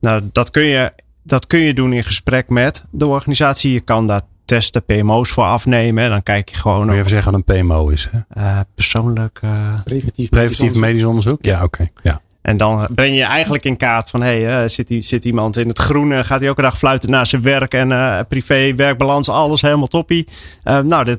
nou, 0.00 0.22
dat, 0.32 0.50
kun 0.50 0.62
je, 0.62 0.92
dat 1.26 1.46
kun 1.46 1.58
je 1.58 1.74
doen 1.74 1.92
in 1.92 2.02
gesprek 2.04 2.48
met 2.48 2.84
de 2.90 3.06
organisatie. 3.06 3.72
Je 3.72 3.80
kan 3.80 4.06
daar 4.06 4.20
testen, 4.44 4.84
PMO's 4.84 5.30
voor 5.30 5.44
afnemen. 5.44 6.04
En 6.04 6.10
dan 6.10 6.22
kijk 6.22 6.48
je 6.48 6.56
gewoon 6.56 6.80
Moet 6.84 6.90
je 6.92 6.98
even 6.98 7.10
zeggen 7.10 7.32
wat 7.32 7.42
een 7.46 7.60
PMO 7.60 7.88
is. 7.88 8.08
Hè? 8.10 8.18
eh, 8.42 8.60
persoonlijk. 8.74 9.38
eh, 9.42 9.74
Preventief, 9.84 10.28
Preventief 10.28 10.60
medisch 10.60 10.80
medisch 10.80 11.04
onderzoek? 11.04 11.44
Ja, 11.44 11.62
oké. 11.62 11.88
Ja. 12.02 12.20
En 12.42 12.56
dan 12.56 12.88
breng 12.94 13.14
je 13.16 13.22
eigenlijk 13.22 13.64
in 13.64 13.76
kaart 13.76 14.10
van, 14.10 14.22
hé, 14.22 14.42
hey, 14.42 14.68
zit, 14.68 14.88
die- 14.88 15.00
zit 15.00 15.24
iemand 15.24 15.56
in 15.56 15.68
het 15.68 15.78
groene? 15.78 16.24
Gaat 16.24 16.38
hij 16.38 16.48
elke 16.48 16.62
dag 16.62 16.78
fluiten 16.78 17.10
naar 17.10 17.26
zijn 17.26 17.42
werk 17.42 17.74
en 17.74 17.92
eh, 17.92 18.20
privé, 18.28 18.74
werkbalans, 18.74 19.28
alles 19.28 19.60
helemaal 19.62 19.86
toppie. 19.86 20.28
Eh, 20.62 20.80
nou, 20.80 21.04
dit, 21.04 21.18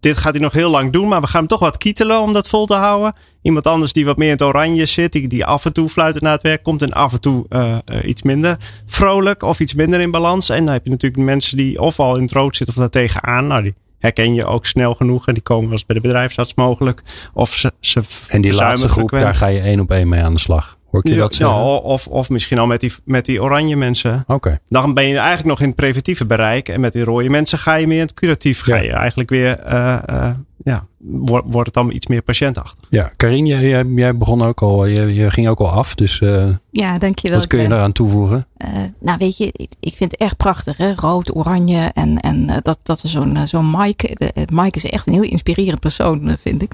dit 0.00 0.16
gaat 0.16 0.32
hij 0.32 0.42
nog 0.42 0.52
heel 0.52 0.70
lang 0.70 0.92
doen, 0.92 1.08
maar 1.08 1.20
we 1.20 1.26
gaan 1.26 1.38
hem 1.38 1.48
toch 1.48 1.60
wat 1.60 1.78
kietelen 1.78 2.20
om 2.20 2.32
dat 2.32 2.48
vol 2.48 2.66
te 2.66 2.74
houden. 2.74 3.14
Iemand 3.42 3.66
anders 3.66 3.92
die 3.92 4.04
wat 4.04 4.16
meer 4.16 4.26
in 4.26 4.32
het 4.32 4.42
oranje 4.42 4.86
zit, 4.86 5.12
die, 5.12 5.28
die 5.28 5.44
af 5.44 5.64
en 5.64 5.72
toe 5.72 5.88
fluitend 5.88 6.22
naar 6.24 6.32
het 6.32 6.42
werk 6.42 6.62
komt 6.62 6.82
en 6.82 6.92
af 6.92 7.12
en 7.12 7.20
toe 7.20 7.46
eh, 7.48 7.78
eh, 7.84 8.08
iets 8.08 8.22
minder 8.22 8.56
vrolijk 8.86 9.42
of 9.42 9.60
iets 9.60 9.74
minder 9.74 10.00
in 10.00 10.10
balans. 10.10 10.48
En 10.48 10.64
dan 10.64 10.72
heb 10.72 10.84
je 10.84 10.90
natuurlijk 10.90 11.22
mensen 11.22 11.56
die 11.56 11.80
of 11.80 12.00
al 12.00 12.16
in 12.16 12.22
het 12.22 12.32
rood 12.32 12.56
zitten 12.56 12.76
of 12.76 12.80
daar 12.82 13.02
tegenaan. 13.02 13.46
Nou, 13.46 13.62
die 13.62 13.74
herken 13.98 14.34
je 14.34 14.44
ook 14.44 14.66
snel 14.66 14.94
genoeg 14.94 15.26
en 15.26 15.34
die 15.34 15.42
komen 15.42 15.64
wel 15.64 15.72
eens 15.72 15.86
bij 15.86 15.96
de 15.96 16.02
bedrijfsarts 16.02 16.54
mogelijk. 16.54 17.02
Of 17.32 17.54
ze, 17.54 17.72
ze 17.80 18.02
En 18.28 18.40
die 18.40 18.54
laatste 18.54 18.88
groep, 18.88 19.10
daar 19.10 19.34
ga 19.34 19.46
je 19.46 19.60
één 19.60 19.80
op 19.80 19.90
één 19.90 20.08
mee 20.08 20.22
aan 20.22 20.32
de 20.32 20.40
slag. 20.40 20.77
Hoor 20.90 21.00
ik 21.00 21.06
je 21.08 21.14
Ja, 21.14 21.20
dat 21.20 21.34
zeggen? 21.34 21.56
ja, 21.56 21.62
of, 21.74 22.06
of 22.06 22.28
misschien 22.28 22.58
al 22.58 22.66
met 22.66 22.80
die, 22.80 22.92
met 23.04 23.24
die 23.24 23.42
oranje 23.42 23.76
mensen. 23.76 24.24
Oké. 24.26 24.58
Dan 24.68 24.94
ben 24.94 25.04
je 25.08 25.16
eigenlijk 25.16 25.46
nog 25.48 25.60
in 25.60 25.66
het 25.66 25.76
preventieve 25.76 26.26
bereik. 26.26 26.68
En 26.68 26.80
met 26.80 26.92
die 26.92 27.04
rode 27.04 27.28
mensen 27.28 27.58
ga 27.58 27.74
je 27.74 27.86
meer 27.86 27.96
in 28.00 28.02
het 28.06 28.14
curatief. 28.14 28.60
Ga 28.60 28.74
Ja. 28.76 28.82
je 28.82 28.92
eigenlijk 28.92 29.30
weer 29.30 29.58
eh, 29.58 29.98
eh, 30.06 30.30
ja, 30.64 30.86
wordt, 30.98 31.46
wordt 31.50 31.66
het 31.66 31.74
dan 31.74 31.92
iets 31.92 32.06
meer 32.06 32.22
patiëntachtig. 32.22 32.84
Ja, 32.90 33.10
Karin, 33.16 33.46
jij, 33.46 33.62
jij, 33.68 33.84
jij 33.84 34.16
begon 34.16 34.42
ook 34.42 34.62
al, 34.62 34.84
je, 34.86 35.14
je 35.14 35.30
ging 35.30 35.48
ook 35.48 35.58
al 35.60 35.70
af. 35.70 35.94
Dus 35.94 36.20
uh, 36.20 36.46
ja, 36.70 36.98
dankjewel. 36.98 37.38
wat 37.38 37.46
kun 37.46 37.60
je 37.62 37.68
daaraan 37.68 37.92
toevoegen? 37.92 38.46
Uh, 38.58 38.68
nou, 39.00 39.18
weet 39.18 39.36
je, 39.36 39.48
ik, 39.52 39.70
ik 39.80 39.94
vind 39.94 40.10
het 40.10 40.20
echt 40.20 40.36
prachtig, 40.36 40.76
hè? 40.76 40.92
rood, 40.96 41.36
oranje 41.36 41.90
en, 41.94 42.18
en 42.20 42.46
uh, 42.50 42.56
dat, 42.62 42.78
dat 42.82 43.02
er 43.02 43.08
zo'n 43.08 43.38
zo'n 43.44 43.70
Mike. 43.76 44.16
Mike 44.52 44.76
is 44.76 44.84
echt 44.90 45.06
een 45.06 45.12
heel 45.12 45.22
inspirerend 45.22 45.80
persoon, 45.80 46.36
vind 46.40 46.62
ik. 46.62 46.70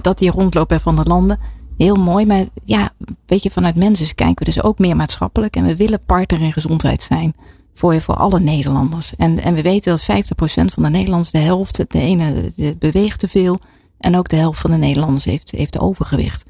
dat 0.00 0.20
hij 0.20 0.28
rondloopt 0.28 0.68
bij 0.68 0.80
Van 0.80 0.96
der 0.96 1.06
Landen. 1.06 1.38
Heel 1.78 1.96
mooi, 1.96 2.26
maar 2.26 2.44
ja, 2.64 2.92
weet 3.26 3.42
je, 3.42 3.50
vanuit 3.50 3.74
mensen 3.74 4.14
kijken 4.14 4.38
we 4.38 4.52
dus 4.52 4.62
ook 4.62 4.78
meer 4.78 4.96
maatschappelijk. 4.96 5.56
En 5.56 5.64
we 5.64 5.76
willen 5.76 6.00
partner 6.06 6.40
in 6.40 6.52
gezondheid 6.52 7.02
zijn 7.02 7.34
voor, 7.74 8.00
voor 8.00 8.14
alle 8.14 8.40
Nederlanders. 8.40 9.16
En, 9.16 9.40
en 9.40 9.54
we 9.54 9.62
weten 9.62 9.90
dat 9.90 10.02
50% 10.02 10.64
van 10.64 10.82
de 10.82 10.90
Nederlanders, 10.90 11.30
de 11.30 11.38
helft, 11.38 11.76
de 11.88 12.00
ene 12.00 12.52
de 12.56 12.76
beweegt 12.78 13.18
te 13.18 13.28
veel. 13.28 13.58
En 13.98 14.16
ook 14.16 14.28
de 14.28 14.36
helft 14.36 14.60
van 14.60 14.70
de 14.70 14.76
Nederlanders 14.76 15.24
heeft, 15.24 15.50
heeft 15.50 15.78
overgewicht. 15.78 16.44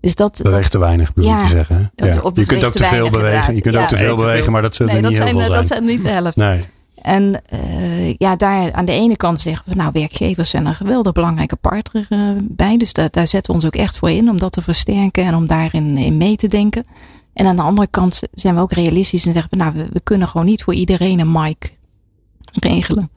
Dus 0.00 0.14
dat, 0.14 0.40
beweegt 0.42 0.70
te 0.70 0.78
weinig, 0.78 1.12
bedoel 1.12 1.30
ja, 1.30 1.42
je 1.42 1.48
zeggen. 1.48 1.92
Ja. 1.96 2.06
Je 2.34 2.46
kunt 2.46 2.64
ook 2.64 2.72
te, 2.72 2.84
veel 2.84 3.10
bewegen. 3.10 3.54
Je 3.54 3.60
kunt 3.60 3.76
ook 3.76 3.88
te 3.88 3.96
veel 3.96 4.16
bewegen, 4.16 4.52
maar 4.52 4.62
dat 4.62 4.74
zullen 4.74 4.92
nee, 4.92 5.02
niet 5.02 5.18
dat 5.18 5.28
heel 5.28 5.36
zijn, 5.36 5.46
veel 5.46 5.54
Dat 5.54 5.66
zijn 5.66 5.84
niet 5.84 6.02
de 6.02 6.08
helft. 6.08 6.36
Nee. 6.36 6.60
En 7.02 7.42
uh, 7.52 8.14
ja, 8.14 8.36
daar 8.36 8.72
aan 8.72 8.84
de 8.84 8.92
ene 8.92 9.16
kant 9.16 9.40
zeggen 9.40 9.68
we, 9.68 9.74
nou, 9.74 9.90
werkgevers 9.92 10.50
zijn 10.50 10.66
een 10.66 10.74
geweldig 10.74 11.12
belangrijke 11.12 11.56
partner 11.56 12.06
uh, 12.08 12.30
bij. 12.40 12.76
Dus 12.76 12.92
da 12.92 13.08
daar 13.10 13.26
zetten 13.26 13.50
we 13.50 13.56
ons 13.56 13.66
ook 13.66 13.76
echt 13.76 13.98
voor 13.98 14.10
in 14.10 14.30
om 14.30 14.38
dat 14.38 14.52
te 14.52 14.62
versterken 14.62 15.24
en 15.24 15.34
om 15.34 15.46
daarin 15.46 15.96
in 15.96 16.16
mee 16.16 16.36
te 16.36 16.48
denken. 16.48 16.84
En 17.32 17.46
aan 17.46 17.56
de 17.56 17.62
andere 17.62 17.86
kant 17.86 18.20
zijn 18.32 18.54
we 18.54 18.60
ook 18.60 18.72
realistisch 18.72 19.26
en 19.26 19.32
zeggen 19.32 19.50
we, 19.50 19.56
nou, 19.56 19.72
we, 19.74 19.88
we 19.92 20.00
kunnen 20.00 20.28
gewoon 20.28 20.46
niet 20.46 20.62
voor 20.62 20.74
iedereen 20.74 21.20
een 21.20 21.32
mic 21.32 21.76
regelen. 22.52 23.10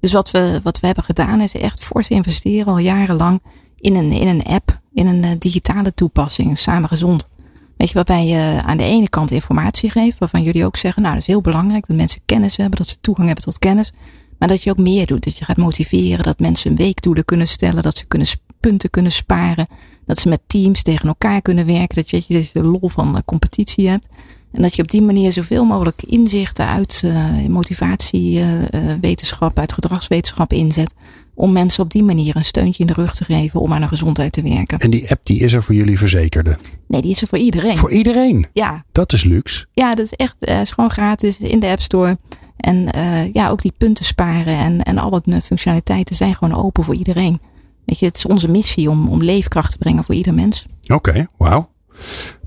Dus 0.00 0.12
wat 0.12 0.30
we, 0.30 0.60
wat 0.62 0.80
we 0.80 0.86
hebben 0.86 1.04
gedaan 1.04 1.40
is 1.40 1.54
echt 1.54 1.84
fors 1.84 2.08
investeren 2.08 2.66
al 2.66 2.78
jarenlang 2.78 3.42
in 3.76 3.96
een, 3.96 4.12
in 4.12 4.28
een 4.28 4.42
app, 4.42 4.80
in 4.92 5.06
een 5.06 5.24
uh, 5.24 5.30
digitale 5.38 5.94
toepassing, 5.94 6.58
Samen 6.58 6.88
Gezond. 6.88 7.28
Weet 7.76 7.88
je, 7.88 7.94
waarbij 7.94 8.26
je 8.26 8.60
aan 8.64 8.76
de 8.76 8.84
ene 8.84 9.08
kant 9.08 9.30
informatie 9.30 9.90
geeft, 9.90 10.18
waarvan 10.18 10.42
jullie 10.42 10.64
ook 10.64 10.76
zeggen, 10.76 11.02
nou 11.02 11.14
dat 11.14 11.22
is 11.22 11.28
heel 11.28 11.40
belangrijk 11.40 11.86
dat 11.86 11.96
mensen 11.96 12.20
kennis 12.24 12.56
hebben, 12.56 12.78
dat 12.78 12.88
ze 12.88 12.96
toegang 13.00 13.26
hebben 13.26 13.44
tot 13.44 13.58
kennis. 13.58 13.92
Maar 14.38 14.48
dat 14.48 14.62
je 14.62 14.70
ook 14.70 14.78
meer 14.78 15.06
doet, 15.06 15.24
dat 15.24 15.38
je 15.38 15.44
gaat 15.44 15.56
motiveren, 15.56 16.24
dat 16.24 16.38
mensen 16.38 16.70
een 16.70 16.76
weekdoelen 16.76 17.24
kunnen 17.24 17.48
stellen, 17.48 17.82
dat 17.82 17.96
ze 17.96 18.06
kunnen 18.06 18.28
punten 18.60 18.90
kunnen 18.90 19.12
sparen, 19.12 19.66
dat 20.06 20.18
ze 20.18 20.28
met 20.28 20.40
teams 20.46 20.82
tegen 20.82 21.08
elkaar 21.08 21.42
kunnen 21.42 21.66
werken, 21.66 21.94
dat 21.94 22.10
je, 22.10 22.16
weet 22.16 22.26
je, 22.26 22.34
dat 22.34 22.50
je 22.50 22.60
de 22.60 22.66
lol 22.66 22.88
van 22.88 23.22
competitie 23.24 23.88
hebt. 23.88 24.08
En 24.52 24.62
dat 24.62 24.74
je 24.74 24.82
op 24.82 24.90
die 24.90 25.02
manier 25.02 25.32
zoveel 25.32 25.64
mogelijk 25.64 26.02
inzichten 26.02 26.66
uit 26.66 27.02
uh, 27.04 27.46
motivatiewetenschap, 27.46 29.56
uh, 29.56 29.60
uit 29.60 29.72
gedragswetenschap 29.72 30.52
inzet. 30.52 30.94
Om 31.34 31.52
mensen 31.52 31.84
op 31.84 31.90
die 31.90 32.02
manier 32.02 32.36
een 32.36 32.44
steuntje 32.44 32.80
in 32.80 32.86
de 32.86 32.92
rug 32.92 33.14
te 33.14 33.24
geven 33.24 33.60
om 33.60 33.72
aan 33.72 33.80
hun 33.80 33.88
gezondheid 33.88 34.32
te 34.32 34.42
werken. 34.42 34.78
En 34.78 34.90
die 34.90 35.10
app 35.10 35.20
die 35.22 35.40
is 35.40 35.52
er 35.52 35.62
voor 35.62 35.74
jullie 35.74 35.98
verzekerden? 35.98 36.56
Nee, 36.88 37.00
die 37.02 37.10
is 37.10 37.22
er 37.22 37.28
voor 37.28 37.38
iedereen. 37.38 37.76
Voor 37.76 37.90
iedereen? 37.90 38.46
Ja. 38.52 38.84
Dat 38.92 39.12
is 39.12 39.24
luxe. 39.24 39.66
Ja, 39.72 39.94
dat 39.94 40.04
is 40.04 40.12
echt 40.12 40.36
uh, 40.48 40.60
is 40.60 40.70
gewoon 40.70 40.90
gratis 40.90 41.38
in 41.38 41.60
de 41.60 41.66
App 41.66 41.80
Store. 41.80 42.18
En 42.56 42.88
uh, 42.96 43.32
ja, 43.32 43.48
ook 43.48 43.62
die 43.62 43.72
punten 43.78 44.04
sparen 44.04 44.58
en, 44.58 44.82
en 44.82 44.98
alle 44.98 45.22
functionaliteiten 45.42 46.16
zijn 46.16 46.34
gewoon 46.34 46.64
open 46.64 46.84
voor 46.84 46.94
iedereen. 46.94 47.40
Weet 47.84 47.98
je, 47.98 48.06
het 48.06 48.16
is 48.16 48.26
onze 48.26 48.48
missie 48.48 48.90
om, 48.90 49.08
om 49.08 49.22
leefkracht 49.22 49.70
te 49.70 49.78
brengen 49.78 50.04
voor 50.04 50.14
ieder 50.14 50.34
mens. 50.34 50.66
Oké, 50.82 50.94
okay, 50.94 51.26
wauw. 51.36 51.68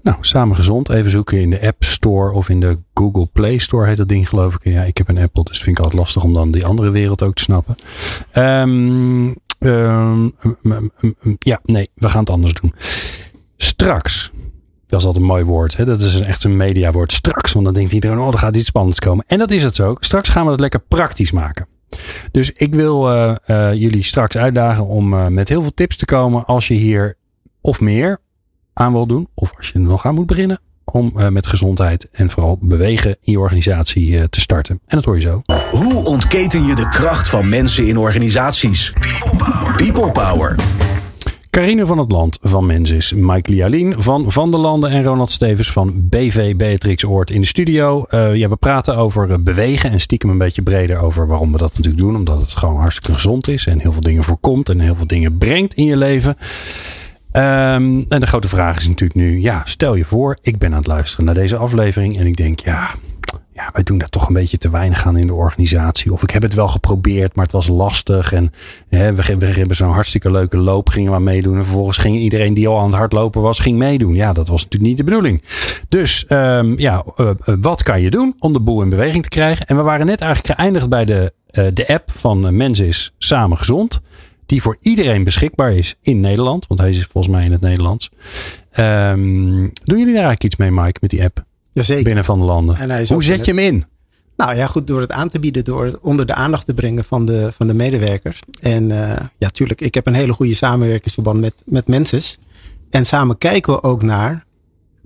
Nou, 0.01 0.17
samen 0.21 0.55
gezond. 0.55 0.89
Even 0.89 1.11
zoeken 1.11 1.39
in 1.41 1.49
de 1.49 1.67
App 1.67 1.83
Store 1.83 2.31
of 2.31 2.49
in 2.49 2.59
de 2.59 2.77
Google 2.93 3.29
Play 3.33 3.57
Store 3.57 3.87
heet 3.87 3.97
dat 3.97 4.07
ding 4.07 4.29
geloof 4.29 4.53
ik. 4.53 4.63
Ja, 4.63 4.83
ik 4.83 4.97
heb 4.97 5.09
een 5.09 5.17
Apple, 5.17 5.43
dus 5.43 5.59
vind 5.59 5.77
ik 5.77 5.83
altijd 5.83 5.99
lastig 5.99 6.23
om 6.23 6.33
dan 6.33 6.51
die 6.51 6.65
andere 6.65 6.91
wereld 6.91 7.23
ook 7.23 7.33
te 7.33 7.43
snappen. 7.43 7.75
Um, 8.33 9.35
um, 9.59 10.33
ja, 11.39 11.59
nee, 11.63 11.89
we 11.93 12.09
gaan 12.09 12.19
het 12.19 12.29
anders 12.29 12.53
doen. 12.53 12.73
Straks. 13.57 14.31
Dat 14.85 14.99
is 14.99 15.05
altijd 15.05 15.23
een 15.23 15.29
mooi 15.29 15.43
woord. 15.43 15.77
Hè? 15.77 15.85
Dat 15.85 16.01
is 16.01 16.15
een, 16.15 16.23
echt 16.23 16.43
een 16.43 16.57
mediawoord. 16.57 17.11
Straks. 17.11 17.53
Want 17.53 17.65
dan 17.65 17.73
denkt 17.73 17.93
iedereen, 17.93 18.19
oh, 18.19 18.27
er 18.27 18.37
gaat 18.37 18.55
iets 18.55 18.65
spannends 18.65 18.99
komen. 18.99 19.25
En 19.27 19.37
dat 19.37 19.51
is 19.51 19.63
het 19.63 19.75
zo. 19.75 19.95
Straks 19.99 20.29
gaan 20.29 20.45
we 20.45 20.51
het 20.51 20.59
lekker 20.59 20.79
praktisch 20.79 21.31
maken. 21.31 21.67
Dus 22.31 22.51
ik 22.51 22.75
wil 22.75 23.13
uh, 23.13 23.35
uh, 23.47 23.73
jullie 23.73 24.03
straks 24.03 24.37
uitdagen 24.37 24.85
om 24.85 25.13
uh, 25.13 25.27
met 25.27 25.49
heel 25.49 25.61
veel 25.61 25.73
tips 25.73 25.95
te 25.95 26.05
komen 26.05 26.45
als 26.45 26.67
je 26.67 26.73
hier 26.73 27.17
of 27.61 27.81
meer 27.81 28.19
aan 28.77 28.91
wil 28.91 29.05
doen, 29.05 29.27
of 29.33 29.53
als 29.57 29.67
je 29.67 29.73
er 29.73 29.79
nog 29.79 30.05
aan 30.05 30.15
moet 30.15 30.25
beginnen, 30.25 30.59
om 30.85 31.13
uh, 31.15 31.27
met 31.27 31.47
gezondheid 31.47 32.09
en 32.11 32.29
vooral 32.29 32.57
bewegen 32.61 33.15
in 33.21 33.31
je 33.31 33.39
organisatie 33.39 34.07
uh, 34.07 34.23
te 34.23 34.39
starten. 34.39 34.79
En 34.87 34.97
dat 34.97 35.05
hoor 35.05 35.15
je 35.15 35.21
zo. 35.21 35.41
Hoe 35.69 36.05
ontketen 36.05 36.63
je 36.63 36.75
de 36.75 36.89
kracht 36.89 37.29
van 37.29 37.49
mensen 37.49 37.87
in 37.87 37.97
organisaties? 37.97 38.93
People 38.99 39.37
Power. 39.37 39.75
People 39.75 40.11
Power. 40.11 40.55
Carine 41.49 41.85
van 41.85 41.97
het 41.97 42.11
Land 42.11 42.39
van 42.41 42.65
Mensis, 42.65 43.13
Mike 43.13 43.51
Lialien 43.51 44.01
van 44.01 44.31
Van 44.31 44.51
der 44.51 44.59
Landen 44.59 44.89
en 44.89 45.03
Ronald 45.03 45.31
Stevens 45.31 45.71
van 45.71 46.09
BV 46.09 46.55
Beatrix 46.55 47.05
Oort 47.05 47.31
in 47.31 47.41
de 47.41 47.47
studio. 47.47 48.05
Uh, 48.09 48.35
ja, 48.35 48.49
we 48.49 48.55
praten 48.55 48.97
over 48.97 49.43
bewegen 49.43 49.91
en 49.91 49.99
stiekem 49.99 50.29
een 50.29 50.37
beetje 50.37 50.61
breder 50.61 50.99
over 50.99 51.27
waarom 51.27 51.51
we 51.51 51.57
dat 51.57 51.69
natuurlijk 51.69 51.97
doen. 51.97 52.15
Omdat 52.15 52.41
het 52.41 52.55
gewoon 52.55 52.79
hartstikke 52.79 53.13
gezond 53.13 53.47
is 53.47 53.65
en 53.65 53.79
heel 53.79 53.91
veel 53.91 54.01
dingen 54.01 54.23
voorkomt 54.23 54.69
en 54.69 54.79
heel 54.79 54.95
veel 54.95 55.07
dingen 55.07 55.37
brengt 55.37 55.73
in 55.73 55.85
je 55.85 55.97
leven. 55.97 56.37
Um, 57.37 58.05
en 58.09 58.19
de 58.19 58.27
grote 58.27 58.47
vraag 58.47 58.77
is 58.77 58.87
natuurlijk 58.87 59.19
nu, 59.19 59.41
ja, 59.41 59.61
stel 59.65 59.95
je 59.95 60.05
voor, 60.05 60.37
ik 60.41 60.57
ben 60.57 60.71
aan 60.71 60.77
het 60.77 60.87
luisteren 60.87 61.25
naar 61.25 61.33
deze 61.33 61.57
aflevering 61.57 62.17
en 62.17 62.25
ik 62.25 62.37
denk, 62.37 62.59
ja, 62.59 62.89
ja, 63.53 63.69
wij 63.73 63.83
doen 63.83 63.97
daar 63.97 64.09
toch 64.09 64.27
een 64.27 64.33
beetje 64.33 64.57
te 64.57 64.69
weinig 64.69 65.05
aan 65.05 65.17
in 65.17 65.27
de 65.27 65.33
organisatie. 65.33 66.11
Of 66.11 66.23
ik 66.23 66.29
heb 66.29 66.41
het 66.41 66.53
wel 66.53 66.67
geprobeerd, 66.67 67.35
maar 67.35 67.43
het 67.43 67.53
was 67.53 67.67
lastig. 67.67 68.33
En 68.33 68.51
hè, 68.89 69.13
we, 69.13 69.37
we 69.37 69.45
hebben 69.45 69.75
zo'n 69.75 69.91
hartstikke 69.91 70.31
leuke 70.31 70.57
loop, 70.57 70.89
gingen 70.89 71.11
we 71.11 71.19
meedoen. 71.19 71.57
En 71.57 71.63
vervolgens 71.63 71.97
ging 71.97 72.17
iedereen 72.17 72.53
die 72.53 72.67
al 72.67 72.79
aan 72.79 72.85
het 72.85 72.95
hardlopen 72.95 73.41
was, 73.41 73.59
ging 73.59 73.77
meedoen. 73.77 74.15
Ja, 74.15 74.33
dat 74.33 74.47
was 74.47 74.63
natuurlijk 74.63 74.89
niet 74.89 74.97
de 74.97 75.03
bedoeling. 75.03 75.43
Dus 75.89 76.25
um, 76.29 76.79
ja, 76.79 77.03
uh, 77.15 77.29
uh, 77.45 77.55
wat 77.61 77.83
kan 77.83 78.01
je 78.01 78.09
doen 78.09 78.35
om 78.39 78.53
de 78.53 78.59
boel 78.59 78.81
in 78.81 78.89
beweging 78.89 79.23
te 79.23 79.29
krijgen? 79.29 79.65
En 79.65 79.75
we 79.75 79.81
waren 79.81 80.05
net 80.05 80.21
eigenlijk 80.21 80.59
geëindigd 80.59 80.89
bij 80.89 81.05
de, 81.05 81.33
uh, 81.51 81.65
de 81.73 81.87
app 81.87 82.11
van 82.11 82.55
Mens 82.55 82.79
is 82.79 83.13
Samen 83.17 83.57
Gezond 83.57 84.01
die 84.47 84.61
voor 84.61 84.77
iedereen 84.81 85.23
beschikbaar 85.23 85.73
is 85.73 85.95
in 86.01 86.19
Nederland. 86.19 86.67
Want 86.67 86.79
hij 86.79 86.89
is 86.89 87.07
volgens 87.11 87.33
mij 87.33 87.45
in 87.45 87.51
het 87.51 87.61
Nederlands. 87.61 88.09
Um, 88.79 89.71
doen 89.83 89.97
jullie 89.97 90.13
daar 90.13 90.23
eigenlijk 90.23 90.43
iets 90.43 90.55
mee, 90.55 90.71
Mike, 90.71 90.97
met 91.01 91.09
die 91.09 91.23
app? 91.23 91.43
Jazeker. 91.73 92.03
Binnen 92.03 92.25
van 92.25 92.39
de 92.39 92.45
landen. 92.45 93.07
Hoe 93.07 93.23
zet 93.23 93.45
je 93.45 93.51
hem 93.51 93.59
in? 93.59 93.85
Nou 94.37 94.55
ja, 94.55 94.67
goed, 94.67 94.87
door 94.87 95.01
het 95.01 95.11
aan 95.11 95.27
te 95.27 95.39
bieden, 95.39 95.63
door 95.63 95.85
het 95.85 95.99
onder 95.99 96.25
de 96.25 96.33
aandacht 96.33 96.65
te 96.65 96.73
brengen 96.73 97.03
van 97.03 97.25
de, 97.25 97.51
van 97.57 97.67
de 97.67 97.73
medewerkers. 97.73 98.39
En 98.61 98.89
uh, 98.89 99.15
ja, 99.37 99.49
tuurlijk, 99.49 99.81
ik 99.81 99.93
heb 99.93 100.07
een 100.07 100.13
hele 100.13 100.33
goede 100.33 100.55
samenwerkingsverband 100.55 101.39
met, 101.39 101.53
met 101.65 101.87
mensen. 101.87 102.21
En 102.89 103.05
samen 103.05 103.37
kijken 103.37 103.73
we 103.73 103.83
ook 103.83 104.03
naar 104.03 104.45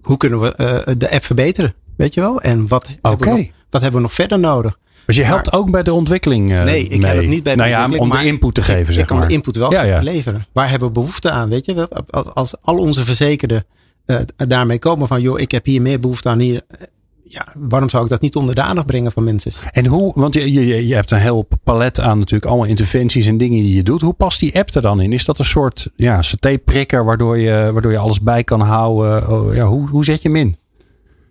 hoe 0.02 0.18
kunnen 0.18 0.40
we 0.40 0.54
uh, 0.58 0.94
de 0.98 1.12
app 1.12 1.24
verbeteren. 1.24 1.74
Weet 1.96 2.14
je 2.14 2.22
wel? 2.22 2.42
En 2.42 2.68
wat, 2.68 2.88
okay. 3.02 3.12
hebben 3.12 3.28
we 3.28 3.38
nog, 3.38 3.52
wat 3.70 3.82
hebben 3.82 4.00
we 4.00 4.06
nog 4.06 4.16
verder 4.16 4.40
nodig? 4.40 4.80
Dus 5.16 5.20
je 5.20 5.26
helpt 5.26 5.52
maar, 5.52 5.60
ook 5.60 5.72
bij 5.72 5.84
de 5.84 5.94
ontwikkeling 5.94 6.52
uh, 6.52 6.64
Nee, 6.64 6.88
ik 6.88 7.02
mee. 7.02 7.12
help 7.12 7.26
niet 7.26 7.44
bij 7.44 7.56
de 7.56 7.60
nou 7.60 7.72
ja, 7.72 7.82
ontwikkeling. 7.82 8.18
Om 8.18 8.24
de 8.24 8.32
input 8.32 8.54
te 8.54 8.62
geven, 8.62 8.80
ik, 8.80 8.92
zeg 8.92 9.02
ik 9.02 9.06
kan 9.06 9.18
maar. 9.18 9.28
de 9.28 9.34
input 9.34 9.56
wel 9.56 9.72
ja, 9.72 9.82
ja. 9.82 10.02
leveren. 10.02 10.48
Waar 10.52 10.70
hebben 10.70 10.88
we 10.88 10.94
behoefte 10.94 11.32
aan? 11.32 11.50
Weet 11.50 11.66
je, 11.66 11.88
als, 12.10 12.34
als 12.34 12.56
al 12.62 12.78
onze 12.78 13.06
verzekerden 13.06 13.66
uh, 14.06 14.18
daarmee 14.38 14.80
komen 14.80 15.08
van, 15.08 15.22
joh, 15.22 15.40
ik 15.40 15.52
heb 15.52 15.66
hier 15.66 15.82
meer 15.82 16.00
behoefte 16.00 16.30
aan 16.30 16.40
hier. 16.40 16.62
Ja, 17.24 17.48
waarom 17.58 17.90
zou 17.90 18.04
ik 18.04 18.10
dat 18.10 18.22
niet 18.22 18.36
onder 18.36 18.56
de 18.56 18.62
aandacht 18.62 18.88
brengen 18.88 19.12
van 19.12 19.24
mensen? 19.24 19.52
En 19.72 19.86
hoe, 19.86 20.12
want 20.16 20.34
je, 20.34 20.52
je, 20.52 20.88
je 20.88 20.96
hebt 20.96 21.12
een 21.12 21.20
heel 21.20 21.48
palet 21.64 22.00
aan 22.00 22.18
natuurlijk 22.18 22.52
allemaal 22.52 22.68
interventies 22.68 23.26
en 23.26 23.38
dingen 23.38 23.64
die 23.64 23.76
je 23.76 23.84
doet. 23.84 24.02
Hoe 24.02 24.14
past 24.14 24.40
die 24.40 24.60
app 24.60 24.76
er 24.76 24.82
dan 24.82 25.02
in? 25.02 25.14
Is 25.14 25.26
dat 25.26 25.40
een 25.40 25.46
soort 25.46 25.88
ja, 25.96 26.22
saté-prikker 26.22 27.06
waardoor 27.06 27.38
je, 27.38 27.70
waardoor 27.74 27.92
je 27.92 27.98
alles 27.98 28.22
bij 28.22 28.44
kan 28.44 28.62
houden? 28.62 29.30
Oh, 29.30 29.56
ja, 29.56 29.66
hoe, 29.66 29.90
hoe 29.90 30.06
zet 30.06 30.22
je 30.22 30.28
hem 30.28 30.38
in? 30.38 30.58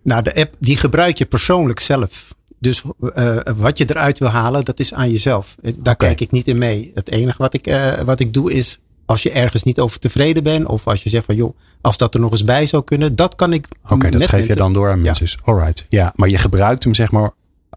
Nou, 0.03 0.23
de 0.23 0.35
app 0.35 0.55
die 0.59 0.77
gebruik 0.77 1.17
je 1.17 1.25
persoonlijk 1.25 1.79
zelf. 1.79 2.33
Dus 2.61 2.83
uh, 3.15 3.37
wat 3.57 3.77
je 3.77 3.85
eruit 3.89 4.19
wil 4.19 4.27
halen, 4.27 4.65
dat 4.65 4.79
is 4.79 4.93
aan 4.93 5.11
jezelf. 5.11 5.55
Daar 5.61 5.73
okay. 5.77 5.95
kijk 5.95 6.21
ik 6.21 6.31
niet 6.31 6.47
in 6.47 6.57
mee. 6.57 6.91
Het 6.93 7.09
enige 7.09 7.37
wat 7.37 7.53
ik, 7.53 7.67
uh, 7.67 7.93
wat 7.93 8.19
ik 8.19 8.33
doe 8.33 8.53
is, 8.53 8.79
als 9.05 9.23
je 9.23 9.31
ergens 9.31 9.63
niet 9.63 9.79
over 9.79 9.99
tevreden 9.99 10.43
bent, 10.43 10.67
of 10.67 10.87
als 10.87 11.03
je 11.03 11.09
zegt 11.09 11.25
van 11.25 11.35
joh, 11.35 11.57
als 11.81 11.97
dat 11.97 12.13
er 12.13 12.19
nog 12.19 12.31
eens 12.31 12.43
bij 12.43 12.65
zou 12.65 12.83
kunnen, 12.83 13.15
dat 13.15 13.35
kan 13.35 13.53
ik. 13.53 13.67
Oké, 13.83 13.93
okay, 13.93 14.11
dat 14.11 14.21
geef 14.21 14.31
mensen. 14.31 14.49
je 14.49 14.55
dan 14.55 14.73
door 14.73 14.89
aan 14.89 15.01
mensen. 15.01 15.25
Ja. 15.25 15.37
Alright. 15.43 15.85
Ja, 15.89 16.13
maar 16.15 16.29
je 16.29 16.37
gebruikt 16.37 16.83
hem, 16.83 16.93
zeg 16.93 17.11
maar, 17.11 17.31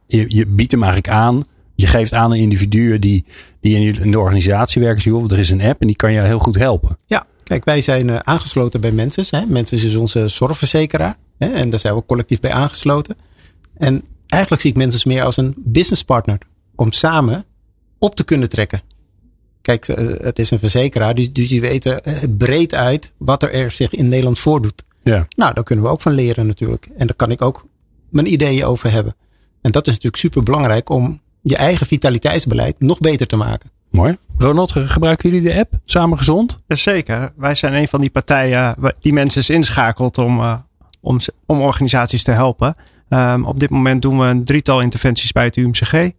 je, 0.07 0.25
je 0.29 0.47
biedt 0.47 0.73
hem 0.73 0.83
eigenlijk 0.83 1.13
aan. 1.13 1.45
Je 1.75 1.87
geeft 1.87 2.15
aan 2.15 2.31
een 2.31 2.39
individu 2.39 2.99
die, 2.99 3.25
die 3.61 3.93
in 4.01 4.11
de 4.11 4.19
organisatie 4.19 4.83
werken. 4.83 5.03
Joh, 5.03 5.33
er 5.33 5.39
is 5.39 5.51
een 5.51 5.63
app 5.63 5.81
en 5.81 5.87
die 5.87 5.97
kan 5.97 6.13
je 6.13 6.21
heel 6.21 6.39
goed 6.39 6.59
helpen. 6.59 6.97
Ja, 7.07 7.27
kijk, 7.45 7.65
wij 7.65 7.81
zijn 7.81 8.09
uh, 8.09 8.17
aangesloten 8.17 8.81
bij 8.81 8.93
Mensen. 8.93 9.49
Mensen 9.49 9.77
is 9.77 9.97
onze 9.97 10.29
zorgverzekeraar. 10.29 11.17
Hè, 11.39 11.47
en 11.47 11.71
daar 11.71 11.81
zijn 11.81 11.95
we 11.95 12.05
collectief 12.07 12.41
bij 12.41 12.53
aangesloten. 12.53 13.17
En 13.77 14.03
eigenlijk 14.35 14.63
zie 14.63 14.71
ik 14.71 14.77
mensen 14.77 15.09
meer 15.09 15.23
als 15.23 15.37
een 15.37 15.55
businesspartner. 15.57 16.39
Om 16.75 16.93
samen 16.93 17.45
op 17.99 18.15
te 18.15 18.25
kunnen 18.25 18.49
trekken. 18.49 18.83
Kijk, 19.61 19.87
het 20.23 20.39
is 20.39 20.51
een 20.51 20.59
verzekeraar, 20.59 21.15
dus, 21.15 21.33
dus 21.33 21.49
die 21.49 21.61
weten 21.61 22.01
breed 22.39 22.75
uit 22.75 23.13
wat 23.17 23.43
er 23.43 23.71
zich 23.71 23.95
in 23.95 24.09
Nederland 24.09 24.39
voordoet. 24.39 24.85
Ja. 25.03 25.27
Nou, 25.37 25.55
daar 25.55 25.65
kunnen 25.65 25.85
we 25.85 25.91
ook 25.91 26.01
van 26.01 26.13
leren 26.13 26.47
natuurlijk. 26.47 26.89
En 26.97 27.07
daar 27.07 27.17
kan 27.17 27.31
ik 27.31 27.43
ook 27.43 27.67
mijn 28.11 28.33
ideeën 28.33 28.65
over 28.65 28.91
hebben. 28.91 29.17
En 29.61 29.71
dat 29.71 29.87
is 29.87 29.93
natuurlijk 29.93 30.23
super 30.23 30.43
belangrijk 30.43 30.89
om 30.89 31.21
je 31.43 31.57
eigen 31.57 31.87
vitaliteitsbeleid 31.87 32.81
nog 32.81 32.99
beter 32.99 33.27
te 33.27 33.37
maken. 33.37 33.71
Mooi. 33.91 34.17
Ronald, 34.39 34.73
gebruiken 34.73 35.31
jullie 35.31 35.49
de 35.49 35.59
app 35.59 35.73
Samen 35.85 36.19
Gezond? 36.19 36.63
Jazeker. 36.67 37.33
Wij 37.37 37.55
zijn 37.55 37.75
een 37.75 37.89
van 37.89 38.01
die 38.01 38.11
partijen 38.11 38.75
die 39.01 39.13
mensen 39.13 39.41
is 39.41 39.51
inschakelt 39.51 40.19
om, 40.19 40.39
uh, 40.39 40.55
om, 41.01 41.19
om 41.47 41.61
organisaties 41.61 42.23
te 42.23 42.31
helpen. 42.31 42.75
Um, 43.09 43.45
op 43.45 43.61
dit 43.61 43.71
moment 43.71 44.03
doen 44.03 44.19
we 44.19 44.25
een 44.25 44.45
drietal 44.45 44.81
interventies 44.81 45.33
bij 45.33 45.45
het 45.45 45.57
UMCG. 45.57 46.11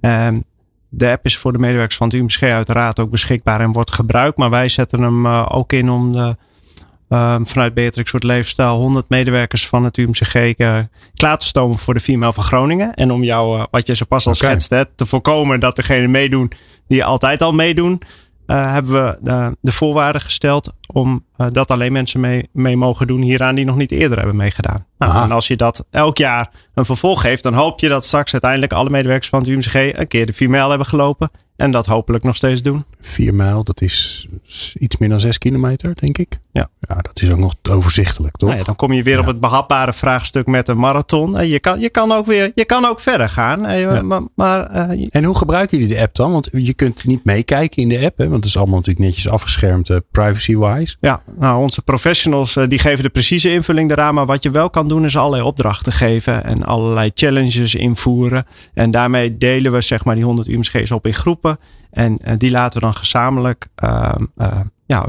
Um, 0.00 0.44
de 0.88 1.10
app 1.10 1.24
is 1.24 1.36
voor 1.36 1.52
de 1.52 1.58
medewerkers 1.58 1.96
van 1.96 2.06
het 2.06 2.16
UMCG 2.16 2.42
uiteraard 2.42 3.00
ook 3.00 3.10
beschikbaar 3.10 3.60
en 3.60 3.72
wordt 3.72 3.92
gebruikt. 3.92 4.38
Maar 4.38 4.50
wij 4.50 4.68
zetten 4.68 5.02
hem 5.02 5.26
uh, 5.26 5.46
ook 5.48 5.72
in 5.72 5.90
om 5.90 6.12
de, 6.12 6.36
um, 7.08 7.46
vanuit 7.46 7.74
Beatrix 7.74 8.10
Soort 8.10 8.22
Leefstijl 8.22 8.76
100 8.76 9.08
medewerkers 9.08 9.66
van 9.66 9.84
het 9.84 9.96
UMCG 9.96 10.34
uh, 10.34 10.78
klaar 11.14 11.38
te 11.38 11.46
stomen 11.46 11.78
voor 11.78 11.94
de 11.94 12.00
female 12.00 12.32
van 12.32 12.44
Groningen. 12.44 12.94
En 12.94 13.12
om 13.12 13.22
jou, 13.22 13.58
uh, 13.58 13.64
wat 13.70 13.86
je 13.86 13.96
zo 13.96 14.04
pas 14.04 14.26
al 14.26 14.32
okay. 14.32 14.58
schetst, 14.58 14.88
te 14.96 15.06
voorkomen 15.06 15.60
dat 15.60 15.76
degenen 15.76 16.10
meedoen 16.10 16.52
die 16.86 17.04
altijd 17.04 17.42
al 17.42 17.52
meedoen. 17.52 18.02
Uh, 18.50 18.72
hebben 18.72 18.92
we 18.92 19.18
de, 19.20 19.56
de 19.60 19.72
voorwaarden 19.72 20.22
gesteld 20.22 20.72
om 20.92 21.24
uh, 21.36 21.46
dat 21.50 21.70
alleen 21.70 21.92
mensen 21.92 22.20
mee, 22.20 22.48
mee 22.52 22.76
mogen 22.76 23.06
doen 23.06 23.20
hieraan 23.20 23.54
die 23.54 23.64
nog 23.64 23.76
niet 23.76 23.90
eerder 23.90 24.18
hebben 24.18 24.36
meegedaan. 24.36 24.86
Nou, 24.98 25.22
en 25.22 25.32
als 25.32 25.48
je 25.48 25.56
dat 25.56 25.86
elk 25.90 26.18
jaar 26.18 26.50
een 26.74 26.84
vervolg 26.84 27.20
geeft, 27.20 27.42
dan 27.42 27.54
hoop 27.54 27.80
je 27.80 27.88
dat 27.88 28.04
straks 28.04 28.32
uiteindelijk 28.32 28.72
alle 28.72 28.90
medewerkers 28.90 29.28
van 29.28 29.38
het 29.38 29.48
UMCG 29.48 29.74
een 29.74 30.08
keer 30.08 30.26
de 30.26 30.32
4 30.32 30.50
mijl 30.50 30.68
hebben 30.68 30.86
gelopen. 30.86 31.30
En 31.56 31.70
dat 31.70 31.86
hopelijk 31.86 32.24
nog 32.24 32.36
steeds 32.36 32.62
doen. 32.62 32.84
4 33.00 33.34
mijl, 33.34 33.64
dat 33.64 33.80
is 33.80 34.26
iets 34.78 34.96
meer 34.96 35.08
dan 35.08 35.20
6 35.20 35.38
kilometer, 35.38 35.94
denk 35.94 36.18
ik. 36.18 36.38
Ja. 36.58 36.68
Ja, 36.80 36.94
dat 36.94 37.22
is 37.22 37.30
ook 37.30 37.38
nog 37.38 37.54
overzichtelijk, 37.70 38.36
toch? 38.36 38.48
Nou 38.48 38.60
ja, 38.60 38.66
dan 38.66 38.76
kom 38.76 38.92
je 38.92 39.02
weer 39.02 39.14
ja. 39.14 39.20
op 39.20 39.26
het 39.26 39.40
behapbare 39.40 39.92
vraagstuk 39.92 40.46
met 40.46 40.68
een 40.68 40.78
marathon. 40.78 41.46
Je 41.46 41.58
kan, 41.58 41.80
je 41.80 41.88
kan, 41.88 42.12
ook, 42.12 42.26
weer, 42.26 42.52
je 42.54 42.64
kan 42.64 42.84
ook 42.84 43.00
verder 43.00 43.28
gaan. 43.28 43.78
Ja. 43.78 44.02
Maar, 44.02 44.22
maar, 44.34 44.90
uh, 44.90 45.08
en 45.10 45.24
hoe 45.24 45.36
gebruiken 45.36 45.78
jullie 45.78 45.94
de 45.94 46.00
app 46.00 46.14
dan? 46.14 46.32
Want 46.32 46.48
je 46.52 46.74
kunt 46.74 47.04
niet 47.04 47.24
meekijken 47.24 47.82
in 47.82 47.88
de 47.88 48.04
app, 48.04 48.18
hè? 48.18 48.24
want 48.24 48.36
het 48.36 48.44
is 48.44 48.56
allemaal 48.56 48.76
natuurlijk 48.76 49.04
netjes 49.04 49.28
afgeschermd, 49.28 49.88
uh, 49.88 49.96
privacy-wise. 50.10 50.96
Ja, 51.00 51.22
nou, 51.38 51.60
onze 51.60 51.82
professionals 51.82 52.56
uh, 52.56 52.68
die 52.68 52.78
geven 52.78 53.04
de 53.04 53.10
precieze 53.10 53.52
invulling 53.52 53.90
eraan. 53.90 54.14
Maar 54.14 54.26
wat 54.26 54.42
je 54.42 54.50
wel 54.50 54.70
kan 54.70 54.88
doen 54.88 55.04
is 55.04 55.16
allerlei 55.16 55.42
opdrachten 55.42 55.92
geven 55.92 56.44
en 56.44 56.64
allerlei 56.64 57.10
challenges 57.14 57.74
invoeren. 57.74 58.46
En 58.74 58.90
daarmee 58.90 59.36
delen 59.36 59.72
we 59.72 59.80
zeg 59.80 60.04
maar 60.04 60.14
die 60.14 60.24
100 60.24 60.48
UMSG's 60.48 60.90
op 60.90 61.06
in 61.06 61.14
groepen. 61.14 61.58
En 61.90 62.18
die 62.38 62.50
laten 62.50 62.80
we 62.80 62.86
dan 62.86 62.96
gezamenlijk 62.96 63.66
ja, 64.86 65.06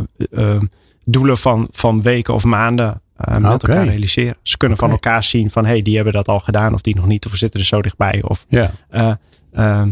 doelen 1.11 1.37
van, 1.37 1.67
van 1.71 2.01
weken 2.01 2.33
of 2.33 2.43
maanden 2.43 3.01
uh, 3.27 3.37
met 3.37 3.37
okay. 3.37 3.51
elkaar 3.51 3.85
realiseren. 3.85 4.35
Ze 4.41 4.57
kunnen 4.57 4.77
okay. 4.77 4.89
van 4.89 4.97
elkaar 4.97 5.23
zien 5.23 5.51
van 5.51 5.65
hey, 5.65 5.81
die 5.81 5.95
hebben 5.95 6.13
dat 6.13 6.27
al 6.27 6.39
gedaan 6.39 6.73
of 6.73 6.81
die 6.81 6.95
nog 6.95 7.05
niet 7.05 7.25
of 7.25 7.31
we 7.31 7.37
zitten 7.37 7.59
er 7.59 7.65
zo 7.65 7.81
dichtbij. 7.81 8.23
Of 8.23 8.45
ja. 8.49 8.71
uh, 8.91 9.11
uh, 9.53 9.83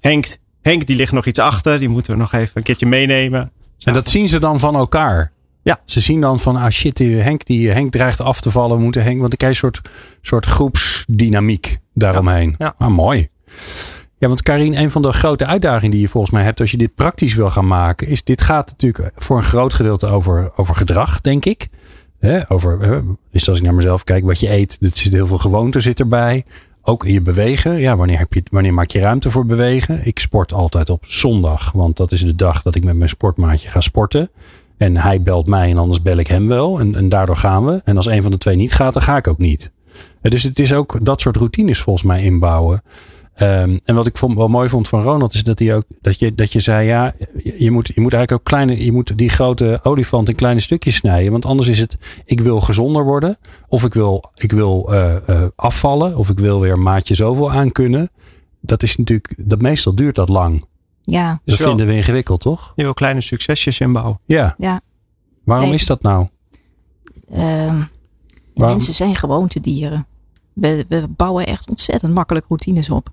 Henk, 0.00 0.26
Henk, 0.62 0.86
die 0.86 0.96
ligt 0.96 1.12
nog 1.12 1.26
iets 1.26 1.38
achter, 1.38 1.78
die 1.78 1.88
moeten 1.88 2.12
we 2.12 2.18
nog 2.18 2.32
even 2.32 2.50
een 2.54 2.62
keertje 2.62 2.86
meenemen. 2.86 3.52
En 3.78 3.92
dat 3.92 4.08
zien 4.08 4.28
ze 4.28 4.40
dan 4.40 4.58
van 4.58 4.74
elkaar? 4.74 5.32
Ja. 5.62 5.80
Ze 5.84 6.00
zien 6.00 6.20
dan 6.20 6.40
van, 6.40 6.56
ah 6.56 6.70
shit, 6.70 6.96
die 6.96 7.16
Henk, 7.16 7.46
die 7.46 7.70
Henk 7.70 7.92
dreigt 7.92 8.20
af 8.20 8.40
te 8.40 8.50
vallen. 8.50 8.80
Moeten 8.80 9.02
Henk, 9.02 9.20
want 9.20 9.32
ik 9.32 9.38
krijg 9.38 9.52
een 9.52 9.58
soort, 9.58 9.80
soort 10.22 10.46
groepsdynamiek 10.46 11.78
daaromheen. 11.94 12.54
Ja. 12.58 12.74
Ah, 12.78 12.88
mooi. 12.88 13.28
Ja, 14.18 14.28
want 14.28 14.42
Karin, 14.42 14.76
een 14.76 14.90
van 14.90 15.02
de 15.02 15.12
grote 15.12 15.46
uitdagingen 15.46 15.90
die 15.90 16.00
je 16.00 16.08
volgens 16.08 16.32
mij 16.32 16.42
hebt 16.42 16.60
als 16.60 16.70
je 16.70 16.76
dit 16.76 16.94
praktisch 16.94 17.34
wil 17.34 17.50
gaan 17.50 17.66
maken, 17.66 18.08
is 18.08 18.24
dit 18.24 18.42
gaat 18.42 18.70
natuurlijk 18.70 19.10
voor 19.16 19.36
een 19.36 19.44
groot 19.44 19.74
gedeelte 19.74 20.06
over, 20.06 20.50
over 20.56 20.74
gedrag, 20.74 21.20
denk 21.20 21.44
ik. 21.44 21.68
Over, 22.48 23.02
dus 23.30 23.48
als 23.48 23.58
ik 23.58 23.64
naar 23.64 23.74
mezelf 23.74 24.04
kijk, 24.04 24.24
wat 24.24 24.40
je 24.40 24.50
eet, 24.50 24.78
er 24.80 24.90
zit 24.92 25.12
heel 25.12 25.26
veel 25.26 25.38
gewoonte 25.38 25.80
zit 25.80 26.00
erbij. 26.00 26.44
Ook 26.82 27.04
in 27.04 27.12
je 27.12 27.20
bewegen. 27.20 27.78
Ja, 27.78 27.96
wanneer, 27.96 28.18
heb 28.18 28.32
je, 28.32 28.42
wanneer 28.50 28.74
maak 28.74 28.90
je 28.90 29.00
ruimte 29.00 29.30
voor 29.30 29.46
bewegen? 29.46 30.06
Ik 30.06 30.18
sport 30.18 30.52
altijd 30.52 30.90
op 30.90 31.04
zondag, 31.06 31.72
want 31.72 31.96
dat 31.96 32.12
is 32.12 32.20
de 32.20 32.34
dag 32.34 32.62
dat 32.62 32.74
ik 32.74 32.84
met 32.84 32.96
mijn 32.96 33.08
sportmaatje 33.08 33.68
ga 33.68 33.80
sporten. 33.80 34.30
En 34.76 34.96
hij 34.96 35.22
belt 35.22 35.46
mij 35.46 35.70
en 35.70 35.78
anders 35.78 36.02
bel 36.02 36.16
ik 36.16 36.26
hem 36.26 36.48
wel. 36.48 36.80
En, 36.80 36.94
en 36.94 37.08
daardoor 37.08 37.36
gaan 37.36 37.64
we. 37.64 37.80
En 37.84 37.96
als 37.96 38.06
een 38.06 38.22
van 38.22 38.30
de 38.30 38.38
twee 38.38 38.56
niet 38.56 38.72
gaat, 38.72 38.92
dan 38.92 39.02
ga 39.02 39.16
ik 39.16 39.28
ook 39.28 39.38
niet. 39.38 39.70
Dus 40.22 40.42
het 40.42 40.58
is 40.58 40.72
ook 40.72 40.98
dat 41.02 41.20
soort 41.20 41.36
routines 41.36 41.80
volgens 41.80 42.04
mij 42.04 42.22
inbouwen. 42.22 42.82
Um, 43.42 43.80
en 43.84 43.94
wat 43.94 44.06
ik 44.06 44.16
vond, 44.16 44.36
wel 44.36 44.48
mooi 44.48 44.68
vond 44.68 44.88
van 44.88 45.02
Ronald 45.02 45.34
is 45.34 45.42
dat 45.42 45.58
hij 45.58 45.74
ook 45.74 45.84
dat 46.00 46.18
je, 46.18 46.34
dat 46.34 46.52
je 46.52 46.60
zei: 46.60 46.86
ja, 46.86 47.14
je 47.58 47.70
moet, 47.70 47.86
je 47.94 48.00
moet 48.00 48.12
eigenlijk 48.12 48.32
ook 48.32 48.44
kleine, 48.44 48.84
je 48.84 48.92
moet 48.92 49.18
die 49.18 49.28
grote 49.28 49.80
olifant 49.82 50.28
in 50.28 50.34
kleine 50.34 50.60
stukjes 50.60 50.94
snijden. 50.94 51.32
Want 51.32 51.44
anders 51.44 51.68
is 51.68 51.78
het: 51.78 51.96
ik 52.24 52.40
wil 52.40 52.60
gezonder 52.60 53.04
worden, 53.04 53.38
of 53.68 53.84
ik 53.84 53.94
wil, 53.94 54.30
ik 54.34 54.52
wil 54.52 54.88
uh, 54.90 55.14
uh, 55.28 55.42
afvallen, 55.56 56.16
of 56.16 56.28
ik 56.28 56.38
wil 56.38 56.60
weer 56.60 56.72
een 56.72 56.82
maatje 56.82 57.14
zoveel 57.14 57.52
aankunnen. 57.52 58.10
Dat 58.60 58.82
is 58.82 58.96
natuurlijk, 58.96 59.34
dat 59.36 59.60
meestal 59.60 59.94
duurt 59.94 60.14
dat 60.14 60.28
lang. 60.28 60.64
Ja. 61.02 61.40
Dat 61.44 61.58
wel, 61.58 61.68
vinden 61.68 61.86
we 61.86 61.94
ingewikkeld, 61.94 62.40
toch? 62.40 62.72
Je 62.76 62.82
wil 62.82 62.94
kleine 62.94 63.20
succesjes 63.20 63.80
inbouwen. 63.80 64.18
Ja. 64.24 64.54
ja. 64.58 64.80
Waarom 65.44 65.66
nee, 65.66 65.74
is 65.74 65.86
dat 65.86 66.02
nou? 66.02 66.26
Uh, 67.30 67.38
Waarom? 67.38 67.86
Mensen 68.54 68.94
zijn 68.94 69.16
gewoontedieren. 69.16 70.06
We, 70.52 70.84
we 70.88 71.06
bouwen 71.16 71.46
echt 71.46 71.68
ontzettend 71.68 72.14
makkelijk 72.14 72.46
routines 72.48 72.90
op. 72.90 73.10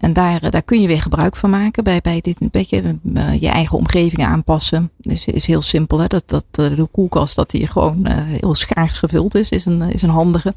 En 0.00 0.12
daar, 0.12 0.50
daar 0.50 0.62
kun 0.62 0.80
je 0.80 0.86
weer 0.86 1.02
gebruik 1.02 1.36
van 1.36 1.50
maken. 1.50 1.84
Bij, 1.84 2.00
bij 2.00 2.20
dit 2.20 2.40
een 2.40 2.48
beetje 2.50 2.98
uh, 3.02 3.40
je 3.40 3.48
eigen 3.48 3.78
omgeving 3.78 4.24
aanpassen. 4.24 4.90
Is, 5.00 5.24
is 5.24 5.46
heel 5.46 5.62
simpel. 5.62 5.98
Hè? 5.98 6.06
Dat, 6.06 6.22
dat 6.26 6.44
uh, 6.60 6.76
de 6.76 6.88
koelkast 6.92 7.36
dat 7.36 7.50
die 7.50 7.66
gewoon 7.66 8.06
heel 8.06 8.54
schaars 8.54 8.98
gevuld 8.98 9.34
is, 9.34 9.50
is 9.50 9.64
een, 9.64 9.82
is 9.82 10.02
een 10.02 10.08
handige. 10.08 10.54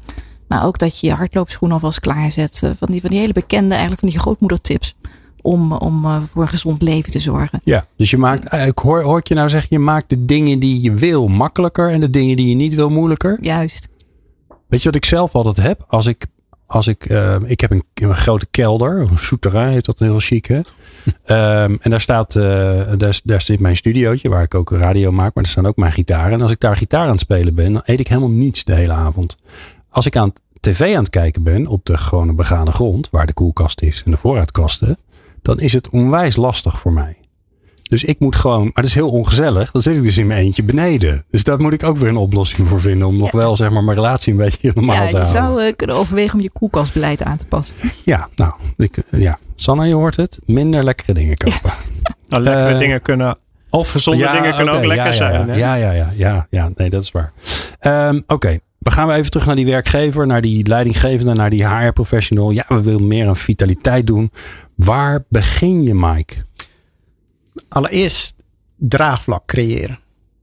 Maar 0.48 0.64
ook 0.66 0.78
dat 0.78 1.00
je 1.00 1.06
je 1.06 1.12
hardloopschoen 1.12 1.72
alvast 1.72 2.00
klaarzet. 2.00 2.58
van, 2.78 2.88
die, 2.90 3.00
van 3.00 3.10
die 3.10 3.18
hele 3.18 3.32
bekende, 3.32 3.70
eigenlijk 3.70 4.00
van 4.00 4.08
die 4.08 4.18
grootmoedertips. 4.18 4.94
Om, 5.42 5.72
om 5.72 6.26
voor 6.30 6.42
een 6.42 6.48
gezond 6.48 6.82
leven 6.82 7.10
te 7.10 7.20
zorgen. 7.20 7.60
Ja, 7.64 7.86
dus 7.96 8.10
je 8.10 8.18
maakt, 8.18 8.52
ik 8.52 8.78
hoor, 8.78 9.02
hoor 9.02 9.18
ik 9.18 9.28
je 9.28 9.34
nou 9.34 9.48
zeggen, 9.48 9.68
je 9.70 9.78
maakt 9.78 10.08
de 10.08 10.24
dingen 10.24 10.58
die 10.58 10.80
je 10.80 10.94
wil 10.94 11.28
makkelijker 11.28 11.90
en 11.90 12.00
de 12.00 12.10
dingen 12.10 12.36
die 12.36 12.48
je 12.48 12.54
niet 12.54 12.74
wil 12.74 12.88
moeilijker. 12.88 13.38
Juist. 13.40 13.88
Weet 14.68 14.82
je 14.82 14.88
wat 14.88 14.96
ik 14.96 15.04
zelf 15.04 15.34
altijd 15.34 15.56
heb? 15.56 15.84
Als 15.88 16.06
ik 16.06 16.26
als 16.72 16.86
ik, 16.86 17.10
uh, 17.10 17.36
ik 17.44 17.60
heb 17.60 17.70
een, 17.70 17.84
een, 17.94 18.16
grote 18.16 18.46
kelder, 18.50 19.00
een 19.00 19.18
souterrain 19.18 19.72
heet 19.72 19.84
dat 19.84 19.98
heel 19.98 20.18
chic 20.18 20.46
hè. 20.46 20.56
um, 21.64 21.78
en 21.84 21.90
daar 21.90 22.00
staat, 22.00 22.34
uh, 22.34 22.42
daar, 22.96 23.20
daar 23.24 23.40
zit 23.40 23.60
mijn 23.60 23.76
studiootje 23.76 24.28
waar 24.28 24.42
ik 24.42 24.54
ook 24.54 24.70
radio 24.70 25.10
maak, 25.10 25.34
maar 25.34 25.44
er 25.44 25.50
staan 25.50 25.66
ook 25.66 25.76
mijn 25.76 25.92
gitaren. 25.92 26.32
En 26.32 26.40
als 26.40 26.50
ik 26.50 26.60
daar 26.60 26.76
gitaar 26.76 27.04
aan 27.04 27.10
het 27.10 27.20
spelen 27.20 27.54
ben, 27.54 27.72
dan 27.72 27.82
eet 27.84 28.00
ik 28.00 28.08
helemaal 28.08 28.30
niets 28.30 28.64
de 28.64 28.74
hele 28.74 28.92
avond. 28.92 29.36
Als 29.90 30.06
ik 30.06 30.16
aan 30.16 30.32
tv 30.60 30.94
aan 30.94 31.02
het 31.02 31.10
kijken 31.10 31.42
ben 31.42 31.66
op 31.66 31.84
de 31.86 31.96
gewone 31.96 32.32
begane 32.32 32.72
grond, 32.72 33.10
waar 33.10 33.26
de 33.26 33.32
koelkast 33.32 33.80
is 33.80 34.02
en 34.04 34.10
de 34.10 34.16
voorraadkasten, 34.16 34.98
dan 35.42 35.60
is 35.60 35.72
het 35.72 35.90
onwijs 35.90 36.36
lastig 36.36 36.78
voor 36.78 36.92
mij. 36.92 37.16
Dus 37.92 38.04
ik 38.04 38.18
moet 38.18 38.36
gewoon, 38.36 38.62
maar 38.62 38.72
dat 38.74 38.84
is 38.84 38.94
heel 38.94 39.10
ongezellig. 39.10 39.70
Dan 39.70 39.82
zit 39.82 39.96
ik 39.96 40.02
dus 40.02 40.18
in 40.18 40.26
mijn 40.26 40.44
eentje 40.44 40.62
beneden. 40.62 41.24
Dus 41.30 41.44
daar 41.44 41.60
moet 41.60 41.72
ik 41.72 41.82
ook 41.82 41.96
weer 41.96 42.08
een 42.08 42.16
oplossing 42.16 42.68
voor 42.68 42.80
vinden. 42.80 43.08
Om 43.08 43.16
nog 43.16 43.32
ja. 43.32 43.38
wel 43.38 43.56
zeg 43.56 43.70
maar 43.70 43.84
mijn 43.84 43.96
relatie 43.96 44.32
een 44.32 44.38
beetje 44.38 44.72
normaal 44.74 45.02
ja, 45.02 45.08
te 45.08 45.16
houden. 45.16 45.42
Je 45.42 45.48
zou 45.48 45.62
uh, 45.62 45.72
kunnen 45.76 45.96
overwegen 45.96 46.34
om 46.34 46.40
je 46.40 46.50
koelkastbeleid 46.50 47.22
aan 47.22 47.36
te 47.36 47.46
passen. 47.46 47.74
Ja, 48.04 48.28
nou, 48.34 48.52
ik, 48.76 49.02
ja. 49.10 49.38
Sanne, 49.54 49.86
je 49.86 49.94
hoort 49.94 50.16
het. 50.16 50.38
Minder 50.44 50.84
lekkere 50.84 51.12
dingen 51.12 51.36
kopen. 51.36 51.72
Nou, 52.28 52.42
lekkere 52.42 52.72
uh, 52.72 52.78
dingen 52.78 53.02
kunnen 53.02 53.38
of 53.70 53.90
gezonde 53.90 54.20
ja, 54.20 54.32
dingen 54.32 54.54
kunnen 54.56 54.74
okay, 54.74 54.84
ook 54.84 54.88
lekker 54.88 55.06
ja, 55.06 55.12
zijn. 55.12 55.46
Ja, 55.46 55.54
ja, 55.54 55.74
ja, 55.74 55.92
ja, 55.92 56.12
ja, 56.16 56.46
ja, 56.50 56.70
nee, 56.74 56.90
dat 56.90 57.02
is 57.02 57.10
waar. 57.10 57.32
Um, 58.08 58.16
Oké, 58.16 58.32
okay. 58.32 58.60
we 58.78 58.90
gaan 58.90 59.10
even 59.10 59.30
terug 59.30 59.46
naar 59.46 59.56
die 59.56 59.66
werkgever, 59.66 60.26
naar 60.26 60.40
die 60.40 60.66
leidinggevende, 60.68 61.32
naar 61.32 61.50
die 61.50 61.68
HR-professional. 61.68 62.50
Ja, 62.50 62.64
we 62.68 62.82
willen 62.82 63.06
meer 63.06 63.28
aan 63.28 63.36
vitaliteit 63.36 64.06
doen. 64.06 64.30
Waar 64.74 65.24
begin 65.28 65.82
je, 65.82 65.94
Mike? 65.94 66.34
Allereerst 67.72 68.34
draagvlak 68.76 69.46
creëren. 69.46 69.98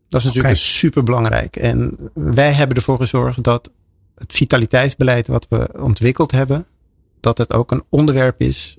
Dat 0.10 0.20
is 0.22 0.28
natuurlijk 0.28 0.54
okay. 0.54 0.66
super 0.66 1.04
belangrijk. 1.04 1.56
En 1.56 1.98
wij 2.14 2.52
hebben 2.52 2.78
ervoor 2.78 2.98
gezorgd 2.98 3.44
dat 3.44 3.72
het 4.16 4.34
vitaliteitsbeleid 4.34 5.28
wat 5.28 5.46
we 5.50 5.70
ontwikkeld 5.80 6.32
hebben, 6.32 6.66
dat 7.20 7.38
het 7.38 7.54
ook 7.54 7.72
een 7.72 7.84
onderwerp 7.90 8.42
is 8.42 8.78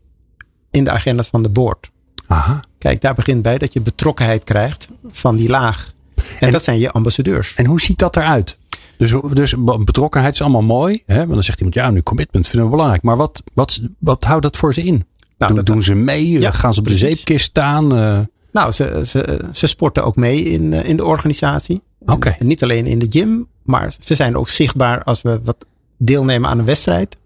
in 0.70 0.84
de 0.84 0.90
agenda's 0.90 1.28
van 1.28 1.42
de 1.42 1.50
board. 1.50 1.90
Aha. 2.26 2.60
Kijk, 2.78 3.00
daar 3.00 3.14
begint 3.14 3.42
bij 3.42 3.58
dat 3.58 3.72
je 3.72 3.80
betrokkenheid 3.80 4.44
krijgt 4.44 4.88
van 5.10 5.36
die 5.36 5.48
laag. 5.48 5.92
En, 6.14 6.24
en 6.38 6.50
dat 6.50 6.62
zijn 6.62 6.78
je 6.78 6.90
ambassadeurs. 6.90 7.54
En 7.54 7.64
hoe 7.64 7.80
ziet 7.80 7.98
dat 7.98 8.16
eruit? 8.16 8.58
Dus, 8.96 9.14
dus 9.32 9.54
betrokkenheid 9.84 10.34
is 10.34 10.40
allemaal 10.40 10.62
mooi. 10.62 11.02
Hè? 11.06 11.16
Want 11.16 11.30
dan 11.30 11.42
zegt 11.42 11.58
iemand, 11.58 11.76
ja, 11.76 11.90
nu 11.90 12.02
commitment 12.02 12.46
vinden 12.46 12.64
we 12.64 12.74
belangrijk. 12.74 13.02
Maar 13.02 13.16
wat, 13.16 13.42
wat, 13.54 13.80
wat 13.98 14.24
houdt 14.24 14.42
dat 14.42 14.56
voor 14.56 14.74
ze 14.74 14.82
in? 14.82 15.06
Nou, 15.38 15.54
doen, 15.54 15.64
doen 15.64 15.82
ze 15.82 15.94
mee? 15.94 16.40
Ja, 16.40 16.50
gaan 16.50 16.74
ze 16.74 16.78
op 16.78 16.84
precies. 16.84 17.02
de 17.02 17.08
zeepkist 17.08 17.44
staan? 17.44 17.96
Uh... 17.96 18.18
Nou, 18.52 18.72
ze, 18.72 19.02
ze, 19.06 19.48
ze 19.52 19.66
sporten 19.66 20.04
ook 20.04 20.16
mee 20.16 20.42
in, 20.44 20.72
in 20.72 20.96
de 20.96 21.04
organisatie. 21.04 21.82
Oké. 22.00 22.12
Okay. 22.12 22.36
Niet 22.38 22.62
alleen 22.62 22.86
in 22.86 22.98
de 22.98 23.06
gym, 23.08 23.46
maar 23.62 23.92
ze 23.98 24.14
zijn 24.14 24.36
ook 24.36 24.48
zichtbaar 24.48 25.02
als 25.02 25.22
we 25.22 25.40
wat 25.42 25.66
deelnemen 25.98 26.50
aan 26.50 26.58
een 26.58 26.64
wedstrijd. 26.64 27.16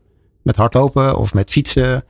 Met 0.43 0.57
hardlopen 0.57 1.19
of 1.19 1.35
met 1.35 1.51
fietsen. 1.51 2.05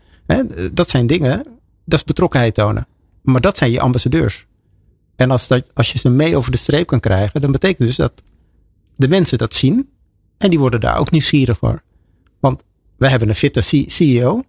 Dat 0.72 0.90
zijn 0.90 1.06
dingen, 1.06 1.46
dat 1.84 1.98
is 1.98 2.04
betrokkenheid 2.04 2.54
tonen. 2.54 2.86
Maar 3.22 3.40
dat 3.40 3.56
zijn 3.56 3.70
je 3.70 3.80
ambassadeurs. 3.80 4.46
En 5.16 5.30
als, 5.30 5.48
dat, 5.48 5.70
als 5.74 5.92
je 5.92 5.98
ze 5.98 6.08
mee 6.08 6.36
over 6.36 6.50
de 6.50 6.56
streep 6.56 6.86
kan 6.86 7.00
krijgen, 7.00 7.40
dan 7.40 7.52
betekent 7.52 7.78
dus 7.88 7.96
dat 7.96 8.12
de 8.96 9.08
mensen 9.08 9.38
dat 9.38 9.54
zien. 9.54 9.88
En 10.38 10.50
die 10.50 10.58
worden 10.58 10.80
daar 10.80 10.96
ook 10.96 11.10
nieuwsgierig 11.10 11.58
voor. 11.58 11.82
Want 12.40 12.64
we 12.96 13.08
hebben 13.08 13.28
een 13.28 13.34
fitte 13.34 13.86
CEO. 13.86 14.44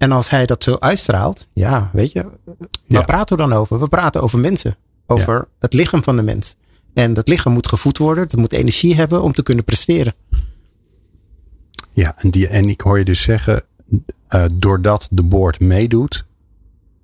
En 0.00 0.12
als 0.12 0.30
hij 0.30 0.46
dat 0.46 0.62
zo 0.62 0.76
uitstraalt, 0.78 1.48
ja, 1.52 1.90
weet 1.92 2.12
je, 2.12 2.22
waar 2.44 2.56
Ja. 2.86 3.02
praten 3.02 3.36
we 3.36 3.42
dan 3.42 3.52
over? 3.52 3.80
We 3.80 3.88
praten 3.88 4.22
over 4.22 4.38
mensen, 4.38 4.76
over 5.06 5.48
het 5.58 5.72
lichaam 5.72 6.02
van 6.02 6.16
de 6.16 6.22
mens. 6.22 6.56
En 6.94 7.14
dat 7.14 7.28
lichaam 7.28 7.52
moet 7.52 7.68
gevoed 7.68 7.98
worden, 7.98 8.24
het 8.24 8.36
moet 8.36 8.52
energie 8.52 8.94
hebben 8.96 9.22
om 9.22 9.32
te 9.32 9.42
kunnen 9.42 9.64
presteren. 9.64 10.14
Ja, 11.92 12.14
en, 12.18 12.30
die, 12.30 12.48
en 12.48 12.64
ik 12.68 12.80
hoor 12.80 12.98
je 12.98 13.04
dus 13.04 13.22
zeggen, 13.22 13.64
eh, 14.28 14.44
doordat 14.54 15.08
de 15.10 15.22
board 15.22 15.60
meedoet, 15.60 16.24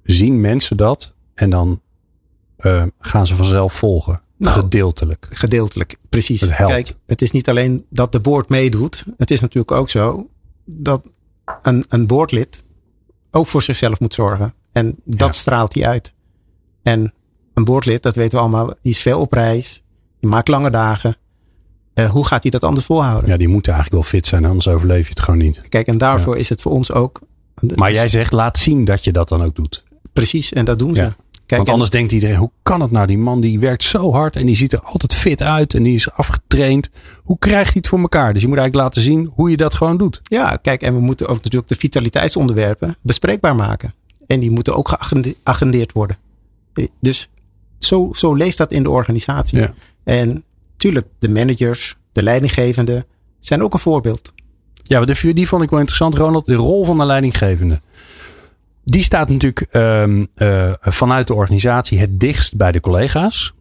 zien 0.02 0.40
mensen 0.40 0.76
dat 0.76 1.14
en 1.34 1.50
dan 1.50 1.80
eh, 2.56 2.82
gaan 2.98 3.26
ze 3.26 3.34
vanzelf 3.34 3.72
volgen. 3.72 4.20
Nou, 4.36 4.58
Gedeeltelijk. 4.60 5.26
Gedeeltelijk, 5.30 5.96
precies. 6.08 6.40
Het 6.40 6.56
helpt. 6.56 6.72
Kijk, 6.72 6.96
het 7.06 7.22
is 7.22 7.30
niet 7.30 7.48
alleen 7.48 7.86
dat 7.90 8.12
de 8.12 8.20
board 8.20 8.48
meedoet. 8.48 9.04
Het 9.16 9.30
is 9.30 9.40
natuurlijk 9.40 9.70
ook 9.70 9.90
zo 9.90 10.28
dat 10.64 11.02
een, 11.62 11.84
een 11.88 12.06
boardlid 12.06 12.64
ook 13.30 13.46
voor 13.46 13.62
zichzelf 13.62 14.00
moet 14.00 14.14
zorgen. 14.14 14.54
En 14.72 14.96
dat 15.04 15.28
Ja. 15.34 15.40
straalt 15.40 15.74
hij 15.74 15.86
uit. 15.86 16.12
En 16.82 17.12
een 17.54 17.64
boardlid, 17.64 18.02
dat 18.02 18.14
weten 18.14 18.38
we 18.38 18.44
allemaal, 18.44 18.66
die 18.82 18.92
is 18.92 18.98
veel 18.98 19.20
op 19.20 19.32
reis. 19.32 19.82
Die 20.20 20.30
maakt 20.30 20.48
lange 20.48 20.70
dagen. 20.70 21.16
Eh, 21.94 22.10
hoe 22.10 22.26
gaat 22.26 22.42
hij 22.42 22.50
dat 22.50 22.64
anders 22.64 22.86
volhouden? 22.86 23.30
Ja, 23.30 23.36
die 23.36 23.48
moeten 23.48 23.72
eigenlijk 23.72 24.02
wel 24.02 24.12
fit 24.12 24.26
zijn, 24.26 24.44
anders 24.44 24.68
overleef 24.68 25.02
je 25.04 25.10
het 25.10 25.20
gewoon 25.20 25.38
niet. 25.40 25.68
Kijk, 25.68 25.86
en 25.86 25.98
daarvoor 25.98 26.36
is 26.36 26.48
het 26.48 26.62
voor 26.62 26.72
ons 26.72 26.92
ook. 26.92 27.20
Maar 27.74 27.92
jij 27.92 28.08
zegt, 28.08 28.32
laat 28.32 28.58
zien 28.58 28.84
dat 28.84 29.04
je 29.04 29.12
dat 29.12 29.28
dan 29.28 29.42
ook 29.42 29.54
doet. 29.54 29.84
Precies, 30.12 30.52
en 30.52 30.64
dat 30.64 30.78
doen 30.78 30.94
ze. 30.94 31.02
Ja. 31.02 31.16
Kijk, 31.46 31.50
Want 31.60 31.66
en- 31.66 31.72
anders 31.72 31.90
denkt 31.90 32.12
iedereen, 32.12 32.36
hoe 32.36 32.50
kan 32.62 32.80
het 32.80 32.90
nou? 32.90 33.06
Die 33.06 33.18
man 33.18 33.40
die 33.40 33.60
werkt 33.60 33.82
zo 33.82 34.12
hard 34.12 34.36
en 34.36 34.46
die 34.46 34.56
ziet 34.56 34.72
er 34.72 34.80
altijd 34.80 35.14
fit 35.14 35.42
uit 35.42 35.74
en 35.74 35.82
die 35.82 35.94
is 35.94 36.10
afgetraind. 36.12 36.90
Hoe 37.22 37.38
krijgt 37.38 37.66
hij 37.72 37.76
het 37.76 37.88
voor 37.88 37.98
elkaar? 37.98 38.32
Dus 38.32 38.42
je 38.42 38.48
moet 38.48 38.58
eigenlijk 38.58 38.88
laten 38.88 39.02
zien 39.02 39.30
hoe 39.34 39.50
je 39.50 39.56
dat 39.56 39.74
gewoon 39.74 39.96
doet. 39.96 40.20
Ja, 40.22 40.56
kijk, 40.56 40.82
en 40.82 40.94
we 40.94 41.00
moeten 41.00 41.26
ook 41.28 41.36
natuurlijk 41.42 41.68
de 41.68 41.74
vitaliteitsonderwerpen 41.76 42.96
bespreekbaar 43.02 43.54
maken. 43.54 43.94
En 44.26 44.40
die 44.40 44.50
moeten 44.50 44.74
ook 44.76 44.88
geagendeerd 44.88 45.92
worden. 45.92 46.16
Dus 47.00 47.28
zo, 47.78 48.10
zo 48.12 48.34
leeft 48.34 48.58
dat 48.58 48.72
in 48.72 48.82
de 48.82 48.90
organisatie. 48.90 49.58
Ja. 49.58 49.74
En 50.04 50.44
tuurlijk, 50.76 51.06
de 51.18 51.28
managers, 51.28 51.96
de 52.12 52.22
leidinggevenden 52.22 53.04
zijn 53.38 53.62
ook 53.62 53.72
een 53.72 53.78
voorbeeld. 53.78 54.32
Ja, 54.82 55.04
die 55.04 55.48
vond 55.48 55.62
ik 55.62 55.70
wel 55.70 55.78
interessant, 55.78 56.14
Ronald. 56.14 56.46
De 56.46 56.54
rol 56.54 56.84
van 56.84 56.98
de 56.98 57.04
leidinggevende. 57.04 57.80
Die 58.88 59.02
staat 59.02 59.28
natuurlijk 59.28 59.60
ehm, 59.70 60.24
eh, 60.34 60.72
vanuit 60.80 61.26
de 61.26 61.34
organisatie 61.34 61.98
het 61.98 62.20
dichtst 62.20 62.56
bij 62.56 62.72
de 62.72 62.80
collega's. 62.80 63.54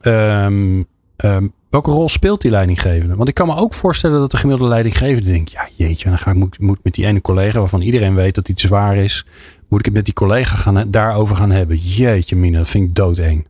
Ehm, 0.00 0.82
ehm, 1.16 1.48
welke 1.70 1.90
rol 1.90 2.08
speelt 2.08 2.40
die 2.40 2.50
leidinggevende? 2.50 3.14
Want 3.14 3.28
ik 3.28 3.34
kan 3.34 3.46
me 3.46 3.56
ook 3.56 3.74
voorstellen 3.74 4.20
dat 4.20 4.30
de 4.30 4.36
gemiddelde 4.36 4.72
leidinggevende 4.72 5.30
denkt: 5.30 5.50
ja, 5.50 5.68
jeetje, 5.76 6.08
dan 6.08 6.18
ga 6.18 6.30
ik 6.30 6.36
moet, 6.36 6.58
moet 6.58 6.78
met 6.82 6.94
die 6.94 7.06
ene 7.06 7.20
collega 7.20 7.58
waarvan 7.58 7.80
iedereen 7.80 8.14
weet 8.14 8.34
dat 8.34 8.44
te 8.44 8.52
zwaar 8.56 8.96
is, 8.96 9.26
moet 9.68 9.78
ik 9.78 9.84
het 9.84 9.94
met 9.94 10.04
die 10.04 10.14
collega 10.14 10.56
gaan, 10.56 10.90
daarover 10.90 11.36
gaan 11.36 11.50
hebben. 11.50 11.76
Jeetje, 11.76 12.36
Mina, 12.36 12.58
dat 12.58 12.68
vind 12.68 12.88
ik 12.88 12.94
doodeng. 12.94 13.46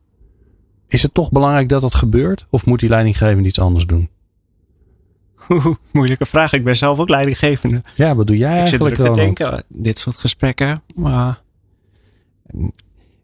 Is 0.89 1.03
het 1.03 1.15
toch 1.15 1.31
belangrijk 1.31 1.69
dat 1.69 1.81
dat 1.81 1.95
gebeurt? 1.95 2.47
Of 2.51 2.67
moet 2.67 2.81
die 2.81 2.89
leidinggevende 2.89 3.49
iets 3.49 3.61
anders 3.61 3.87
doen? 3.87 4.09
Moeilijke 5.93 6.27
vraag. 6.27 6.53
Ik 6.53 6.65
ben 6.65 6.77
zelf 6.77 6.99
ook 6.99 7.09
leidinggevende. 7.09 7.83
Ja, 7.95 8.15
wat 8.15 8.27
doe 8.27 8.37
jij 8.37 8.61
Ik 8.61 8.67
zit 8.67 8.81
eigenlijk, 8.81 8.95
druk 8.95 9.07
te 9.07 9.21
Ronald? 9.21 9.37
denken, 9.37 9.65
dit 9.69 9.99
soort 9.99 10.17
gesprekken. 10.17 10.83
Maar 10.95 11.41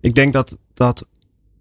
ik 0.00 0.14
denk 0.14 0.32
dat, 0.32 0.58
dat 0.74 1.06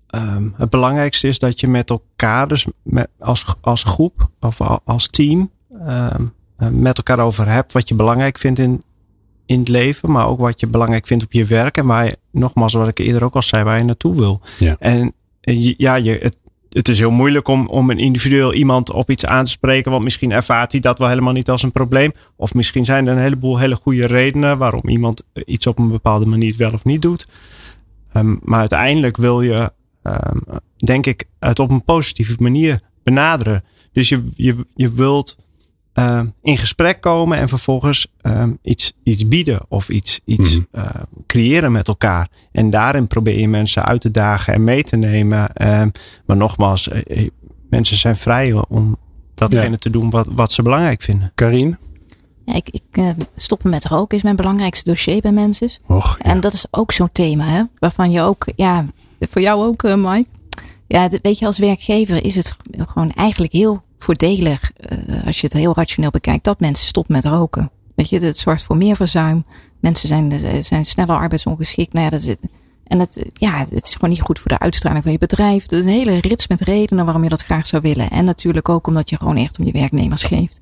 ehm, 0.08 0.50
het 0.56 0.70
belangrijkste 0.70 1.28
is 1.28 1.40
dat 1.40 1.60
je 1.60 1.68
met 1.68 1.90
elkaar, 1.90 2.48
dus 2.48 2.66
met, 2.84 3.08
als, 3.20 3.46
als 3.62 3.84
groep 3.84 4.30
of 4.40 4.62
als 4.84 5.08
team, 5.08 5.52
ehm, 5.80 6.26
eh, 6.58 6.68
met 6.68 6.98
elkaar 6.98 7.20
over 7.20 7.48
hebt 7.48 7.74
wat 7.74 7.90
je 7.90 7.96
belangrijk 7.96 8.38
vindt 8.38 8.60
in, 8.60 8.84
in 9.46 9.60
het 9.60 9.68
leven, 9.68 10.12
maar 10.12 10.28
ook 10.28 10.40
wat 10.40 10.60
je 10.60 10.68
belangrijk 10.68 11.08
vindt 11.08 11.24
op 11.24 11.32
je 11.32 11.46
werk. 11.46 11.78
En 11.78 11.86
waar 11.86 12.06
je, 12.06 12.18
nogmaals, 12.32 12.74
wat 12.74 12.88
ik 12.88 13.00
eerder 13.00 13.24
ook 13.24 13.36
al 13.36 13.42
zei, 13.42 13.64
waar 13.64 13.78
je 13.78 13.84
naartoe 13.84 14.16
wil. 14.16 14.42
Ja. 14.60 14.76
En 14.80 15.14
ja, 15.78 15.96
je, 15.96 16.18
het, 16.22 16.38
het 16.72 16.88
is 16.88 17.00
heel 17.00 17.12
moeilijk 17.12 17.48
om, 17.48 17.68
om 17.68 17.90
een 17.90 17.98
individueel 18.00 18.54
iemand 18.54 18.92
op 18.92 19.10
iets 19.10 19.26
aan 19.26 19.44
te 19.44 19.52
spreken. 19.52 19.92
Want 19.92 20.04
misschien 20.04 20.32
ervaart 20.32 20.72
hij 20.72 20.82
dat 20.82 20.98
wel 21.00 21.08
helemaal 21.08 21.34
niet 21.34 21.50
als 21.50 21.64
een 21.64 21.72
probleem. 21.72 22.12
Of 22.36 22.54
misschien 22.54 22.86
zijn 22.86 23.08
er 23.08 23.14
een 23.14 23.22
heleboel 23.22 23.58
hele 23.58 23.76
goede 23.76 24.06
redenen 24.06 24.58
waarom 24.58 24.88
iemand 24.88 25.24
iets 25.46 25.68
op 25.68 25.80
een 25.80 25.92
bepaalde 25.92 26.26
manier 26.26 26.54
wel 26.58 26.72
of 26.72 26.84
niet 26.84 27.02
doet. 27.02 27.28
Ehm, 28.12 28.36
maar 28.42 28.60
uiteindelijk 28.60 29.18
wil 29.18 29.42
je, 29.42 29.72
ehm, 30.04 30.38
denk 30.78 31.06
ik, 31.06 31.24
het 31.40 31.60
op 31.60 31.70
een 31.70 31.84
positieve 31.84 32.36
manier 32.40 32.80
benaderen. 33.04 33.64
Dus 33.92 34.10
je, 34.10 34.24
je, 34.36 34.56
je 34.76 34.92
wilt 34.92 35.38
ehm, 35.94 36.26
in 36.42 36.58
gesprek 36.58 37.02
komen 37.02 37.38
en 37.38 37.50
vervolgens 37.50 38.08
ehm, 38.22 38.52
iets, 38.62 38.94
iets 39.04 39.28
bieden 39.28 39.60
of 39.68 39.90
iets, 39.90 40.20
iets 40.26 40.50
Mhm. 40.58 40.62
eh, 40.72 40.90
creëren 41.28 41.72
met 41.72 41.88
elkaar. 41.88 42.28
En 42.52 42.70
daarin 42.70 43.08
probeer 43.08 43.40
je 43.40 43.48
mensen 43.48 43.86
uit 43.86 44.02
te 44.02 44.12
dagen 44.12 44.54
en 44.54 44.64
mee 44.64 44.84
te 44.84 44.96
nemen. 44.96 45.54
Ehm, 45.54 45.90
maar 46.26 46.38
nogmaals, 46.38 46.88
eh, 46.90 47.24
eh, 47.24 47.30
mensen 47.70 47.98
zijn 47.98 48.16
vrij 48.16 48.54
om 48.68 48.96
datgene 49.34 49.70
Ja. 49.70 49.78
te 49.78 49.90
doen 49.90 50.10
wat, 50.10 50.28
wat 50.30 50.52
ze 50.52 50.62
belangrijk 50.62 51.02
vinden. 51.02 51.32
Karin? 51.36 51.78
Ja, 52.46 52.54
ik, 52.56 52.70
ik, 52.70 53.14
stoppen 53.36 53.70
met 53.70 53.86
roken 53.86 54.18
is 54.18 54.24
mijn 54.24 54.36
belangrijkste 54.36 54.90
dossier 54.90 55.22
bij 55.22 55.32
mensen. 55.32 55.70
Och, 55.88 56.18
ja. 56.20 56.32
En 56.32 56.40
dat 56.40 56.54
is 56.54 56.66
ook 56.72 56.92
zo'n 56.92 57.12
thema, 57.12 57.46
hè? 57.46 57.64
waarvan 57.80 58.12
je 58.12 58.22
ook, 58.22 58.46
ja, 58.56 58.86
voor 59.20 59.42
jou 59.42 59.66
ook, 59.66 59.84
eh, 59.84 59.96
Mike. 59.96 60.30
Ja, 60.88 61.10
weet 61.22 61.40
je, 61.40 61.46
als 61.46 61.58
werkgever 61.58 62.24
is 62.26 62.36
het 62.36 62.56
gewoon 62.88 63.12
eigenlijk 63.12 63.54
heel 63.54 63.84
voordelig, 64.04 64.72
eh, 64.76 64.98
als 65.26 65.42
je 65.42 65.48
het 65.48 65.56
heel 65.56 65.76
rationeel 65.76 66.10
bekijkt, 66.10 66.44
dat 66.44 66.60
mensen 66.60 66.88
stoppen 66.88 67.14
met 67.14 67.26
roken. 67.26 67.72
Weet 67.96 68.10
je, 68.10 68.20
het 68.20 68.38
zorgt 68.38 68.64
voor 68.64 68.78
meer 68.78 68.96
verzuim. 68.96 69.46
Mensen 69.80 70.08
zijn, 70.08 70.32
eh, 70.32 70.64
zijn 70.64 70.86
sneller 70.86 71.16
arbeidsongeschikt. 71.16 71.94
Nou 71.94 72.10
dat 72.10 72.36
en 72.92 73.00
het, 73.00 73.26
ja, 73.34 73.66
het 73.70 73.88
is 73.88 73.94
gewoon 73.94 74.10
niet 74.10 74.22
goed 74.22 74.40
voor 74.40 74.52
de 74.52 74.60
uitstraling 74.60 75.04
van 75.04 75.12
je 75.12 75.18
bedrijf. 75.18 75.66
Is 75.66 75.80
een 75.80 75.88
hele 75.88 76.20
rits 76.20 76.48
met 76.48 76.62
redenen 76.62 77.06
waarom 77.06 77.24
je 77.24 77.30
dat 77.30 77.44
graag 77.44 77.68
zou 77.68 77.82
willen. 77.82 78.10
En 78.10 78.26
natuurlijk 78.26 78.70
ook 78.70 78.88
omdat 78.88 79.10
je 79.10 79.18
gewoon 79.18 79.38
echt 79.38 79.60
om 79.60 79.66
je 79.66 79.72
werknemers 79.72 80.24
geeft. 80.24 80.62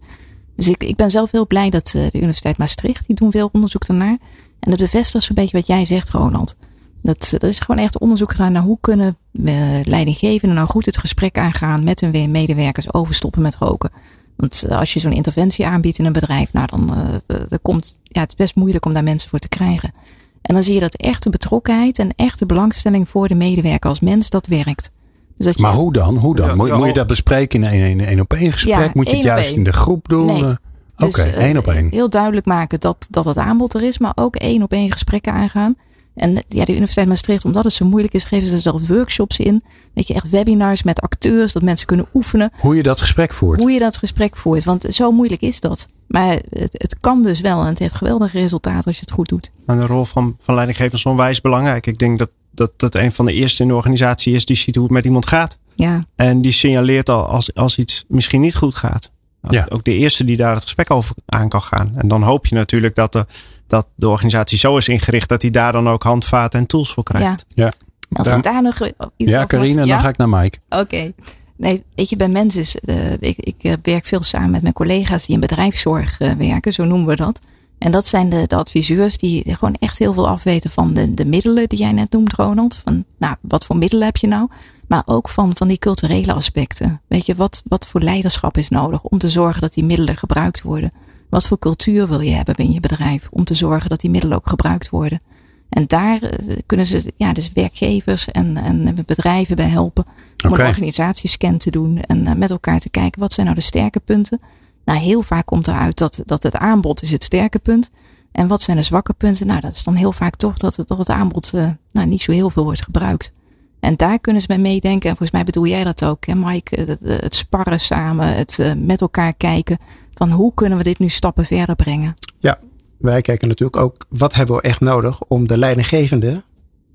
Dus 0.55 0.67
ik, 0.67 0.83
ik 0.83 0.95
ben 0.95 1.11
zelf 1.11 1.31
heel 1.31 1.47
blij 1.47 1.69
dat 1.69 1.93
eh, 1.95 2.01
de 2.11 2.17
Universiteit 2.17 2.57
Maastricht, 2.57 3.07
die 3.07 3.15
doen 3.15 3.31
veel 3.31 3.49
onderzoek 3.51 3.85
daarnaar. 3.85 4.17
En 4.59 4.69
dat 4.69 4.79
bevestigt 4.79 5.23
zo'n 5.23 5.35
beetje 5.35 5.57
wat 5.57 5.67
jij 5.67 5.85
zegt, 5.85 6.09
Ronald. 6.09 6.55
Dat, 7.01 7.35
er 7.37 7.47
is 7.47 7.59
gewoon 7.59 7.83
echt 7.83 7.99
onderzoek 7.99 8.31
gedaan 8.31 8.51
naar 8.51 8.61
hoe 8.61 8.77
kunnen 8.81 9.17
we 9.31 9.81
leidinggevenden 9.83 10.57
nou 10.57 10.69
goed 10.69 10.85
het 10.85 10.97
gesprek 10.97 11.37
aangaan 11.37 11.83
met 11.83 11.99
hun 11.99 12.31
medewerkers 12.31 12.93
over 12.93 13.15
stoppen 13.15 13.41
met 13.41 13.55
roken. 13.55 13.91
Want 14.35 14.63
eh, 14.63 14.77
als 14.77 14.93
je 14.93 14.99
zo'n 14.99 15.11
interventie 15.11 15.65
aanbiedt 15.65 15.97
in 15.97 16.05
een 16.05 16.11
bedrijf, 16.11 16.53
nou 16.53 16.67
dan 16.67 16.97
uh, 16.97 17.41
er 17.49 17.59
komt, 17.61 17.99
ja, 18.03 18.21
het 18.21 18.29
is 18.29 18.35
best 18.35 18.55
moeilijk 18.55 18.85
om 18.85 18.93
daar 18.93 19.03
mensen 19.03 19.29
voor 19.29 19.39
te 19.39 19.49
krijgen. 19.49 19.93
En 20.41 20.53
dan 20.53 20.63
zie 20.63 20.73
je 20.73 20.79
dat 20.79 20.95
echte 20.95 21.29
betrokkenheid 21.29 21.99
en 21.99 22.09
echte 22.15 22.45
belangstelling 22.45 23.09
voor 23.09 23.27
de 23.27 23.35
medewerker 23.35 23.89
als 23.89 23.99
mens, 23.99 24.29
dat 24.29 24.47
werkt. 24.47 24.91
Dus 25.35 25.45
dat 25.45 25.57
maar 25.57 25.71
je, 25.71 25.77
hoe 25.77 25.93
dan? 25.93 26.17
Hoe 26.17 26.35
dan? 26.35 26.47
Ja, 26.47 26.55
moet, 26.55 26.67
ja, 26.67 26.77
moet, 26.77 26.87
je 26.87 26.93
dat 26.93 27.07
bespreken 27.07 27.63
in 27.63 27.81
een, 27.81 27.99
een, 27.99 28.11
een 28.11 28.19
op 28.19 28.33
één 28.33 28.51
gesprek? 28.51 28.77
Ja, 28.77 28.91
moet 28.93 29.09
je 29.09 29.15
het 29.15 29.23
juist 29.23 29.51
in 29.51 29.63
de 29.63 29.73
groep 29.73 30.07
doen? 30.07 30.25
Nee. 30.25 30.43
Oké, 30.43 30.57
okay, 30.95 31.25
dus, 31.25 31.33
één 31.33 31.57
op 31.57 31.67
één. 31.67 31.85
Uh, 31.85 31.91
heel 31.91 32.09
duidelijk 32.09 32.45
maken 32.45 32.79
dat, 32.79 33.07
dat 33.09 33.25
het 33.25 33.37
aanbod 33.37 33.73
er 33.73 33.83
is, 33.83 33.97
maar 33.97 34.11
ook 34.15 34.35
één 34.35 34.63
op 34.63 34.71
één 34.71 34.91
gesprekken 34.91 35.33
aangaan. 35.33 35.75
En 36.16 36.43
ja, 36.47 36.66
de 36.66 36.72
Universiteit 36.72 37.07
Maastricht, 37.07 37.45
omdat 37.45 37.64
het 37.64 37.74
zo 37.74 37.86
moeilijk 37.86 38.14
is, 38.14 38.24
geven 38.24 38.47
ze 38.47 38.57
zelf 38.57 38.88
workshops 38.88 39.39
in. 39.39 39.62
Weet 39.93 40.07
je, 40.07 40.14
echt 40.14 40.30
webinars 40.30 40.84
met 40.84 41.01
acteurs, 41.01 41.53
dat 41.53 41.62
mensen 41.62 41.88
kunnen 41.88 42.05
oefenen. 42.14 42.51
Hoe 42.60 42.76
je 42.76 42.84
dat 42.84 43.01
gesprek 43.01 43.34
voert. 43.34 43.60
Hoe 43.60 43.72
je 43.72 43.80
dat 43.80 43.97
gesprek 43.97 44.38
voert, 44.38 44.64
want 44.64 44.86
zo 44.89 45.12
moeilijk 45.12 45.41
is 45.41 45.60
dat. 45.60 45.88
Maar 46.07 46.39
het, 46.49 46.74
het 46.74 46.95
kan 46.99 47.24
dus 47.24 47.41
wel 47.41 47.62
en 47.62 47.68
het 47.68 47.80
heeft 47.80 47.95
geweldige 47.95 48.39
resultaten 48.39 48.86
als 48.86 48.95
je 48.95 49.01
het 49.01 49.12
goed 49.12 49.30
doet. 49.30 49.51
En 49.66 49.78
de 49.78 49.86
rol 49.86 50.05
van, 50.05 50.38
van 50.39 50.55
leidinggevers 50.55 50.99
is 50.99 51.05
onwijs 51.05 51.41
belangrijk. 51.41 51.88
Ik 51.88 51.99
denk 51.99 52.20
dat, 52.20 52.32
dat 52.51 52.72
dat 52.78 52.95
een 52.95 53.12
van 53.12 53.26
de 53.26 53.34
eerste 53.34 53.62
in 53.62 53.68
de 53.68 53.76
organisatie 53.76 54.34
is 54.34 54.45
die 54.45 54.55
ziet 54.55 54.76
hoe 54.76 54.84
het 54.84 54.93
met 54.93 55.05
iemand 55.05 55.26
gaat. 55.26 55.57
Ja. 55.76 56.05
En 56.16 56.41
die 56.41 56.51
signaleert 56.51 57.10
al 57.10 57.26
als, 57.26 57.53
als 57.53 57.78
iets 57.78 58.05
misschien 58.07 58.41
niet 58.41 58.55
goed 58.55 58.76
gaat. 58.76 59.12
Ja. 59.49 59.66
Ook 59.70 59.84
de 59.84 59.93
eerste 59.93 60.26
die 60.26 60.38
daar 60.38 60.53
het 60.53 60.64
gesprek 60.64 60.91
over 60.91 61.16
aan 61.26 61.49
kan 61.49 61.62
gaan. 61.62 61.91
En 61.95 62.07
dan 62.07 62.22
hoop 62.22 62.45
je 62.45 62.55
natuurlijk 62.55 62.95
dat 62.95 63.12
de, 63.12 63.26
dat 63.70 63.88
de 63.95 64.09
organisatie 64.09 64.57
zo 64.57 64.78
is 64.78 64.88
ingericht 64.88 65.30
dat 65.30 65.41
hij 65.41 65.51
daar 65.51 65.72
dan 65.72 65.89
ook 65.89 66.03
handvaten 66.03 66.59
en 66.59 66.65
tools 66.65 66.93
voor 66.93 67.03
krijgt. 67.03 67.45
Ja. 67.47 67.63
ja. 67.65 67.72
Als 68.17 68.28
daar, 68.28 68.41
daar 68.41 68.61
nog 68.61 68.82
iets 69.17 69.32
Ja, 69.32 69.45
Carine, 69.45 69.86
ja? 69.86 69.86
dan 69.86 69.99
ga 69.99 70.09
ik 70.09 70.17
naar 70.17 70.30
Mike. 70.30 70.57
Oké. 70.70 70.82
Okay. 70.82 71.13
Nee, 71.55 71.84
weet 71.95 72.09
je, 72.09 72.15
bij 72.15 72.30
mensen 72.30 72.61
is, 72.61 72.76
uh, 72.86 73.11
ik, 73.20 73.38
ik 73.38 73.78
werk 73.82 74.05
veel 74.05 74.24
samen 74.24 74.49
met 74.49 74.61
mijn 74.61 74.74
collega's 74.74 75.26
die 75.26 75.36
in 75.36 75.41
bedrijfszorg 75.41 76.20
uh, 76.20 76.32
werken, 76.32 76.74
zo 76.74 76.86
noemen 76.86 77.07
we 77.07 77.15
dat. 77.15 77.39
En 77.78 77.91
dat 77.91 78.05
zijn 78.05 78.30
de, 78.30 78.47
de, 78.47 78.55
adviseurs 78.55 79.17
die 79.17 79.55
gewoon 79.55 79.76
echt 79.80 79.97
heel 79.97 80.13
veel 80.13 80.28
afweten 80.28 80.70
van 80.70 80.93
de, 80.93 81.13
de 81.13 81.26
middelen 81.26 81.70
die 81.70 81.80
jij 81.80 81.91
net 81.91 82.11
noemt, 82.11 82.34
Ronald. 82.34 82.80
Van, 82.84 83.05
nou, 83.17 83.36
wat 83.41 83.65
voor 83.65 83.78
middelen 83.78 84.05
heb 84.05 84.17
je 84.17 84.28
nou? 84.28 84.47
Maar 84.88 85.03
ook 85.05 85.30
van, 85.30 85.55
van 85.55 85.67
die 85.67 85.78
culturele 85.78 86.34
aspecten. 86.34 87.01
Weet 87.07 87.26
je, 87.26 87.36
wat, 87.36 87.61
wat 87.65 87.88
voor 87.88 88.01
leiderschap 88.01 88.57
is 88.57 88.70
nodig 88.70 89.03
om 89.03 89.17
te 89.17 89.30
zorgen 89.30 89.61
dat 89.61 89.74
die 89.74 89.84
middelen 89.84 90.17
gebruikt 90.17 90.61
worden? 90.61 90.91
Wat 91.30 91.45
voor 91.45 91.59
cultuur 91.59 92.07
wil 92.07 92.19
je 92.19 92.32
hebben 92.32 92.55
in 92.55 92.71
je 92.71 92.80
bedrijf 92.80 93.27
om 93.32 93.43
te 93.43 93.53
zorgen 93.53 93.89
dat 93.89 93.99
die 93.99 94.09
middelen 94.09 94.38
ook 94.38 94.49
gebruikt 94.49 94.89
worden? 94.89 95.21
En 95.69 95.88
daar 95.88 96.19
kunnen 96.65 96.86
ze 96.86 97.13
ja, 97.17 97.34
dus 97.34 97.51
werkgevers 97.53 98.27
en, 98.27 98.57
en 98.57 98.95
bedrijven 99.05 99.55
bij 99.55 99.69
helpen 99.69 100.05
om 100.43 100.51
okay. 100.51 100.65
een 100.65 100.71
organisatiescan 100.71 101.57
te 101.57 101.71
doen 101.71 102.01
en 102.01 102.38
met 102.38 102.49
elkaar 102.49 102.80
te 102.80 102.89
kijken 102.89 103.19
wat 103.19 103.34
zijn 103.34 103.45
nou 103.45 103.57
de 103.57 103.65
sterke 103.65 103.99
punten. 103.99 104.39
Nou, 104.86 104.99
heel 104.99 105.21
vaak 105.21 105.45
komt 105.45 105.67
eruit 105.67 105.97
dat, 105.97 106.21
dat 106.25 106.43
het 106.43 106.55
aanbod 106.55 107.01
is 107.01 107.11
het 107.11 107.23
sterke 107.23 107.59
punt. 107.59 107.91
En 108.32 108.47
wat 108.47 108.61
zijn 108.61 108.77
de 108.77 108.84
zwakke 108.84 109.13
punten? 109.13 109.47
Nou, 109.47 109.59
dat 109.59 109.73
is 109.73 109.84
dan 109.84 109.95
heel 109.95 110.11
vaak 110.11 110.36
toch 110.36 110.53
dat 110.53 110.75
het, 110.75 110.88
dat 110.88 110.97
het 110.97 111.09
aanbod 111.09 111.51
uh, 111.55 111.67
nou, 111.91 112.07
niet 112.07 112.21
zo 112.21 112.32
heel 112.32 112.49
veel 112.49 112.63
wordt 112.63 112.84
gebruikt. 112.84 113.32
En 113.80 113.95
daar 113.95 114.19
kunnen 114.19 114.41
ze 114.41 114.47
bij 114.47 114.57
meedenken. 114.57 115.09
En 115.09 115.15
volgens 115.15 115.32
mij 115.32 115.43
bedoel 115.43 115.65
jij 115.65 115.84
dat 115.84 116.05
ook, 116.05 116.25
hè 116.25 116.36
Mike? 116.36 116.97
Het 117.03 117.36
sparren 117.36 117.80
samen, 117.80 118.36
het 118.36 118.75
met 118.77 119.01
elkaar 119.01 119.34
kijken 119.34 119.77
van 120.20 120.32
hoe 120.32 120.53
kunnen 120.53 120.78
we 120.78 120.84
dit 120.84 120.99
nu 120.99 121.09
stappen 121.09 121.45
verder 121.45 121.76
brengen. 121.76 122.13
Ja, 122.38 122.59
wij 122.97 123.22
kijken 123.22 123.47
natuurlijk 123.47 123.82
ook 123.82 124.05
wat 124.09 124.34
hebben 124.34 124.55
we 124.55 124.61
echt 124.61 124.80
nodig 124.80 125.24
om 125.24 125.47
de 125.47 125.57
leidinggevende 125.57 126.43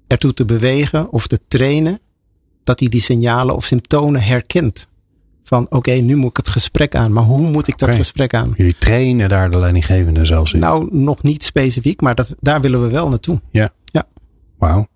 ertoe 0.07 0.35
te 0.35 0.45
bewegen 0.45 1.13
of 1.13 1.27
te 1.27 1.41
trainen 1.49 2.01
dat 2.65 2.81
hij 2.81 2.89
die 2.89 3.01
signalen 3.01 3.55
of 3.55 3.65
symptomen 3.65 4.23
herkent. 4.23 4.89
Van 5.45 5.67
oké, 5.71 5.93
nu 5.93 6.17
moet 6.17 6.31
ik 6.31 6.37
het 6.37 6.49
gesprek 6.49 6.95
aan. 6.95 7.13
Maar 7.13 7.23
hoe 7.23 7.51
moet 7.51 7.69
ik 7.69 7.79
dat 7.79 7.95
gesprek 7.95 8.35
aan? 8.35 8.53
Jullie 8.57 8.79
trainen 8.79 9.29
daar 9.29 9.51
de 9.51 9.59
leidinggevende 9.59 10.25
zelfs 10.25 10.53
in? 10.53 10.61
Nou, 10.61 10.89
nog 10.97 11.23
niet 11.23 11.45
specifiek, 11.45 12.01
maar 12.01 12.15
dat, 12.15 12.35
daar 12.41 12.61
willen 12.61 12.83
we 12.83 12.89
wel 12.89 13.09
naartoe. 13.09 13.41
Ja. 13.51 13.71
ja. 13.85 14.07
Wauw. 14.59 14.87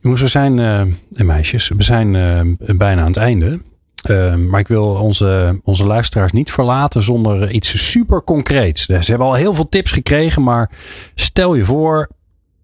Jongens, 0.00 0.20
we 0.20 0.28
zijn, 0.28 0.58
uh, 0.58 0.80
en 1.12 1.26
meisjes, 1.26 1.68
we 1.68 1.82
zijn 1.82 2.14
uh, 2.14 2.76
bijna 2.76 3.00
aan 3.00 3.06
het 3.06 3.16
einde. 3.16 3.60
Uh, 4.10 4.34
maar 4.34 4.60
ik 4.60 4.68
wil 4.68 4.84
onze, 4.84 5.60
onze 5.64 5.86
luisteraars 5.86 6.32
niet 6.32 6.52
verlaten 6.52 7.02
zonder 7.02 7.50
iets 7.50 7.90
super 7.90 8.24
concreets. 8.24 8.84
Ze 8.84 8.92
hebben 8.92 9.26
al 9.26 9.34
heel 9.34 9.54
veel 9.54 9.68
tips 9.68 9.92
gekregen, 9.92 10.42
maar 10.42 10.70
stel 11.14 11.54
je 11.54 11.64
voor, 11.64 12.08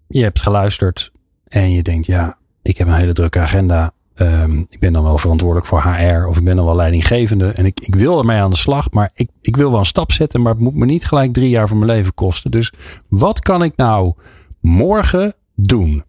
je 0.09 0.23
hebt 0.23 0.43
geluisterd 0.43 1.13
en 1.45 1.73
je 1.73 1.83
denkt, 1.83 2.07
ja, 2.07 2.39
ik 2.63 2.79
heb 2.79 2.89
een 2.89 2.95
hele 2.95 3.13
drukke 3.13 3.39
agenda. 3.39 3.93
Um, 4.15 4.67
ik 4.69 4.79
ben 4.79 4.93
dan 4.93 5.03
wel 5.03 5.19
verantwoordelijk 5.19 5.67
voor 5.67 5.83
HR 5.83 6.27
of 6.27 6.37
ik 6.37 6.45
ben 6.45 6.57
dan 6.57 6.65
wel 6.65 6.77
leidinggevende. 6.77 7.49
En 7.49 7.67
ik, 7.67 7.81
ik 7.81 7.95
wil 7.95 8.19
ermee 8.19 8.41
aan 8.41 8.51
de 8.51 8.57
slag, 8.57 8.91
maar 8.91 9.11
ik, 9.15 9.29
ik 9.41 9.57
wil 9.57 9.71
wel 9.71 9.79
een 9.79 9.87
stap 9.87 10.13
zetten, 10.13 10.43
maar 10.43 10.53
het 10.53 10.61
moet 10.61 10.75
me 10.75 10.85
niet 10.85 11.05
gelijk 11.05 11.33
drie 11.33 11.49
jaar 11.49 11.69
van 11.69 11.79
mijn 11.79 11.91
leven 11.91 12.15
kosten. 12.15 12.51
Dus 12.51 12.73
wat 13.09 13.41
kan 13.41 13.63
ik 13.63 13.77
nou 13.77 14.13
morgen 14.61 15.35
doen? 15.55 16.05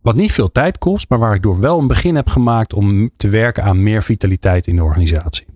Wat 0.00 0.14
niet 0.14 0.32
veel 0.32 0.52
tijd 0.52 0.78
kost, 0.78 1.08
maar 1.08 1.18
waar 1.18 1.34
ik 1.34 1.42
door 1.42 1.60
wel 1.60 1.78
een 1.78 1.86
begin 1.86 2.14
heb 2.14 2.28
gemaakt 2.28 2.72
om 2.72 3.10
te 3.16 3.28
werken 3.28 3.64
aan 3.64 3.82
meer 3.82 4.02
vitaliteit 4.02 4.66
in 4.66 4.76
de 4.76 4.82
organisatie. 4.82 5.46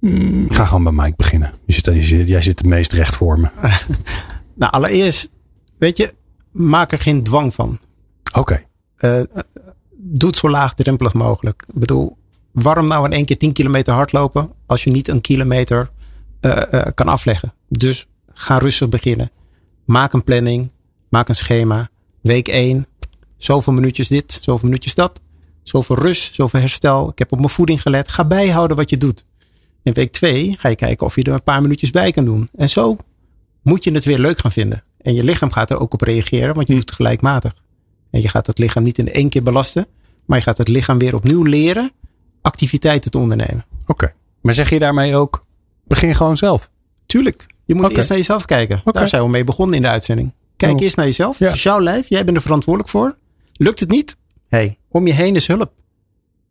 Ik 0.00 0.54
ga 0.54 0.64
gewoon 0.64 0.84
bij 0.84 0.92
Mike 0.92 1.16
beginnen. 1.16 1.52
Je 1.66 1.72
zit, 1.72 1.84
je 1.84 2.02
zit, 2.02 2.28
jij 2.28 2.42
zit 2.42 2.58
het 2.58 2.68
meest 2.68 2.92
recht 2.92 3.16
voor 3.16 3.40
me. 3.40 3.50
nou, 4.54 4.72
allereerst, 4.72 5.30
weet 5.78 5.96
je, 5.96 6.14
maak 6.50 6.92
er 6.92 7.00
geen 7.00 7.22
dwang 7.22 7.54
van. 7.54 7.78
Oké. 8.32 8.38
Okay. 8.38 8.66
Uh, 8.98 9.42
doe 9.96 10.28
het 10.28 10.38
zo 10.38 10.50
laagdrempelig 10.50 11.12
mogelijk. 11.14 11.64
Ik 11.68 11.80
bedoel, 11.80 12.16
waarom 12.52 12.86
nou 12.86 13.04
in 13.04 13.12
één 13.12 13.24
keer 13.24 13.38
10 13.38 13.52
kilometer 13.52 13.94
hardlopen 13.94 14.52
als 14.66 14.84
je 14.84 14.90
niet 14.90 15.08
een 15.08 15.20
kilometer 15.20 15.90
uh, 16.40 16.62
uh, 16.72 16.82
kan 16.94 17.08
afleggen? 17.08 17.54
Dus 17.68 18.08
ga 18.32 18.58
rustig 18.58 18.88
beginnen. 18.88 19.30
Maak 19.84 20.12
een 20.12 20.24
planning, 20.24 20.72
maak 21.08 21.28
een 21.28 21.34
schema. 21.34 21.90
Week 22.22 22.48
1, 22.48 22.86
zoveel 23.36 23.72
minuutjes 23.72 24.08
dit, 24.08 24.38
zoveel 24.40 24.68
minuutjes 24.68 24.94
dat. 24.94 25.20
Zoveel 25.62 25.96
rust, 25.96 26.34
zoveel 26.34 26.60
herstel. 26.60 27.08
Ik 27.08 27.18
heb 27.18 27.32
op 27.32 27.38
mijn 27.38 27.50
voeding 27.50 27.82
gelet. 27.82 28.08
Ga 28.08 28.24
bijhouden 28.24 28.76
wat 28.76 28.90
je 28.90 28.96
doet. 28.96 29.24
In 29.82 29.92
week 29.92 30.12
2 30.12 30.54
ga 30.58 30.68
je 30.68 30.74
kijken 30.74 31.06
of 31.06 31.16
je 31.16 31.22
er 31.24 31.32
een 31.32 31.42
paar 31.42 31.62
minuutjes 31.62 31.90
bij 31.90 32.12
kan 32.12 32.24
doen. 32.24 32.48
En 32.54 32.68
zo 32.68 32.96
moet 33.62 33.84
je 33.84 33.92
het 33.92 34.04
weer 34.04 34.18
leuk 34.18 34.38
gaan 34.38 34.52
vinden. 34.52 34.82
En 35.00 35.14
je 35.14 35.24
lichaam 35.24 35.52
gaat 35.52 35.70
er 35.70 35.80
ook 35.80 35.92
op 35.92 36.00
reageren, 36.00 36.54
want 36.54 36.66
je 36.66 36.72
doet 36.72 36.82
het 36.82 36.92
gelijkmatig. 36.92 37.54
En 38.10 38.22
je 38.22 38.28
gaat 38.28 38.46
het 38.46 38.58
lichaam 38.58 38.82
niet 38.82 38.98
in 38.98 39.12
één 39.12 39.28
keer 39.28 39.42
belasten, 39.42 39.86
maar 40.24 40.38
je 40.38 40.44
gaat 40.44 40.58
het 40.58 40.68
lichaam 40.68 40.98
weer 40.98 41.14
opnieuw 41.14 41.42
leren 41.42 41.90
activiteiten 42.42 43.10
te 43.10 43.18
ondernemen. 43.18 43.64
Oké. 43.86 44.12
Maar 44.40 44.54
zeg 44.54 44.70
je 44.70 44.78
daarmee 44.78 45.16
ook, 45.16 45.44
begin 45.84 46.14
gewoon 46.14 46.36
zelf? 46.36 46.70
Tuurlijk. 47.06 47.46
Je 47.64 47.74
moet 47.74 47.90
eerst 47.90 48.08
naar 48.08 48.18
jezelf 48.18 48.44
kijken. 48.44 48.78
Okay. 48.78 48.92
Daar 48.92 49.08
zijn 49.08 49.22
we 49.22 49.28
mee 49.28 49.44
begonnen 49.44 49.76
in 49.76 49.82
de 49.82 49.88
uitzending. 49.88 50.32
Kijk 50.62 50.74
oh. 50.74 50.82
eerst 50.82 50.96
naar 50.96 51.06
jezelf. 51.06 51.38
Ja. 51.38 51.46
Het 51.46 51.54
is 51.54 51.62
jouw 51.62 51.80
lijf. 51.80 52.08
Jij 52.08 52.24
bent 52.24 52.36
er 52.36 52.42
verantwoordelijk 52.42 52.90
voor. 52.90 53.16
Lukt 53.52 53.80
het 53.80 53.88
niet? 53.88 54.16
hey, 54.48 54.78
om 54.88 55.06
je 55.06 55.12
heen 55.12 55.34
is 55.34 55.46
hulp. 55.46 55.72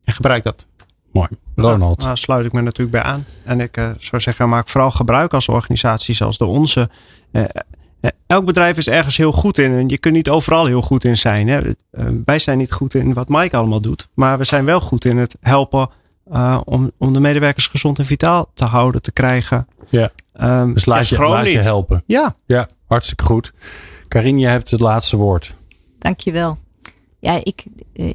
En 0.03 0.13
gebruik 0.13 0.43
dat. 0.43 0.67
Mooi. 1.11 1.27
Ronald. 1.55 1.97
Daar 1.97 2.05
nou, 2.05 2.17
sluit 2.17 2.45
ik 2.45 2.51
me 2.51 2.61
natuurlijk 2.61 2.91
bij 2.91 3.01
aan. 3.01 3.25
En 3.45 3.59
ik 3.59 3.77
uh, 3.77 3.89
zou 3.97 4.21
zeggen, 4.21 4.49
maak 4.49 4.67
vooral 4.67 4.91
gebruik 4.91 5.33
als 5.33 5.47
organisatie 5.47 6.15
zoals 6.15 6.37
de 6.37 6.45
onze. 6.45 6.89
Uh, 7.31 7.43
elk 8.27 8.45
bedrijf 8.45 8.77
is 8.77 8.87
ergens 8.87 9.17
heel 9.17 9.31
goed 9.31 9.57
in. 9.57 9.73
En 9.73 9.89
je 9.89 9.97
kunt 9.97 10.13
niet 10.13 10.29
overal 10.29 10.65
heel 10.65 10.81
goed 10.81 11.03
in 11.03 11.17
zijn. 11.17 11.47
Hè. 11.47 11.59
Uh, 11.65 11.73
wij 12.25 12.39
zijn 12.39 12.57
niet 12.57 12.71
goed 12.71 12.93
in 12.93 13.13
wat 13.13 13.29
Mike 13.29 13.57
allemaal 13.57 13.81
doet. 13.81 14.07
Maar 14.13 14.37
we 14.37 14.43
zijn 14.43 14.65
wel 14.65 14.81
goed 14.81 15.05
in 15.05 15.17
het 15.17 15.37
helpen 15.41 15.89
om, 16.63 16.91
om 16.97 17.13
de 17.13 17.19
medewerkers 17.19 17.67
gezond 17.67 17.99
en 17.99 18.05
vitaal 18.05 18.51
te 18.53 18.65
houden, 18.65 19.01
te 19.01 19.11
krijgen. 19.11 19.67
Ja. 19.89 20.11
Um, 20.41 20.73
dus 20.73 20.85
laat, 20.85 21.09
je, 21.09 21.17
laat 21.17 21.45
je 21.45 21.61
helpen. 21.61 22.03
Ja. 22.05 22.35
Ja, 22.45 22.67
hartstikke 22.87 23.23
goed. 23.23 23.53
Karin, 24.11 24.39
je 24.39 24.47
hebt 24.47 24.71
het 24.71 24.79
laatste 24.79 25.17
woord. 25.17 25.55
Dankjewel. 25.99 26.57
Ja, 27.19 27.39
ik, 27.43 27.63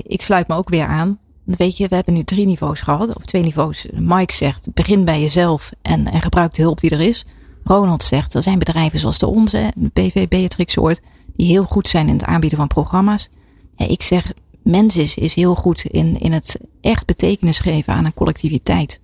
ik 0.02 0.22
sluit 0.22 0.48
me 0.48 0.54
ook 0.54 0.68
weer 0.68 0.86
aan. 0.86 1.18
Weet 1.44 1.76
je, 1.76 1.88
we 1.88 1.94
hebben 1.94 2.14
nu 2.14 2.24
drie 2.24 2.46
niveaus 2.46 2.80
gehad, 2.80 3.14
of 3.14 3.24
twee 3.24 3.42
niveaus. 3.42 3.86
Mike 3.92 4.32
zegt, 4.32 4.74
begin 4.74 5.04
bij 5.04 5.20
jezelf 5.20 5.70
en, 5.82 6.06
en 6.06 6.20
gebruik 6.20 6.54
de 6.54 6.62
hulp 6.62 6.80
die 6.80 6.90
er 6.90 7.00
is. 7.00 7.24
Ronald 7.64 8.02
zegt, 8.02 8.34
er 8.34 8.42
zijn 8.42 8.58
bedrijven 8.58 8.98
zoals 8.98 9.18
de 9.18 9.26
onze, 9.26 9.72
BV 9.92 10.28
Beatrix 10.28 10.72
soort, 10.72 11.00
die 11.36 11.46
heel 11.46 11.64
goed 11.64 11.88
zijn 11.88 12.08
in 12.08 12.14
het 12.14 12.24
aanbieden 12.24 12.58
van 12.58 12.68
programma's. 12.68 13.28
Ja, 13.76 13.88
ik 13.88 14.02
zeg, 14.02 14.32
mens 14.62 14.96
is, 14.96 15.14
is 15.14 15.34
heel 15.34 15.54
goed 15.54 15.84
in, 15.84 16.20
in 16.20 16.32
het 16.32 16.60
echt 16.80 17.06
betekenis 17.06 17.58
geven 17.58 17.92
aan 17.92 18.04
een 18.04 18.14
collectiviteit. 18.14 19.00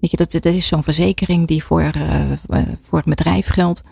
Weet 0.00 0.10
je, 0.10 0.16
dat, 0.16 0.32
dat 0.32 0.44
is 0.44 0.66
zo'n 0.66 0.82
verzekering 0.82 1.46
die 1.46 1.64
voor, 1.64 1.92
uh, 1.96 2.58
voor 2.82 2.98
het 2.98 3.08
bedrijf 3.08 3.46
geldt. 3.46 3.82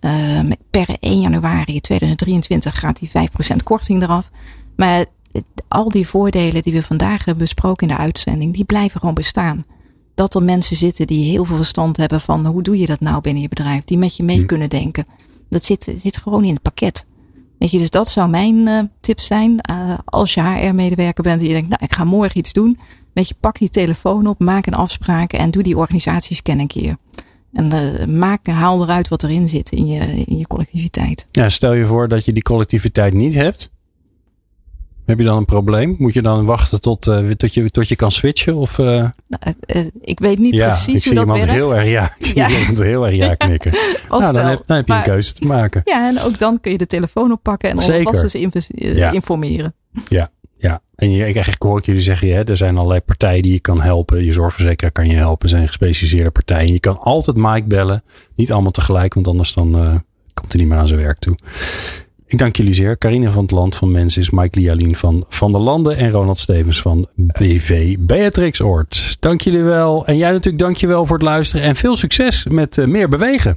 Uh, 0.00 0.40
per 0.70 0.96
1 1.00 1.20
januari 1.20 1.80
2023 1.80 2.78
gaat 2.78 2.98
die 2.98 3.10
5% 3.52 3.56
korting 3.64 4.02
eraf. 4.02 4.30
Maar 4.76 5.04
al 5.68 5.88
die 5.88 6.06
voordelen 6.06 6.62
die 6.62 6.72
we 6.72 6.82
vandaag 6.82 7.24
hebben 7.24 7.44
besproken 7.44 7.88
in 7.88 7.94
de 7.94 8.00
uitzending, 8.00 8.54
die 8.54 8.64
blijven 8.64 9.00
gewoon 9.00 9.14
bestaan. 9.14 9.64
Dat 10.14 10.34
er 10.34 10.42
mensen 10.42 10.76
zitten 10.76 11.06
die 11.06 11.30
heel 11.30 11.44
veel 11.44 11.56
verstand 11.56 11.96
hebben 11.96 12.20
van 12.20 12.46
hoe 12.46 12.62
doe 12.62 12.78
je 12.78 12.86
dat 12.86 13.00
nou 13.00 13.20
binnen 13.20 13.42
je 13.42 13.48
bedrijf, 13.48 13.84
die 13.84 13.98
met 13.98 14.16
je 14.16 14.22
mee 14.22 14.38
hm. 14.38 14.46
kunnen 14.46 14.70
denken. 14.70 15.06
Dat 15.48 15.64
zit, 15.64 15.92
zit 15.96 16.16
gewoon 16.16 16.44
in 16.44 16.52
het 16.52 16.62
pakket. 16.62 17.06
Weet 17.58 17.70
je, 17.70 17.78
dus 17.78 17.90
dat 17.90 18.08
zou 18.08 18.28
mijn 18.28 18.54
uh, 18.54 18.80
tip 19.00 19.20
zijn. 19.20 19.60
Uh, 19.70 19.98
als 20.04 20.34
je 20.34 20.40
HR-medewerker 20.40 21.22
bent 21.22 21.40
en 21.40 21.46
je 21.46 21.52
denkt, 21.52 21.68
nou, 21.68 21.84
ik 21.84 21.94
ga 21.94 22.04
morgen 22.04 22.38
iets 22.38 22.52
doen. 22.52 22.78
Weet 23.12 23.28
je, 23.28 23.34
pak 23.40 23.58
die 23.58 23.68
telefoon 23.68 24.26
op, 24.26 24.38
maak 24.38 24.66
een 24.66 24.74
afspraak 24.74 25.32
en 25.32 25.50
doe 25.50 25.62
die 25.62 25.76
organisatiescan 25.76 26.58
een 26.58 26.66
keer. 26.66 26.96
En 27.52 27.74
uh, 27.74 28.04
maak, 28.04 28.46
haal 28.46 28.82
eruit 28.82 29.08
wat 29.08 29.22
erin 29.22 29.48
zit 29.48 29.70
in 29.70 29.86
je, 29.86 30.00
in 30.24 30.38
je 30.38 30.46
collectiviteit. 30.46 31.26
Ja, 31.30 31.48
stel 31.48 31.72
je 31.72 31.86
voor 31.86 32.08
dat 32.08 32.24
je 32.24 32.32
die 32.32 32.42
collectiviteit 32.42 33.12
niet 33.12 33.34
hebt. 33.34 33.70
Heb 35.06 35.18
je 35.18 35.24
dan 35.24 35.36
een 35.36 35.44
probleem? 35.44 35.94
Moet 35.98 36.14
je 36.14 36.22
dan 36.22 36.44
wachten 36.44 36.80
tot, 36.80 37.06
uh, 37.06 37.30
tot, 37.30 37.54
je, 37.54 37.70
tot 37.70 37.88
je 37.88 37.96
kan 37.96 38.10
switchen? 38.10 38.54
Of, 38.54 38.78
uh... 38.78 38.86
nou, 38.86 39.10
uh, 39.76 39.86
ik 40.00 40.20
weet 40.20 40.38
niet 40.38 40.54
ja, 40.54 40.66
precies 40.66 40.94
ik 40.94 41.04
hoe 41.04 41.14
dat 41.14 41.28
werkt. 41.28 41.50
Heel 41.50 41.76
erg, 41.76 41.88
ja, 41.88 42.14
ik 42.18 42.26
zie 42.26 42.36
ja. 42.36 42.48
iemand 42.48 42.78
heel 42.78 43.06
erg 43.06 43.16
ja 43.16 43.34
knikken. 43.34 43.72
nou, 44.08 44.32
dan 44.32 44.46
heb, 44.46 44.62
dan 44.66 44.76
heb 44.76 44.86
je 44.86 44.92
maar, 44.92 45.02
een 45.02 45.10
keuze 45.10 45.32
te 45.32 45.44
maken. 45.44 45.82
Ja, 45.84 46.08
en 46.08 46.20
ook 46.20 46.38
dan 46.38 46.60
kun 46.60 46.72
je 46.72 46.78
de 46.78 46.86
telefoon 46.86 47.32
oppakken 47.32 47.70
en 47.70 47.78
alvast 47.78 48.34
eens 48.34 48.70
informeren. 49.12 49.74
Ja, 50.08 50.30
ja. 50.60 50.80
En 50.94 51.10
je, 51.10 51.28
ik 51.28 51.54
hoor 51.58 51.80
jullie 51.84 52.00
zeggen, 52.00 52.34
hè, 52.34 52.44
er 52.44 52.56
zijn 52.56 52.76
allerlei 52.76 53.00
partijen 53.00 53.42
die 53.42 53.52
je 53.52 53.60
kan 53.60 53.80
helpen. 53.80 54.24
Je 54.24 54.32
zorgverzekeraar 54.32 54.92
kan 54.92 55.08
je 55.08 55.14
helpen. 55.14 55.42
Er 55.42 55.48
zijn 55.48 55.66
gespecialiseerde 55.66 56.30
partijen. 56.30 56.72
Je 56.72 56.80
kan 56.80 56.98
altijd 56.98 57.36
Mike 57.36 57.66
bellen. 57.66 58.02
Niet 58.34 58.52
allemaal 58.52 58.70
tegelijk, 58.70 59.14
want 59.14 59.28
anders 59.28 59.52
dan 59.52 59.70
komt 60.34 60.52
hij 60.52 60.60
niet 60.60 60.70
meer 60.70 60.78
aan 60.78 60.88
zijn 60.88 61.00
werk 61.00 61.18
toe. 61.18 61.36
Ik 62.30 62.38
dank 62.38 62.56
jullie 62.56 62.74
zeer. 62.74 62.98
Carine 62.98 63.30
van 63.30 63.42
het 63.42 63.50
Land 63.50 63.76
van 63.76 63.90
Mens 63.90 64.16
is 64.16 64.30
Mike 64.30 64.60
Lialien 64.60 64.96
van 64.96 65.24
Van 65.28 65.52
der 65.52 65.60
Landen 65.60 65.96
en 65.96 66.10
Ronald 66.10 66.38
Stevens 66.38 66.80
van 66.80 67.08
BV 67.14 67.96
Beatrix 67.98 68.60
Oort. 68.60 69.16
Dank 69.20 69.40
jullie 69.40 69.62
wel. 69.62 70.06
En 70.06 70.16
jij 70.16 70.30
natuurlijk 70.30 70.62
dank 70.62 70.76
je 70.76 70.86
wel 70.86 71.06
voor 71.06 71.16
het 71.16 71.26
luisteren 71.26 71.66
en 71.66 71.76
veel 71.76 71.96
succes 71.96 72.46
met 72.48 72.76
uh, 72.76 72.86
meer 72.86 73.08
bewegen. 73.08 73.54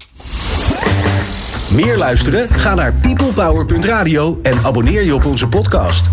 Meer 1.70 1.98
luisteren? 1.98 2.50
Ga 2.50 2.74
naar 2.74 2.94
peoplepower.radio 2.94 4.40
en 4.44 4.58
abonneer 4.64 5.04
je 5.04 5.16
op 5.16 5.26
onze 5.26 5.48
podcast. 5.48 6.10